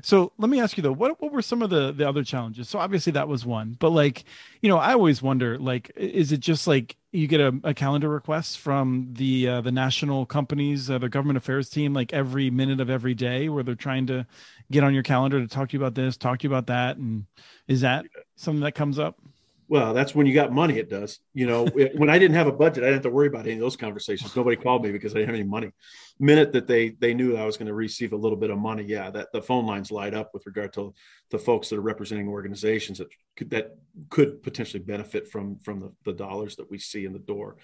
so 0.00 0.32
let 0.38 0.48
me 0.48 0.58
ask 0.58 0.78
you 0.78 0.82
though 0.82 0.92
what, 0.92 1.20
what 1.20 1.30
were 1.30 1.42
some 1.42 1.60
of 1.60 1.68
the 1.68 1.92
the 1.92 2.08
other 2.08 2.24
challenges? 2.24 2.70
So 2.70 2.78
obviously 2.78 3.12
that 3.12 3.28
was 3.28 3.44
one 3.44 3.76
but 3.78 3.90
like 3.90 4.24
you 4.62 4.70
know 4.70 4.78
i 4.78 4.94
always 4.94 5.20
wonder 5.20 5.58
like 5.58 5.92
is 5.94 6.32
it 6.32 6.40
just 6.40 6.66
like 6.66 6.96
you 7.12 7.26
get 7.26 7.40
a, 7.40 7.54
a 7.64 7.74
calendar 7.74 8.08
request 8.08 8.60
from 8.60 9.10
the 9.12 9.46
uh, 9.46 9.60
the 9.60 9.70
national 9.70 10.24
companies 10.24 10.90
uh, 10.90 10.96
the 10.96 11.10
government 11.10 11.36
affairs 11.36 11.68
team 11.68 11.92
like 11.92 12.14
every 12.14 12.48
minute 12.48 12.80
of 12.80 12.88
every 12.88 13.12
day 13.12 13.50
where 13.50 13.62
they're 13.62 13.74
trying 13.74 14.06
to 14.06 14.26
get 14.70 14.82
on 14.82 14.94
your 14.94 15.02
calendar 15.02 15.38
to 15.38 15.46
talk 15.46 15.68
to 15.68 15.76
you 15.76 15.82
about 15.82 15.94
this 15.94 16.16
talk 16.16 16.38
to 16.38 16.44
you 16.44 16.50
about 16.50 16.68
that? 16.68 16.96
And 16.96 17.26
is 17.68 17.82
that 17.82 18.06
something 18.36 18.62
that 18.62 18.74
comes 18.74 18.98
up 18.98 19.18
well, 19.66 19.94
that's 19.94 20.14
when 20.14 20.26
you 20.26 20.34
got 20.34 20.52
money. 20.52 20.78
It 20.78 20.90
does. 20.90 21.20
You 21.32 21.46
know, 21.46 21.66
when 21.66 22.10
I 22.10 22.18
didn't 22.18 22.36
have 22.36 22.46
a 22.46 22.52
budget, 22.52 22.84
I 22.84 22.86
didn't 22.86 22.96
have 22.96 23.02
to 23.04 23.10
worry 23.10 23.28
about 23.28 23.46
any 23.46 23.54
of 23.54 23.60
those 23.60 23.76
conversations. 23.76 24.36
Nobody 24.36 24.56
called 24.56 24.84
me 24.84 24.92
because 24.92 25.12
I 25.12 25.18
didn't 25.18 25.28
have 25.28 25.36
any 25.36 25.48
money. 25.48 25.72
Minute 26.18 26.52
that 26.52 26.66
they 26.66 26.90
they 26.90 27.14
knew 27.14 27.36
I 27.36 27.46
was 27.46 27.56
going 27.56 27.68
to 27.68 27.74
receive 27.74 28.12
a 28.12 28.16
little 28.16 28.36
bit 28.36 28.50
of 28.50 28.58
money, 28.58 28.84
yeah, 28.84 29.10
that 29.10 29.32
the 29.32 29.42
phone 29.42 29.66
lines 29.66 29.90
light 29.90 30.14
up 30.14 30.30
with 30.34 30.46
regard 30.46 30.72
to 30.74 30.92
the 31.30 31.38
folks 31.38 31.70
that 31.70 31.78
are 31.78 31.82
representing 31.82 32.28
organizations 32.28 32.98
that 32.98 33.08
could, 33.36 33.50
that 33.50 33.76
could 34.10 34.42
potentially 34.42 34.82
benefit 34.82 35.28
from 35.28 35.58
from 35.60 35.80
the, 35.80 35.92
the 36.04 36.12
dollars 36.12 36.56
that 36.56 36.70
we 36.70 36.78
see 36.78 37.06
in 37.06 37.12
the 37.12 37.18
door. 37.18 37.56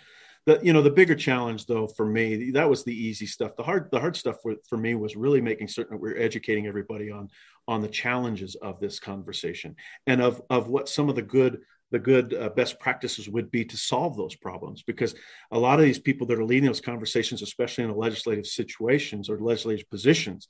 The 0.47 0.59
you 0.63 0.73
know 0.73 0.83
the 0.83 0.91
bigger 0.91 1.15
challenge 1.15 1.67
though 1.67 1.87
for 1.87 2.07
me 2.07 2.51
that 2.53 2.69
was 2.69 2.83
the 2.83 2.95
easy 2.95 3.27
stuff. 3.27 3.57
The 3.57 3.63
hard 3.63 3.91
the 3.91 4.01
hard 4.01 4.17
stuff 4.17 4.37
for, 4.43 4.55
for 4.69 4.79
me 4.79 4.95
was 4.95 5.17
really 5.17 5.43
making 5.43 5.69
certain 5.69 5.97
that 5.97 6.03
we're 6.03 6.17
educating 6.17 6.67
everybody 6.67 7.11
on 7.11 7.29
on 7.69 7.83
the 7.83 7.89
challenges 7.89 8.55
of 8.57 8.81
this 8.81 8.99
conversation 8.99 9.77
and 10.07 10.23
of 10.23 10.41
of 10.49 10.69
what 10.69 10.89
some 10.89 11.11
of 11.11 11.15
the 11.15 11.23
good 11.23 11.61
the 11.91 11.99
good 11.99 12.35
uh, 12.35 12.49
best 12.51 12.79
practices 12.79 13.29
would 13.29 13.51
be 13.51 13.65
to 13.65 13.77
solve 13.77 14.17
those 14.17 14.35
problems 14.35 14.83
because 14.83 15.15
a 15.51 15.59
lot 15.59 15.79
of 15.79 15.85
these 15.85 15.99
people 15.99 16.27
that 16.27 16.39
are 16.39 16.45
leading 16.45 16.67
those 16.67 16.81
conversations 16.81 17.43
especially 17.43 17.85
in 17.85 17.91
the 17.91 17.97
legislative 17.97 18.47
situations 18.47 19.29
or 19.29 19.39
legislative 19.39 19.89
positions 19.91 20.49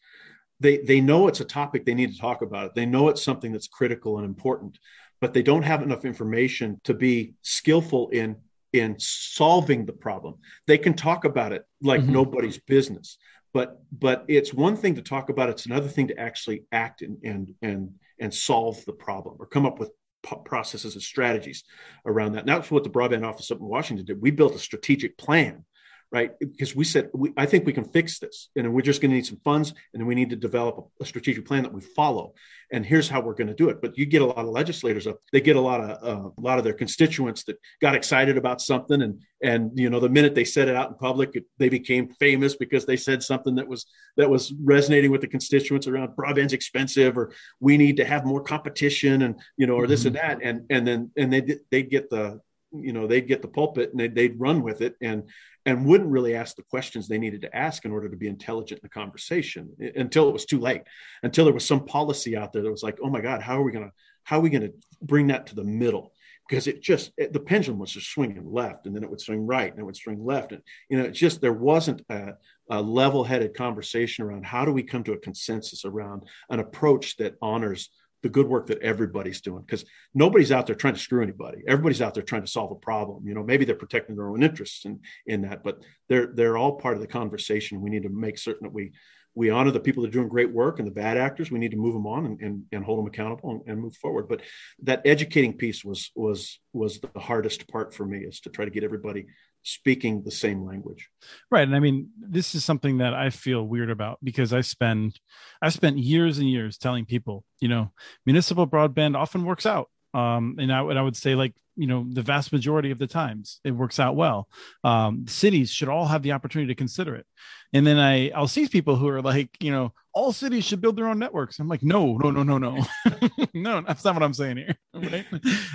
they 0.61 0.79
they 0.79 1.01
know 1.01 1.29
it's 1.29 1.41
a 1.41 1.45
topic 1.45 1.85
they 1.85 1.95
need 1.95 2.13
to 2.13 2.21
talk 2.21 2.43
about 2.43 2.67
it. 2.67 2.75
They 2.75 2.87
know 2.87 3.09
it's 3.09 3.23
something 3.23 3.51
that's 3.53 3.69
critical 3.69 4.19
and 4.19 4.27
important 4.27 4.79
but 5.21 5.35
they 5.35 5.43
don't 5.43 5.65
have 5.65 5.83
enough 5.83 6.07
information 6.07 6.81
to 6.85 6.95
be 6.95 7.35
skillful 7.43 8.09
in 8.11 8.37
in 8.73 8.95
solving 8.99 9.85
the 9.85 9.93
problem. 9.93 10.37
They 10.67 10.79
can 10.79 10.95
talk 10.95 11.25
about 11.25 11.53
it 11.53 11.65
like 11.83 12.03
mm-hmm. 12.03 12.13
nobody's 12.13 12.59
business 12.59 13.19
but 13.53 13.83
but 13.93 14.25
it's 14.29 14.55
one 14.55 14.77
thing 14.77 14.95
to 14.95 15.03
talk 15.03 15.29
about 15.29 15.49
it's 15.49 15.67
another 15.67 15.89
thing 15.89 16.09
to 16.09 16.19
actually 16.19 16.65
act 16.73 17.03
and 17.03 17.19
and 17.25 17.55
and 17.63 17.91
and 18.19 18.33
solve 18.33 18.85
the 18.85 18.93
problem 18.93 19.37
or 19.39 19.47
come 19.47 19.67
up 19.67 19.79
with 19.79 19.91
processes 20.23 20.95
and 20.95 21.03
strategies 21.03 21.65
around 22.07 22.33
that. 22.33 22.41
And 22.41 22.49
that's 22.49 22.71
what 22.71 22.85
the 22.85 22.91
broadband 22.91 23.27
office 23.27 23.51
up 23.51 23.61
in 23.61 23.67
Washington 23.67 24.07
did. 24.07 24.21
We 24.21 24.31
built 24.31 24.55
a 24.55 24.59
strategic 24.59 25.17
plan 25.19 25.65
right? 26.13 26.33
Because 26.41 26.75
we 26.75 26.85
said, 26.85 27.09
we, 27.15 27.33
I 27.37 27.47
think 27.47 27.67
we 27.67 27.73
can 27.73 27.85
fix 27.85 28.19
this. 28.19 28.49
And 28.57 28.73
we're 28.75 28.81
just 28.81 29.01
going 29.01 29.11
to 29.11 29.17
need 29.17 29.27
some 29.27 29.41
funds. 29.45 29.71
And 29.93 30.01
then 30.01 30.07
we 30.07 30.17
need 30.17 30.31
to 30.31 30.37
develop 30.37 30.91
a, 31.01 31.05
a, 31.05 31.07
strategic 31.07 31.47
plan 31.47 31.63
that 31.63 31.73
we 31.73 31.81
follow. 31.81 32.35
And 32.73 32.85
here's 32.85 33.09
how 33.09 33.21
we're 33.21 33.35
going 33.35 33.49
to 33.49 33.55
do 33.55 33.69
it. 33.69 33.81
But 33.81 33.97
you 33.97 34.07
get 34.07 34.23
a 34.23 34.27
lot 34.27 34.39
of 34.39 34.47
legislators 34.47 35.07
up, 35.07 35.19
they 35.33 35.41
get 35.41 35.57
a 35.57 35.61
lot 35.61 35.81
of, 35.81 35.91
uh, 36.03 36.31
a 36.37 36.41
lot 36.41 36.59
of 36.59 36.65
their 36.65 36.73
constituents 36.73 37.45
that 37.45 37.59
got 37.81 37.95
excited 37.95 38.37
about 38.37 38.61
something. 38.61 39.03
And, 39.03 39.23
and, 39.43 39.71
you 39.79 39.89
know, 39.89 40.01
the 40.01 40.09
minute 40.09 40.35
they 40.35 40.45
said 40.45 40.69
it 40.69 40.75
out 40.75 40.89
in 40.89 40.95
public, 40.97 41.31
it, 41.35 41.45
they 41.59 41.69
became 41.69 42.09
famous 42.09 42.57
because 42.57 42.87
they 42.87 42.97
said 42.97 43.23
something 43.23 43.55
that 43.55 43.69
was, 43.69 43.87
that 44.17 44.29
was 44.29 44.53
resonating 44.65 45.13
with 45.13 45.21
the 45.21 45.29
constituents 45.29 45.87
around 45.87 46.17
broadband's 46.17 46.53
expensive, 46.53 47.17
or 47.17 47.33
we 47.61 47.77
need 47.77 47.97
to 47.99 48.05
have 48.05 48.25
more 48.25 48.43
competition 48.43 49.23
and, 49.23 49.37
you 49.57 49.67
know, 49.67 49.75
or 49.75 49.87
this 49.87 50.01
mm-hmm. 50.01 50.09
and 50.09 50.17
that. 50.17 50.39
And, 50.43 50.67
and 50.71 50.87
then, 50.87 51.11
and 51.17 51.33
they, 51.33 51.59
they 51.71 51.83
get 51.85 52.11
the, 52.11 52.41
you 52.73 52.93
know 52.93 53.07
they'd 53.07 53.29
get 53.29 53.43
the 53.43 53.49
pulpit 53.49 53.91
and 53.91 54.01
they'd, 54.01 54.15
they'd 54.15 54.41
run 54.41 54.63
with 54.63 54.81
it 54.81 54.97
and 55.01 55.25
and 55.67 55.85
wouldn't 55.85 56.11
really 56.11 56.35
ask 56.35 56.57
the 56.57 56.63
questions 56.63 57.07
they 57.07 57.19
needed 57.19 57.43
to 57.43 57.57
ask 57.57 57.85
in 57.85 57.93
order 57.93 58.09
to 58.09 58.17
be 58.17 58.29
intelligent 58.29 58.81
in 58.81 58.87
the 58.87 58.89
conversation 58.89 59.71
until 59.97 60.29
it 60.29 60.33
was 60.33 60.47
too 60.47 60.59
late 60.59 60.83
until 61.23 61.45
there 61.45 61.55
was 61.55 61.67
some 61.67 61.85
policy 61.85 62.37
out 62.37 62.53
there 62.53 62.63
that 62.63 62.71
was 62.71 62.83
like 62.83 62.99
oh 63.03 63.11
my 63.11 63.21
god 63.21 63.43
how 63.43 63.59
are 63.59 63.63
we 63.63 63.73
going 63.73 63.85
to 63.85 63.93
how 64.25 64.39
are 64.39 64.43
we 64.43 64.51
going 64.51 64.63
to 64.63 64.73
bring 65.03 65.27
that 65.29 65.47
to 65.49 65.55
the 65.55 65.65
middle? 65.65 66.13
Because 66.49 66.67
it 66.67 66.81
just 66.83 67.13
it, 67.17 67.33
the 67.33 67.41
pendulum 67.41 67.79
was 67.79 67.93
just 67.93 68.11
swinging 68.13 68.51
left 68.53 68.87
and 68.87 68.95
then 68.95 69.05
it 69.05 69.11
would 69.11 69.21
swing 69.21 69.47
right 69.47 69.71
and 69.71 69.81
it 69.81 69.85
would 69.85 69.97
swing 69.97 70.25
left 70.25 70.53
and 70.53 70.63
you 70.89 70.99
know 70.99 71.05
it 71.05 71.13
just 71.13 71.41
there 71.41 71.53
wasn't 71.53 72.03
a, 72.11 72.33
a 72.71 72.83
level-headed 72.83 73.55
conversation 73.55 74.25
around 74.25 74.45
how 74.45 74.65
do 74.65 74.73
we 74.73 74.83
come 74.83 75.05
to 75.05 75.13
a 75.13 75.19
consensus 75.19 75.85
around 75.85 76.23
an 76.49 76.59
approach 76.59 77.17
that 77.17 77.37
honors 77.41 77.91
the 78.23 78.29
good 78.29 78.47
work 78.47 78.67
that 78.67 78.81
everybody's 78.83 79.41
doing 79.41 79.63
because 79.63 79.85
nobody's 80.15 80.53
out 80.53 80.67
there 80.67 80.77
trying 80.77 80.95
to 80.95 81.01
screw 81.01 81.23
anybody. 81.23 81.63
Everybody's 81.67 82.03
out 82.03 82.15
there 82.15 82.23
trying 82.23 82.45
to 82.45 82.51
solve 82.51 82.71
a 82.71 82.77
problem. 82.77 83.27
You 83.27 83.35
know 83.35 83.43
maybe 83.43 83.65
they're 83.65 83.75
protecting 83.75 84.17
their 84.17 84.29
own 84.29 84.43
interests 84.43 84.85
in 84.85 85.01
in 85.27 85.43
that 85.43 85.63
but 85.63 85.79
they're 86.09 86.33
they're 86.35 86.57
all 86.57 86.77
part 86.77 86.95
of 86.95 87.01
the 87.01 87.07
conversation. 87.07 87.81
We 87.81 87.91
need 87.91 88.03
to 88.05 88.09
make 88.09 88.39
certain 88.39 88.65
that 88.65 88.75
we 88.75 88.93
we 89.35 89.51
honor 89.51 89.71
the 89.71 89.81
people 89.81 90.03
that 90.03 90.09
are 90.09 90.13
doing 90.13 90.29
great 90.29 90.53
work 90.53 90.79
and 90.79 90.89
the 90.89 90.93
bad 90.93 91.17
actors. 91.17 91.51
We 91.51 91.61
need 91.61 91.71
to 91.71 91.77
move 91.77 91.95
them 91.95 92.07
on 92.07 92.27
and, 92.27 92.41
and, 92.41 92.65
and 92.73 92.85
hold 92.85 92.99
them 92.99 93.07
accountable 93.07 93.51
and, 93.51 93.63
and 93.67 93.81
move 93.81 93.95
forward. 93.97 94.29
But 94.29 94.43
that 94.83 95.03
educating 95.05 95.57
piece 95.57 95.85
was 95.85 96.11
was 96.17 96.59
was 96.73 97.01
the 97.01 97.21
hardest 97.21 97.69
part 97.69 97.95
for 97.95 98.05
me 98.05 98.19
is 98.19 98.41
to 98.41 98.51
try 98.51 98.65
to 98.65 98.71
get 98.71 98.85
everybody 98.85 99.27
speaking 99.63 100.23
the 100.23 100.31
same 100.31 100.65
language. 100.65 101.09
Right. 101.51 101.67
And 101.67 101.77
I 101.77 101.81
mean, 101.81 102.11
this 102.19 102.55
is 102.55 102.65
something 102.65 102.99
that 102.99 103.15
I 103.15 103.31
feel 103.31 103.63
weird 103.63 103.91
about 103.91 104.19
because 104.23 104.53
I 104.53 104.63
spend 104.63 105.21
I've 105.61 105.73
spent 105.73 105.99
years 105.99 106.39
and 106.39 106.49
years 106.49 106.79
telling 106.79 107.05
people, 107.05 107.45
you 107.61 107.69
know, 107.69 107.93
municipal 108.25 108.67
broadband 108.67 109.17
often 109.17 109.45
works 109.45 109.67
out. 109.67 109.89
Um, 110.15 110.57
and 110.59 110.73
I, 110.73 110.81
and 110.83 110.99
I 110.99 111.03
would 111.03 111.17
say 111.17 111.35
like 111.35 111.55
you 111.77 111.87
know 111.87 112.05
the 112.09 112.23
vast 112.23 112.53
majority 112.53 112.91
of 112.91 112.99
the 112.99 113.07
times 113.07 113.61
it 113.65 113.71
works 113.71 113.99
out 113.99 114.15
well. 114.15 114.49
Um, 114.85 115.27
cities 115.27 115.71
should 115.71 115.89
all 115.89 116.07
have 116.07 116.23
the 116.23 116.33
opportunity 116.33 116.69
to 116.73 116.79
consider 116.79 117.15
it. 117.15 117.27
And 117.73 117.87
then 117.87 117.99
i 117.99 118.31
i'll 118.31 118.49
see 118.49 118.69
people 118.69 118.97
who 118.97 119.09
are 119.09 119.23
like 119.23 119.51
you 119.61 119.71
know 119.71 119.93
all 120.13 120.33
cities 120.33 120.65
should 120.65 120.81
build 120.81 120.97
their 120.97 121.07
own 121.07 121.19
networks. 121.19 121.59
I'm 121.59 121.69
like 121.69 121.83
no 121.83 122.19
no 122.19 122.31
no 122.31 122.43
no 122.43 122.59
no. 122.59 122.85
No 123.55 123.81
that's 123.81 124.05
not 124.05 124.15
what 124.15 124.23
i'm 124.23 124.35
saying 124.35 124.59
here. 124.59 124.77
Right? 124.93 125.25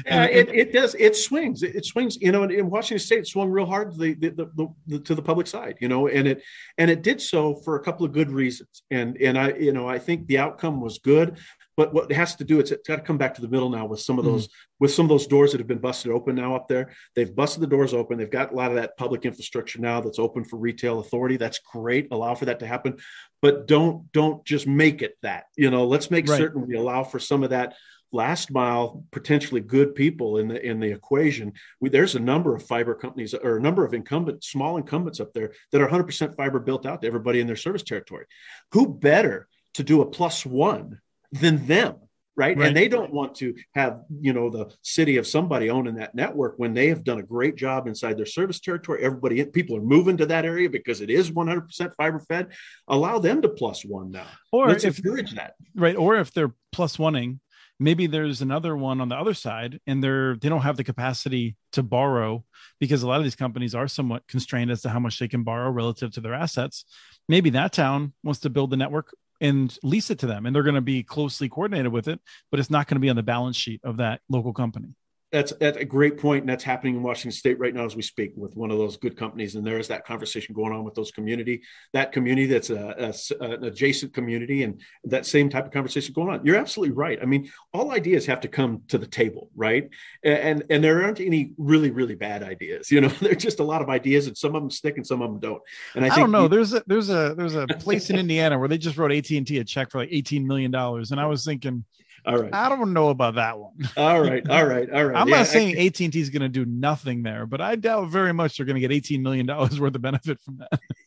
yeah, 0.05 0.25
it, 0.25 0.49
it 0.49 0.73
does 0.73 0.93
it 0.99 1.15
swings 1.15 1.63
it, 1.63 1.75
it 1.75 1.85
swings 1.85 2.17
you 2.21 2.31
know 2.31 2.43
in, 2.43 2.51
in, 2.51 2.69
washington 2.69 3.03
state 3.03 3.19
it 3.19 3.27
swung 3.27 3.49
real 3.49 3.65
hard 3.65 3.93
to 3.93 3.97
the, 3.97 4.13
the, 4.13 4.29
the, 4.29 4.67
the, 4.87 4.99
to 4.99 5.15
the 5.15 5.21
public 5.21 5.47
side 5.47 5.77
you 5.79 5.87
know 5.87 6.07
and 6.07 6.27
it 6.27 6.43
and 6.77 6.91
it 6.91 7.01
did 7.01 7.19
so 7.19 7.55
for 7.55 7.77
a 7.77 7.79
couple 7.79 8.05
of 8.05 8.11
good 8.11 8.29
reasons. 8.29 8.83
And 8.91 9.17
and 9.17 9.37
i 9.37 9.53
you 9.53 9.71
know 9.71 9.87
i 9.87 9.97
think 9.97 10.27
the 10.27 10.37
outcome 10.37 10.81
was 10.81 10.99
good 10.99 11.39
but 11.77 11.93
what 11.93 12.09
it 12.09 12.15
has 12.15 12.35
to 12.35 12.43
do, 12.43 12.59
it's, 12.59 12.71
it's 12.71 12.87
got 12.87 12.97
to 12.97 13.01
come 13.01 13.17
back 13.17 13.35
to 13.35 13.41
the 13.41 13.47
middle 13.47 13.69
now 13.69 13.85
with 13.85 13.99
some 13.99 14.17
of 14.17 14.25
those 14.25 14.47
mm-hmm. 14.47 14.75
with 14.79 14.93
some 14.93 15.05
of 15.05 15.09
those 15.09 15.27
doors 15.27 15.51
that 15.51 15.59
have 15.59 15.67
been 15.67 15.79
busted 15.79 16.11
open 16.11 16.35
now 16.35 16.55
up 16.55 16.67
there. 16.67 16.93
They've 17.15 17.33
busted 17.33 17.61
the 17.61 17.67
doors 17.67 17.93
open. 17.93 18.17
They've 18.17 18.29
got 18.29 18.51
a 18.51 18.55
lot 18.55 18.71
of 18.71 18.77
that 18.77 18.97
public 18.97 19.25
infrastructure 19.25 19.79
now 19.79 20.01
that's 20.01 20.19
open 20.19 20.45
for 20.45 20.57
retail 20.57 20.99
authority. 20.99 21.37
That's 21.37 21.59
great. 21.59 22.07
Allow 22.11 22.35
for 22.35 22.45
that 22.45 22.59
to 22.59 22.67
happen, 22.67 22.97
but 23.41 23.67
don't 23.67 24.11
don't 24.11 24.45
just 24.45 24.67
make 24.67 25.01
it 25.01 25.17
that. 25.21 25.45
You 25.55 25.69
know, 25.69 25.85
let's 25.85 26.09
make 26.09 26.27
right. 26.27 26.37
certain 26.37 26.67
we 26.67 26.75
allow 26.75 27.03
for 27.03 27.19
some 27.19 27.43
of 27.43 27.49
that 27.49 27.75
last 28.11 28.49
mile 28.49 29.03
potentially 29.11 29.59
good 29.59 29.93
people 29.93 30.37
in 30.37 30.47
the 30.47 30.65
in 30.65 30.79
the 30.79 30.89
equation 30.89 31.51
we, 31.81 31.89
there's 31.89 32.15
a 32.15 32.19
number 32.19 32.55
of 32.55 32.63
fiber 32.63 32.95
companies 32.95 33.33
or 33.33 33.57
a 33.57 33.61
number 33.61 33.83
of 33.83 33.93
incumbent 33.93 34.41
small 34.41 34.77
incumbents 34.77 35.19
up 35.19 35.33
there 35.33 35.51
that 35.71 35.81
are 35.81 35.89
100% 35.89 36.35
fiber 36.37 36.59
built 36.59 36.85
out 36.85 37.01
to 37.01 37.07
everybody 37.07 37.41
in 37.41 37.47
their 37.47 37.57
service 37.57 37.83
territory 37.83 38.25
who 38.71 38.87
better 38.87 39.49
to 39.73 39.83
do 39.83 40.01
a 40.01 40.05
plus 40.05 40.45
one 40.45 40.99
than 41.39 41.65
them 41.67 41.95
right? 42.35 42.57
right? 42.57 42.67
And 42.67 42.75
they 42.75 42.87
don't 42.87 43.13
want 43.13 43.35
to 43.35 43.55
have, 43.73 44.01
you 44.19 44.33
know, 44.33 44.49
the 44.49 44.71
city 44.81 45.17
of 45.17 45.27
somebody 45.27 45.69
owning 45.69 45.95
that 45.95 46.15
network 46.15 46.55
when 46.57 46.73
they 46.73 46.87
have 46.89 47.03
done 47.03 47.19
a 47.19 47.23
great 47.23 47.55
job 47.55 47.87
inside 47.87 48.17
their 48.17 48.25
service 48.25 48.59
territory. 48.59 49.03
Everybody, 49.03 49.43
people 49.45 49.77
are 49.77 49.81
moving 49.81 50.17
to 50.17 50.25
that 50.27 50.45
area 50.45 50.69
because 50.69 51.01
it 51.01 51.09
is 51.09 51.31
100% 51.31 51.95
fiber 51.95 52.19
fed. 52.19 52.47
Allow 52.87 53.19
them 53.19 53.41
to 53.41 53.49
plus 53.49 53.85
one 53.85 54.11
now. 54.11 54.27
Or 54.51 54.67
let's 54.67 54.83
if, 54.83 54.97
encourage 54.97 55.33
that. 55.35 55.53
Right. 55.75 55.95
Or 55.95 56.17
if 56.17 56.33
they're 56.33 56.53
plus 56.71 56.97
oneing 56.97 57.39
maybe 57.79 58.07
there's 58.07 58.41
another 58.41 58.75
one 58.75 59.01
on 59.01 59.09
the 59.09 59.15
other 59.15 59.33
side 59.33 59.79
and 59.85 60.03
they're 60.03 60.37
they 60.37 60.47
don't 60.47 60.61
have 60.61 60.77
the 60.77 60.83
capacity 60.83 61.55
to 61.73 61.83
borrow 61.83 62.43
because 62.79 63.03
a 63.03 63.07
lot 63.07 63.17
of 63.17 63.23
these 63.23 63.35
companies 63.35 63.75
are 63.75 63.87
somewhat 63.87 64.25
constrained 64.27 64.71
as 64.71 64.81
to 64.81 64.89
how 64.89 64.99
much 64.99 65.19
they 65.19 65.27
can 65.27 65.43
borrow 65.43 65.69
relative 65.69 66.11
to 66.11 66.21
their 66.21 66.33
assets 66.33 66.85
maybe 67.27 67.49
that 67.49 67.73
town 67.73 68.13
wants 68.23 68.39
to 68.39 68.49
build 68.49 68.69
the 68.69 68.77
network 68.77 69.13
and 69.41 69.77
lease 69.83 70.09
it 70.09 70.19
to 70.19 70.27
them 70.27 70.45
and 70.45 70.55
they're 70.55 70.63
going 70.63 70.75
to 70.75 70.81
be 70.81 71.03
closely 71.03 71.49
coordinated 71.49 71.91
with 71.91 72.07
it 72.07 72.19
but 72.51 72.59
it's 72.59 72.69
not 72.69 72.87
going 72.87 72.95
to 72.95 73.01
be 73.01 73.09
on 73.09 73.15
the 73.15 73.23
balance 73.23 73.55
sheet 73.55 73.81
of 73.83 73.97
that 73.97 74.21
local 74.29 74.53
company 74.53 74.95
that's 75.35 75.51
that's 75.59 75.77
a 75.77 75.83
great 75.83 76.17
point, 76.17 76.43
and 76.43 76.49
that's 76.49 76.63
happening 76.63 76.95
in 76.95 77.03
Washington 77.03 77.33
State 77.33 77.59
right 77.59 77.73
now 77.73 77.83
as 77.83 77.93
we 77.93 78.01
speak 78.01 78.31
with 78.37 78.55
one 78.55 78.71
of 78.71 78.77
those 78.77 78.95
good 78.95 79.17
companies. 79.17 79.55
And 79.55 79.67
there 79.67 79.77
is 79.77 79.89
that 79.89 80.05
conversation 80.05 80.55
going 80.55 80.71
on 80.71 80.85
with 80.85 80.95
those 80.95 81.11
community, 81.11 81.61
that 81.91 82.13
community 82.13 82.47
that's 82.47 82.69
a, 82.69 83.13
a, 83.41 83.43
an 83.43 83.65
adjacent 83.65 84.13
community, 84.13 84.63
and 84.63 84.79
that 85.03 85.25
same 85.25 85.49
type 85.49 85.65
of 85.65 85.71
conversation 85.71 86.13
going 86.13 86.29
on. 86.29 86.45
You're 86.45 86.55
absolutely 86.55 86.95
right. 86.95 87.19
I 87.21 87.25
mean, 87.25 87.51
all 87.73 87.91
ideas 87.91 88.25
have 88.27 88.39
to 88.41 88.47
come 88.47 88.83
to 88.87 88.97
the 88.97 89.05
table, 89.05 89.49
right? 89.57 89.89
And 90.23 90.63
and 90.69 90.81
there 90.81 91.03
aren't 91.03 91.19
any 91.19 91.51
really 91.57 91.91
really 91.91 92.15
bad 92.15 92.41
ideas. 92.41 92.89
You 92.89 93.01
know, 93.01 93.09
there's 93.19 93.43
just 93.43 93.59
a 93.59 93.63
lot 93.63 93.81
of 93.81 93.89
ideas, 93.89 94.27
and 94.27 94.37
some 94.37 94.55
of 94.55 94.61
them 94.61 94.71
stick 94.71 94.95
and 94.95 95.05
some 95.05 95.21
of 95.21 95.29
them 95.29 95.41
don't. 95.41 95.61
And 95.95 96.05
I, 96.05 96.15
I 96.15 96.17
don't 96.17 96.31
know. 96.31 96.43
You, 96.43 96.49
there's 96.49 96.73
a 96.73 96.81
there's 96.87 97.09
a 97.09 97.35
there's 97.35 97.55
a 97.55 97.67
place 97.79 98.09
in 98.09 98.17
Indiana 98.17 98.57
where 98.57 98.69
they 98.69 98.77
just 98.77 98.97
wrote 98.97 99.11
AT 99.11 99.29
and 99.31 99.45
T 99.45 99.57
a 99.57 99.65
check 99.65 99.91
for 99.91 99.97
like 99.97 100.09
18 100.13 100.47
million 100.47 100.71
dollars, 100.71 101.11
and 101.11 101.19
I 101.19 101.25
was 101.25 101.43
thinking 101.43 101.83
all 102.25 102.37
right. 102.37 102.53
I 102.53 102.69
don't 102.69 102.93
know 102.93 103.09
about 103.09 103.35
that 103.35 103.59
one. 103.59 103.73
all 103.97 104.21
right. 104.21 104.47
All 104.49 104.65
right. 104.65 104.89
All 104.89 105.05
right. 105.05 105.15
I'm 105.21 105.29
yeah, 105.29 105.37
not 105.37 105.47
saying 105.47 105.77
AT 105.77 105.99
and 105.99 106.13
T 106.13 106.19
is 106.19 106.29
going 106.29 106.41
to 106.41 106.49
do 106.49 106.65
nothing 106.65 107.23
there, 107.23 107.45
but 107.45 107.61
I 107.61 107.75
doubt 107.75 108.09
very 108.09 108.33
much 108.33 108.57
they're 108.57 108.65
going 108.65 108.75
to 108.75 108.81
get 108.81 108.91
18 108.91 109.21
million 109.21 109.45
dollars 109.45 109.79
worth 109.79 109.95
of 109.95 110.01
benefit 110.01 110.39
from 110.41 110.57
that. 110.57 110.79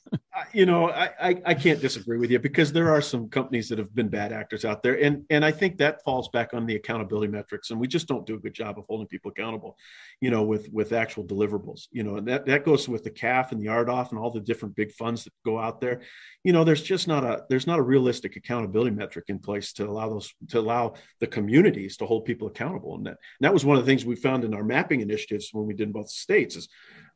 you 0.53 0.67
know, 0.67 0.91
I, 0.91 1.11
I, 1.21 1.43
I 1.47 1.55
can't 1.55 1.81
disagree 1.81 2.19
with 2.19 2.31
you 2.31 2.39
because 2.39 2.73
there 2.73 2.91
are 2.93 3.01
some 3.01 3.29
companies 3.29 3.69
that 3.69 3.79
have 3.79 3.95
been 3.95 4.09
bad 4.09 4.33
actors 4.33 4.65
out 4.65 4.83
there, 4.83 5.01
and 5.03 5.25
and 5.31 5.45
I 5.45 5.51
think 5.51 5.79
that 5.79 6.03
falls 6.03 6.29
back 6.29 6.55
on 6.55 6.67
the 6.67 6.77
accountability 6.77 7.31
metrics, 7.31 7.71
and 7.71 7.79
we 7.81 7.87
just 7.87 8.09
don't 8.09 8.27
do 8.27 8.35
a 8.35 8.39
good 8.39 8.55
job 8.55 8.79
of 8.79 8.85
holding 8.89 9.07
people 9.07 9.31
accountable, 9.31 9.77
you 10.21 10.31
know, 10.31 10.43
with 10.43 10.69
with 10.73 10.93
actual 10.93 11.25
deliverables, 11.25 11.89
you 11.93 12.03
know, 12.03 12.17
and 12.17 12.27
that 12.29 12.47
that 12.47 12.65
goes 12.65 12.89
with 12.89 13.05
the 13.05 13.11
CAF 13.11 13.53
and 13.53 13.61
the 13.61 13.67
RDOF 13.67 14.11
and 14.11 14.19
all 14.19 14.31
the 14.31 14.41
different 14.41 14.77
big 14.77 14.93
funds 14.93 15.25
that 15.25 15.33
go 15.45 15.59
out 15.59 15.81
there, 15.81 16.01
you 16.45 16.53
know, 16.53 16.65
there's 16.65 16.83
just 16.83 17.09
not 17.09 17.25
a 17.25 17.45
there's 17.49 17.67
not 17.67 17.79
a 17.79 17.83
realistic 17.83 18.37
accountability 18.37 18.91
metric 18.91 19.27
in 19.29 19.39
place 19.39 19.73
to 19.75 19.89
allow 19.89 20.09
those 20.09 20.33
to 20.49 20.59
allow 20.59 20.95
the 21.21 21.27
communities 21.27 21.97
to 21.97 22.07
hold 22.07 22.25
people 22.25 22.49
accountable, 22.49 22.97
and 22.97 23.07
that 23.07 23.19
and 23.39 23.43
that 23.43 23.53
was 23.55 23.65
one 23.65 23.77
of 23.77 23.85
the 23.85 23.91
things 23.91 24.05
we 24.05 24.17
found 24.17 24.45
in 24.45 24.55
our 24.55 24.65
mapping 24.65 25.01
initiatives 25.01 25.51
when 25.53 25.67
we 25.67 25.75
did 25.75 25.89
in 25.89 25.93
both 25.93 26.09
states 26.09 26.57
is 26.57 26.69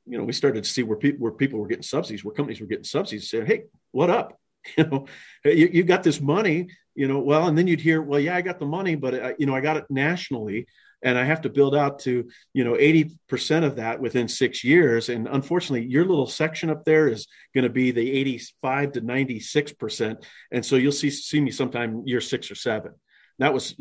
you 0.07 0.19
know, 0.19 0.25
we 0.25 0.33
started 0.33 0.65
to 0.65 0.71
see 0.71 0.83
where 0.83 0.97
people 0.97 1.21
where 1.21 1.33
people 1.33 1.59
were 1.59 1.67
getting 1.67 1.83
subsidies, 1.83 2.25
where 2.25 2.35
companies 2.35 2.61
were 2.61 2.67
getting 2.67 2.85
subsidies, 2.85 3.31
saying, 3.31 3.47
"Hey, 3.47 3.65
what 3.91 4.11
up? 4.11 4.38
You 4.77 4.85
know, 4.85 5.07
you, 5.45 5.69
you 5.73 5.83
got 5.83 6.05
this 6.05 6.21
money, 6.21 6.69
you 6.95 7.09
know." 7.09 7.19
Well, 7.19 7.49
and 7.49 7.59
then 7.59 7.67
you'd 7.67 7.81
hear, 7.81 8.01
"Well, 8.01 8.21
yeah, 8.21 8.37
I 8.37 8.43
got 8.43 8.61
the 8.61 8.67
money, 8.67 8.95
but 8.95 9.15
I, 9.15 9.35
you 9.38 9.47
know, 9.47 9.57
I 9.57 9.61
got 9.61 9.77
it 9.77 9.87
nationally, 9.91 10.67
and 11.03 11.19
I 11.19 11.25
have 11.25 11.41
to 11.43 11.49
build 11.49 11.75
out 11.75 11.99
to 12.01 12.29
you 12.55 12.62
know 12.62 12.77
eighty 12.79 13.19
percent 13.29 13.65
of 13.65 13.77
that 13.77 14.01
within 14.01 14.29
six 14.29 14.62
years." 14.62 15.09
And 15.09 15.27
unfortunately, 15.27 15.88
your 15.88 16.05
little 16.05 16.29
section 16.29 16.71
up 16.71 16.85
there 16.85 17.09
is 17.09 17.27
going 17.55 17.65
to 17.65 17.71
be 17.71 17.91
the 17.91 18.09
eighty-five 18.09 18.93
to 18.93 19.01
ninety-six 19.01 19.73
percent, 19.73 20.25
and 20.53 20.65
so 20.65 20.77
you'll 20.77 20.93
see 20.93 21.11
see 21.11 21.41
me 21.41 21.51
sometime 21.51 22.03
year 22.07 22.21
six 22.21 22.51
or 22.51 22.55
seven. 22.55 22.93
That 23.41 23.53
was 23.53 23.75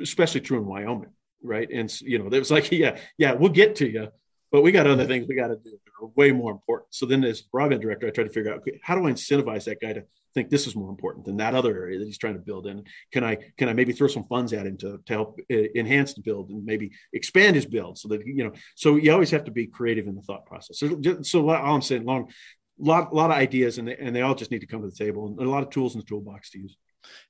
especially 0.00 0.40
true 0.40 0.58
in 0.58 0.66
Wyoming, 0.66 1.12
right? 1.42 1.68
And 1.72 1.92
you 2.00 2.18
know, 2.18 2.26
it 2.26 2.38
was 2.38 2.50
like, 2.50 2.72
yeah, 2.72 2.98
yeah, 3.18 3.32
we'll 3.34 3.50
get 3.50 3.76
to 3.76 3.88
you 3.88 4.08
but 4.54 4.62
we 4.62 4.70
got 4.70 4.86
other 4.86 5.04
things 5.04 5.26
we 5.26 5.34
got 5.34 5.48
to 5.48 5.56
do 5.56 5.70
that 5.72 5.80
are 6.00 6.06
way 6.14 6.30
more 6.30 6.52
important. 6.52 6.94
So 6.94 7.06
then, 7.06 7.24
as 7.24 7.42
broadband 7.42 7.80
director, 7.80 8.06
I 8.06 8.10
try 8.10 8.22
to 8.22 8.30
figure 8.30 8.52
out 8.52 8.58
okay, 8.58 8.78
how 8.84 8.94
do 8.94 9.04
I 9.04 9.10
incentivize 9.10 9.64
that 9.64 9.80
guy 9.80 9.92
to 9.92 10.04
think 10.32 10.48
this 10.48 10.68
is 10.68 10.76
more 10.76 10.90
important 10.90 11.24
than 11.24 11.38
that 11.38 11.56
other 11.56 11.76
area 11.76 11.98
that 11.98 12.04
he's 12.04 12.18
trying 12.18 12.34
to 12.34 12.38
build 12.38 12.68
in. 12.68 12.84
Can 13.12 13.24
I 13.24 13.38
can 13.58 13.68
I 13.68 13.72
maybe 13.72 13.92
throw 13.92 14.06
some 14.06 14.22
funds 14.28 14.52
at 14.52 14.64
him 14.64 14.76
to, 14.76 15.00
to 15.06 15.12
help 15.12 15.40
uh, 15.50 15.56
enhance 15.74 16.14
the 16.14 16.22
build 16.22 16.50
and 16.50 16.64
maybe 16.64 16.92
expand 17.12 17.56
his 17.56 17.66
build 17.66 17.98
so 17.98 18.06
that 18.10 18.24
you 18.24 18.44
know. 18.44 18.52
So 18.76 18.94
you 18.94 19.12
always 19.12 19.32
have 19.32 19.42
to 19.46 19.50
be 19.50 19.66
creative 19.66 20.06
in 20.06 20.14
the 20.14 20.22
thought 20.22 20.46
process. 20.46 20.78
So, 20.78 21.00
so 21.22 21.50
all 21.50 21.74
I'm 21.74 21.82
saying, 21.82 22.04
long 22.04 22.30
lot 22.78 23.12
lot 23.12 23.32
of 23.32 23.36
ideas 23.36 23.78
and 23.78 23.88
they, 23.88 23.96
and 23.96 24.14
they 24.14 24.20
all 24.20 24.36
just 24.36 24.52
need 24.52 24.60
to 24.60 24.68
come 24.68 24.82
to 24.82 24.88
the 24.88 25.04
table 25.04 25.26
and 25.26 25.40
a 25.40 25.50
lot 25.50 25.64
of 25.64 25.70
tools 25.70 25.96
in 25.96 26.00
the 26.00 26.06
toolbox 26.06 26.50
to 26.50 26.60
use. 26.60 26.76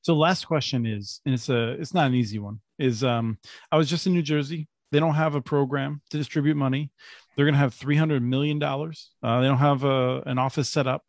So 0.03 0.15
last 0.15 0.45
question 0.45 0.85
is, 0.85 1.23
and 1.25 1.35
it's 1.35 1.49
a 1.49 1.71
it's 1.81 1.95
not 1.95 2.07
an 2.07 2.15
easy 2.15 2.39
one. 2.39 2.61
Is 2.79 3.03
um 3.03 3.39
I 3.73 3.79
was 3.79 3.89
just 3.89 4.07
in 4.07 4.13
New 4.13 4.21
Jersey 4.21 4.69
they 4.93 5.01
don't 5.01 5.15
have 5.15 5.35
a 5.35 5.43
program 5.43 6.03
to 6.11 6.19
distribute 6.19 6.57
money. 6.57 6.91
They're 7.35 7.47
going 7.47 7.55
to 7.55 7.61
have 7.61 7.75
three 7.75 7.97
hundred 7.97 8.23
million 8.23 8.59
dollars. 8.59 9.11
Uh, 9.23 9.41
they 9.41 9.49
don't 9.49 9.59
have 9.59 9.85
a, 9.85 10.23
an 10.27 10.39
office 10.39 10.69
set 10.69 10.87
up. 10.87 11.03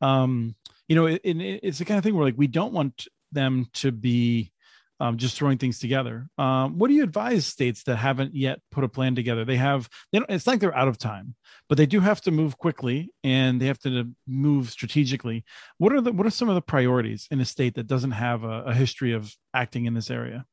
Um, 0.00 0.56
you 0.88 0.96
know, 0.96 1.06
it, 1.06 1.20
it, 1.22 1.60
it's 1.62 1.78
the 1.78 1.84
kind 1.84 1.98
of 1.98 2.04
thing 2.04 2.14
where 2.14 2.24
like 2.24 2.38
we 2.38 2.46
don't 2.46 2.72
want 2.72 3.06
them 3.32 3.66
to 3.74 3.92
be 3.92 4.52
um, 5.00 5.16
just 5.16 5.36
throwing 5.36 5.58
things 5.58 5.78
together. 5.78 6.28
Um, 6.38 6.78
what 6.78 6.88
do 6.88 6.94
you 6.94 7.04
advise 7.04 7.46
states 7.46 7.84
that 7.84 7.96
haven't 7.96 8.34
yet 8.34 8.60
put 8.70 8.84
a 8.84 8.88
plan 8.88 9.14
together? 9.14 9.44
They 9.44 9.56
have, 9.56 9.88
they 10.10 10.18
don't, 10.18 10.30
it's 10.30 10.46
like 10.46 10.60
they're 10.60 10.76
out 10.76 10.88
of 10.88 10.98
time, 10.98 11.36
but 11.68 11.78
they 11.78 11.86
do 11.86 12.00
have 12.00 12.20
to 12.22 12.30
move 12.30 12.58
quickly 12.58 13.10
and 13.22 13.60
they 13.60 13.66
have 13.66 13.78
to 13.80 14.10
move 14.26 14.70
strategically. 14.70 15.44
What 15.76 15.92
are 15.92 16.00
the, 16.00 16.10
what 16.10 16.26
are 16.26 16.30
some 16.30 16.48
of 16.48 16.56
the 16.56 16.62
priorities 16.62 17.28
in 17.30 17.40
a 17.40 17.44
state 17.44 17.74
that 17.74 17.86
doesn't 17.86 18.10
have 18.10 18.42
a, 18.42 18.62
a 18.62 18.74
history 18.74 19.12
of 19.12 19.32
acting 19.54 19.84
in 19.84 19.94
this 19.94 20.10
area? 20.10 20.46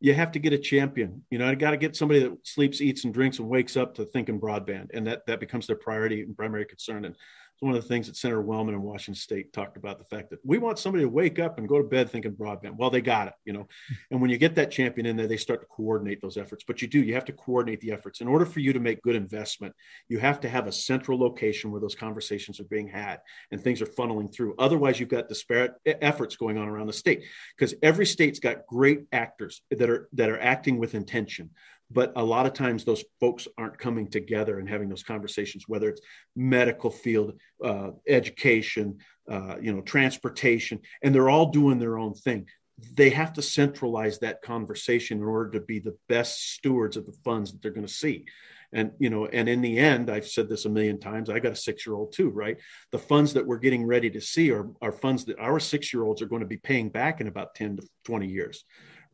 You 0.00 0.14
have 0.14 0.32
to 0.32 0.38
get 0.38 0.52
a 0.52 0.58
champion. 0.58 1.22
You 1.30 1.38
know, 1.38 1.48
I 1.48 1.54
got 1.54 1.70
to 1.70 1.76
get 1.76 1.96
somebody 1.96 2.20
that 2.20 2.46
sleeps, 2.46 2.80
eats, 2.80 3.04
and 3.04 3.14
drinks 3.14 3.38
and 3.38 3.48
wakes 3.48 3.76
up 3.76 3.94
to 3.94 4.04
thinking 4.04 4.40
broadband, 4.40 4.88
and 4.92 5.06
that 5.06 5.26
that 5.26 5.40
becomes 5.40 5.66
their 5.66 5.76
priority 5.76 6.22
and 6.22 6.36
primary 6.36 6.66
concern. 6.66 7.04
And 7.04 7.16
it's 7.54 7.62
one 7.62 7.72
of 7.72 7.80
the 7.80 7.88
things 7.88 8.08
that 8.08 8.16
Senator 8.16 8.42
Wellman 8.42 8.74
in 8.74 8.82
Washington 8.82 9.14
State 9.14 9.52
talked 9.52 9.76
about 9.76 9.98
the 9.98 10.04
fact 10.04 10.30
that 10.30 10.40
we 10.44 10.58
want 10.58 10.76
somebody 10.76 11.04
to 11.04 11.08
wake 11.08 11.38
up 11.38 11.56
and 11.56 11.68
go 11.68 11.78
to 11.78 11.86
bed 11.86 12.10
thinking 12.10 12.32
broadband. 12.32 12.76
Well, 12.76 12.90
they 12.90 13.00
got 13.00 13.28
it, 13.28 13.34
you 13.44 13.52
know. 13.52 13.68
And 14.10 14.20
when 14.20 14.30
you 14.30 14.38
get 14.38 14.54
that 14.56 14.70
champion 14.70 15.06
in 15.06 15.16
there, 15.16 15.26
they 15.26 15.36
start 15.36 15.60
to 15.60 15.66
coordinate 15.66 16.20
those 16.20 16.36
efforts. 16.36 16.64
But 16.66 16.82
you 16.82 16.88
do, 16.88 17.00
you 17.00 17.14
have 17.14 17.24
to 17.26 17.32
coordinate 17.32 17.80
the 17.80 17.92
efforts. 17.92 18.20
In 18.20 18.28
order 18.28 18.44
for 18.44 18.60
you 18.60 18.72
to 18.72 18.80
make 18.80 19.02
good 19.02 19.16
investment, 19.16 19.74
you 20.08 20.18
have 20.18 20.40
to 20.40 20.48
have 20.48 20.66
a 20.66 20.72
central 20.72 21.18
location 21.18 21.70
where 21.70 21.80
those 21.80 21.94
conversations 21.94 22.60
are 22.60 22.64
being 22.64 22.88
had 22.88 23.20
and 23.50 23.60
things 23.60 23.80
are 23.82 23.86
funneling 23.86 24.32
through. 24.32 24.54
Otherwise, 24.58 25.00
you've 25.00 25.08
got 25.08 25.28
disparate 25.28 25.72
efforts 25.86 26.36
going 26.36 26.58
on 26.58 26.68
around 26.68 26.86
the 26.86 26.92
state 26.92 27.24
because 27.56 27.74
every 27.82 28.06
state's 28.06 28.40
got 28.40 28.66
great 28.66 29.04
actors 29.12 29.62
that 29.70 29.88
are 29.88 30.08
that 30.12 30.28
are 30.28 30.40
acting 30.40 30.78
with 30.78 30.94
intention 30.94 31.50
but 31.94 32.12
a 32.16 32.22
lot 32.22 32.44
of 32.44 32.52
times 32.52 32.84
those 32.84 33.04
folks 33.20 33.46
aren't 33.56 33.78
coming 33.78 34.10
together 34.10 34.58
and 34.58 34.68
having 34.68 34.88
those 34.88 35.04
conversations 35.04 35.64
whether 35.68 35.88
it's 35.88 36.02
medical 36.36 36.90
field 36.90 37.38
uh, 37.64 37.90
education 38.08 38.98
uh, 39.30 39.56
you 39.60 39.72
know 39.72 39.80
transportation 39.80 40.80
and 41.02 41.14
they're 41.14 41.30
all 41.30 41.50
doing 41.50 41.78
their 41.78 41.98
own 41.98 42.12
thing. 42.12 42.46
They 42.94 43.10
have 43.10 43.32
to 43.34 43.42
centralize 43.42 44.18
that 44.18 44.42
conversation 44.42 45.18
in 45.18 45.24
order 45.24 45.52
to 45.52 45.60
be 45.60 45.78
the 45.78 45.96
best 46.08 46.54
stewards 46.54 46.96
of 46.96 47.06
the 47.06 47.16
funds 47.24 47.52
that 47.52 47.62
they're 47.62 47.70
going 47.70 47.86
to 47.86 47.92
see. 47.92 48.26
And 48.72 48.90
you 48.98 49.08
know 49.08 49.26
and 49.26 49.48
in 49.48 49.62
the 49.62 49.78
end 49.78 50.10
i've 50.10 50.26
said 50.26 50.48
this 50.48 50.64
a 50.64 50.68
million 50.68 50.98
times 50.98 51.30
i 51.30 51.38
got 51.38 51.52
a 51.52 51.56
six 51.56 51.86
year 51.86 51.94
old 51.94 52.12
too 52.12 52.30
right? 52.30 52.56
The 52.90 52.98
funds 52.98 53.32
that 53.34 53.46
we're 53.46 53.58
getting 53.58 53.86
ready 53.86 54.10
to 54.10 54.20
see 54.20 54.50
are, 54.50 54.68
are 54.82 54.90
funds 54.90 55.24
that 55.26 55.38
our 55.38 55.60
six 55.60 55.94
year 55.94 56.02
olds 56.02 56.20
are 56.20 56.26
going 56.26 56.42
to 56.42 56.48
be 56.48 56.56
paying 56.56 56.88
back 56.88 57.20
in 57.20 57.28
about 57.28 57.54
10 57.54 57.76
to 57.76 57.88
20 58.04 58.26
years 58.26 58.64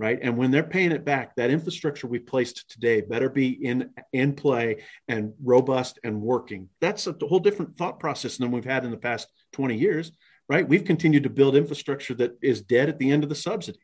right? 0.01 0.19
And 0.23 0.39
when 0.39 0.51
they're 0.51 0.63
paying 0.63 0.93
it 0.93 1.05
back, 1.05 1.37
that 1.37 1.51
infrastructure 1.51 2.07
we 2.07 2.19
placed 2.19 2.71
today 2.71 3.03
better 3.03 3.29
be 3.29 3.51
in 3.51 3.91
in 4.15 4.33
play 4.33 4.83
and 5.09 5.35
robust 5.45 5.99
and 6.03 6.23
working. 6.23 6.71
That's 6.81 7.07
a 7.07 7.15
whole 7.21 7.39
different 7.39 7.77
thought 7.77 8.01
process 8.01 8.39
than 8.39 8.51
we've 8.51 8.65
had 8.65 8.87
in 8.87 8.93
the 8.93 8.97
past 8.97 9.29
20 9.53 9.77
years, 9.77 10.11
right? 10.49 10.67
We've 10.67 10.87
continued 10.87 11.25
to 11.25 11.31
build 11.31 11.55
infrastructure 11.55 12.15
that 12.15 12.33
is 12.41 12.63
dead 12.63 12.89
at 12.89 12.99
the 12.99 13.11
end 13.11 13.25
of 13.25 13.29
the 13.29 13.35
subsidy. 13.35 13.79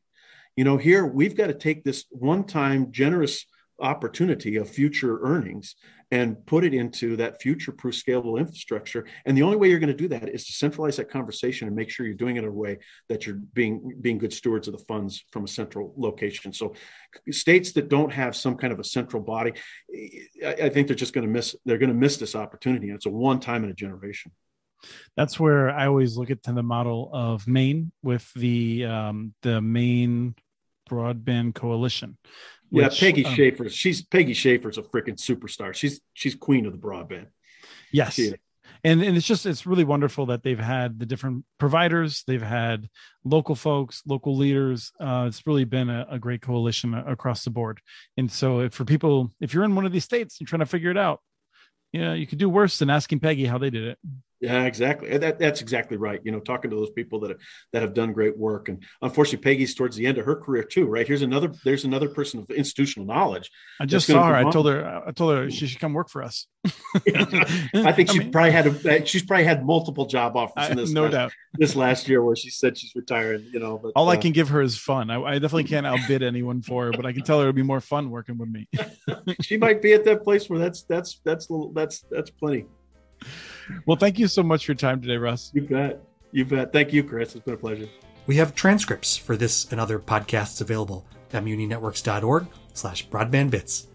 You 0.57 0.65
know, 0.65 0.79
here 0.79 1.05
we've 1.05 1.37
got 1.37 1.49
to 1.49 1.55
take 1.55 1.85
this 1.85 2.07
one-time 2.09 2.93
generous 2.93 3.45
opportunity 3.79 4.57
of 4.57 4.69
future 4.69 5.21
earnings 5.23 5.77
and 6.11 6.45
put 6.47 6.65
it 6.65 6.73
into 6.73 7.17
that 7.17 7.41
future 7.43 7.73
proof 7.73 7.95
scalable 7.95 8.39
infrastructure. 8.39 9.07
And 9.25 9.37
the 9.37 9.43
only 9.43 9.57
way 9.57 9.69
you're 9.69 9.81
going 9.81 9.89
to 9.89 9.95
do 9.95 10.09
that 10.09 10.29
is 10.29 10.47
to 10.47 10.53
centralize 10.53 10.97
that 10.97 11.11
conversation 11.11 11.67
and 11.67 11.77
make 11.77 11.91
sure 11.91 12.07
you're 12.07 12.15
doing 12.15 12.37
it 12.37 12.45
in 12.45 12.49
a 12.49 12.53
way 12.53 12.79
that 13.09 13.27
you're 13.27 13.41
being 13.55 13.97
being 14.01 14.19
good 14.19 14.33
stewards 14.33 14.69
of 14.69 14.73
the 14.77 14.85
funds 14.85 15.25
from 15.33 15.45
a 15.45 15.49
central 15.49 15.93
location. 15.97 16.53
So 16.53 16.75
states 17.31 17.73
that 17.73 17.89
don't 17.89 18.13
have 18.13 18.37
some 18.37 18.57
kind 18.57 18.73
of 18.73 18.79
a 18.79 18.85
central 18.85 19.23
body, 19.23 19.53
I, 20.45 20.69
think 20.69 20.87
they're 20.87 20.97
just 20.97 21.13
going 21.13 21.27
to 21.27 21.33
miss 21.33 21.57
they're 21.65 21.79
going 21.79 21.91
to 21.91 21.95
miss 21.95 22.17
this 22.17 22.37
opportunity. 22.37 22.89
And 22.89 22.97
it's 22.97 23.07
a 23.07 23.11
one 23.11 23.41
time 23.41 23.65
in 23.65 23.71
a 23.71 23.75
generation 23.75 24.33
that's 25.17 25.41
where 25.41 25.71
I 25.71 25.87
always 25.87 26.17
look 26.17 26.31
at 26.31 26.43
the 26.43 26.63
model 26.63 27.11
of 27.13 27.49
Maine 27.49 27.93
with 28.03 28.31
the 28.35 28.85
um, 28.85 29.35
the 29.43 29.61
Maine 29.61 30.35
Broadband 30.89 31.55
Coalition, 31.55 32.17
which, 32.71 33.03
yeah, 33.03 33.09
Peggy 33.09 33.25
um, 33.25 33.35
Schaffer. 33.35 33.69
She's 33.69 34.03
Peggy 34.03 34.35
Schaffer's 34.35 34.79
a 34.79 34.83
freaking 34.83 35.17
superstar. 35.17 35.75
She's 35.75 36.01
she's 36.15 36.35
queen 36.35 36.67
of 36.67 36.73
the 36.73 36.79
broadband. 36.79 37.27
Yes. 37.93 38.19
And 38.85 39.03
and 39.03 39.17
it's 39.17 39.27
just 39.27 39.47
it's 39.47 39.67
really 39.67 39.85
wonderful 39.85 40.27
that 40.27 40.43
they've 40.43 40.59
had 40.59 40.99
the 40.99 41.07
different 41.07 41.45
providers 41.59 42.25
they've 42.27 42.43
had 42.43 42.89
local 43.25 43.55
folks 43.55 44.03
local 44.07 44.37
leaders 44.37 44.93
uh, 45.01 45.25
it's 45.27 45.47
really 45.47 45.65
been 45.65 45.89
a, 45.89 46.07
a, 46.11 46.19
great 46.19 46.43
coalition 46.43 46.95
across 46.95 47.43
the 47.43 47.51
board 47.51 47.81
and 48.17 48.31
so 48.31 48.69
for 48.69 48.85
people 48.85 49.33
if 49.41 49.55
you're 49.55 49.65
in 49.65 49.75
one 49.75 49.87
of 49.87 49.93
these 49.93 50.05
states 50.05 50.39
and 50.39 50.49
trying 50.49 50.61
to 50.61 50.67
figure 50.67 50.91
it 50.91 50.99
out 50.99 51.21
you 51.93 52.01
know 52.01 52.13
you 52.13 52.27
could 52.27 52.39
do 52.39 52.49
worse 52.49 52.79
than 52.79 52.91
asking 52.91 53.19
peggy 53.19 53.47
how 53.47 53.59
they 53.59 53.71
did 53.71 53.85
it 53.85 53.99
Yeah, 54.41 54.65
exactly. 54.65 55.17
That, 55.17 55.39
that's 55.39 55.63
exactly 55.63 55.97
right. 55.97 56.21
You 56.23 56.31
know, 56.31 56.41
talking 56.41 56.71
to 56.71 56.77
those 56.77 56.91
people 56.91 57.21
that 57.21 57.31
have, 57.31 57.39
that 57.73 57.83
have 57.83 57.95
done 57.95 58.13
great 58.13 58.37
work, 58.37 58.69
and 58.69 58.85
unfortunately, 59.01 59.43
Peggy's 59.43 59.75
towards 59.75 59.97
the 59.97 60.07
end 60.07 60.19
of 60.19 60.27
her 60.27 60.37
career 60.37 60.63
too. 60.63 60.87
Right 60.87 61.07
here's 61.07 61.23
another. 61.23 61.53
There's 61.65 61.85
another 61.85 62.09
person 62.09 62.41
of 62.41 62.51
institutional 62.51 63.07
knowledge. 63.07 63.51
I 63.81 63.87
just 63.87 64.07
saw 64.07 64.29
her. 64.29 64.35
I 64.35 64.51
told 64.51 64.67
her. 64.67 65.03
I 65.07 65.11
told 65.13 65.37
her 65.37 65.51
she 65.51 65.67
should 65.67 65.81
come 65.81 65.95
work 65.95 66.11
for 66.11 66.23
us. 66.23 66.47
I 66.67 67.93
think 67.93 68.11
she 68.11 68.21
I 68.21 68.25
mean, 68.25 68.33
probably 68.33 68.51
had 68.51 68.67
a. 68.67 69.07
She's 69.07 69.23
probably 69.23 69.45
had 69.45 69.65
multiple 69.65 70.05
job 70.05 70.37
offers 70.37 70.69
in 70.69 70.77
this. 70.77 70.91
no 70.91 71.05
last, 71.05 71.13
doubt. 71.13 71.33
This 71.55 71.75
last 71.75 72.07
year, 72.07 72.23
where 72.23 72.37
she 72.37 72.51
said 72.51 72.77
she's 72.77 72.95
retiring. 72.95 73.49
You 73.51 73.61
know, 73.61 73.79
but 73.79 73.93
all 73.97 74.09
uh, 74.11 74.13
I 74.13 74.17
can 74.19 74.33
give 74.33 74.51
her 74.51 74.61
is 74.61 74.77
fun. 74.77 75.11
I, 75.11 75.19
I, 75.23 75.33
definitely 75.35 75.65
can't 75.65 75.87
outbid 75.87 76.23
anyone 76.23 76.61
for 76.61 76.87
her, 76.87 76.93
but 76.93 77.07
I 77.07 77.13
can 77.13 77.23
tell 77.23 77.39
her 77.39 77.45
it'll 77.45 77.55
be 77.55 77.63
more 77.63 77.81
fun 77.81 78.11
working 78.11 78.37
with 78.37 78.51
me. 78.51 78.69
she 79.41 79.57
might 79.57 79.81
be 79.81 79.95
at 79.95 80.05
that 80.05 80.23
place 80.23 80.51
where 80.51 80.59
that's 80.59 80.83
that's 80.83 81.21
that's 81.25 81.49
that's 81.73 82.05
that's 82.11 82.31
plenty. 82.31 82.67
Well, 83.87 83.97
thank 83.97 84.19
you 84.19 84.29
so 84.29 84.43
much 84.43 84.67
for 84.67 84.73
your 84.73 84.77
time 84.77 85.01
today, 85.01 85.17
Russ. 85.17 85.51
You 85.55 85.63
bet. 85.63 86.03
You 86.33 86.45
bet. 86.45 86.73
Thank 86.73 86.93
you, 86.93 87.03
Chris. 87.03 87.35
It's 87.35 87.45
been 87.45 87.55
a 87.55 87.59
pleasure. 87.59 87.89
We 88.27 88.37
have 88.37 88.55
transcripts 88.55 89.17
for 89.17 89.37
this 89.37 89.71
and 89.71 89.81
other 89.81 89.99
podcasts 89.99 90.61
available 90.61 91.07
at 91.33 91.45
muninetworks.org 91.45 92.47
slash 92.75 93.09
broadbandbits. 93.09 93.87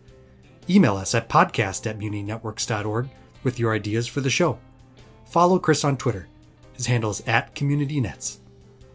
Email 0.70 0.96
us 0.96 1.14
at 1.16 1.30
podcast 1.30 1.88
at 1.90 2.00
muninetworks.org 2.00 3.10
with 3.44 3.60
your 3.60 3.74
ideas 3.74 4.08
for 4.08 4.22
the 4.22 4.30
show. 4.30 4.60
Follow 5.26 5.60
Chris 5.60 5.84
on 5.84 5.98
Twitter. 5.98 6.28
His 6.74 6.86
handle 6.86 7.12
is 7.12 7.22
at 7.28 7.54
CommunityNets. 7.56 8.38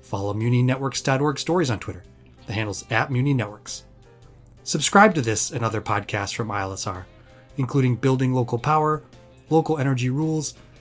Follow 0.02 0.32
muninetworks.org 0.34 1.38
stories 1.38 1.70
on 1.70 1.80
Twitter. 1.80 2.04
The 2.46 2.52
handle's 2.52 2.84
at 2.90 3.10
muninetworks. 3.10 3.82
Subscribe 4.62 5.14
to 5.14 5.20
this 5.20 5.50
and 5.50 5.64
other 5.64 5.80
podcasts 5.80 6.34
from 6.34 6.48
ILSR, 6.48 7.04
including 7.56 7.96
Building 7.96 8.32
Local 8.32 8.58
Power, 8.58 9.02
Local 9.50 9.78
Energy 9.78 10.10
Rules, 10.10 10.54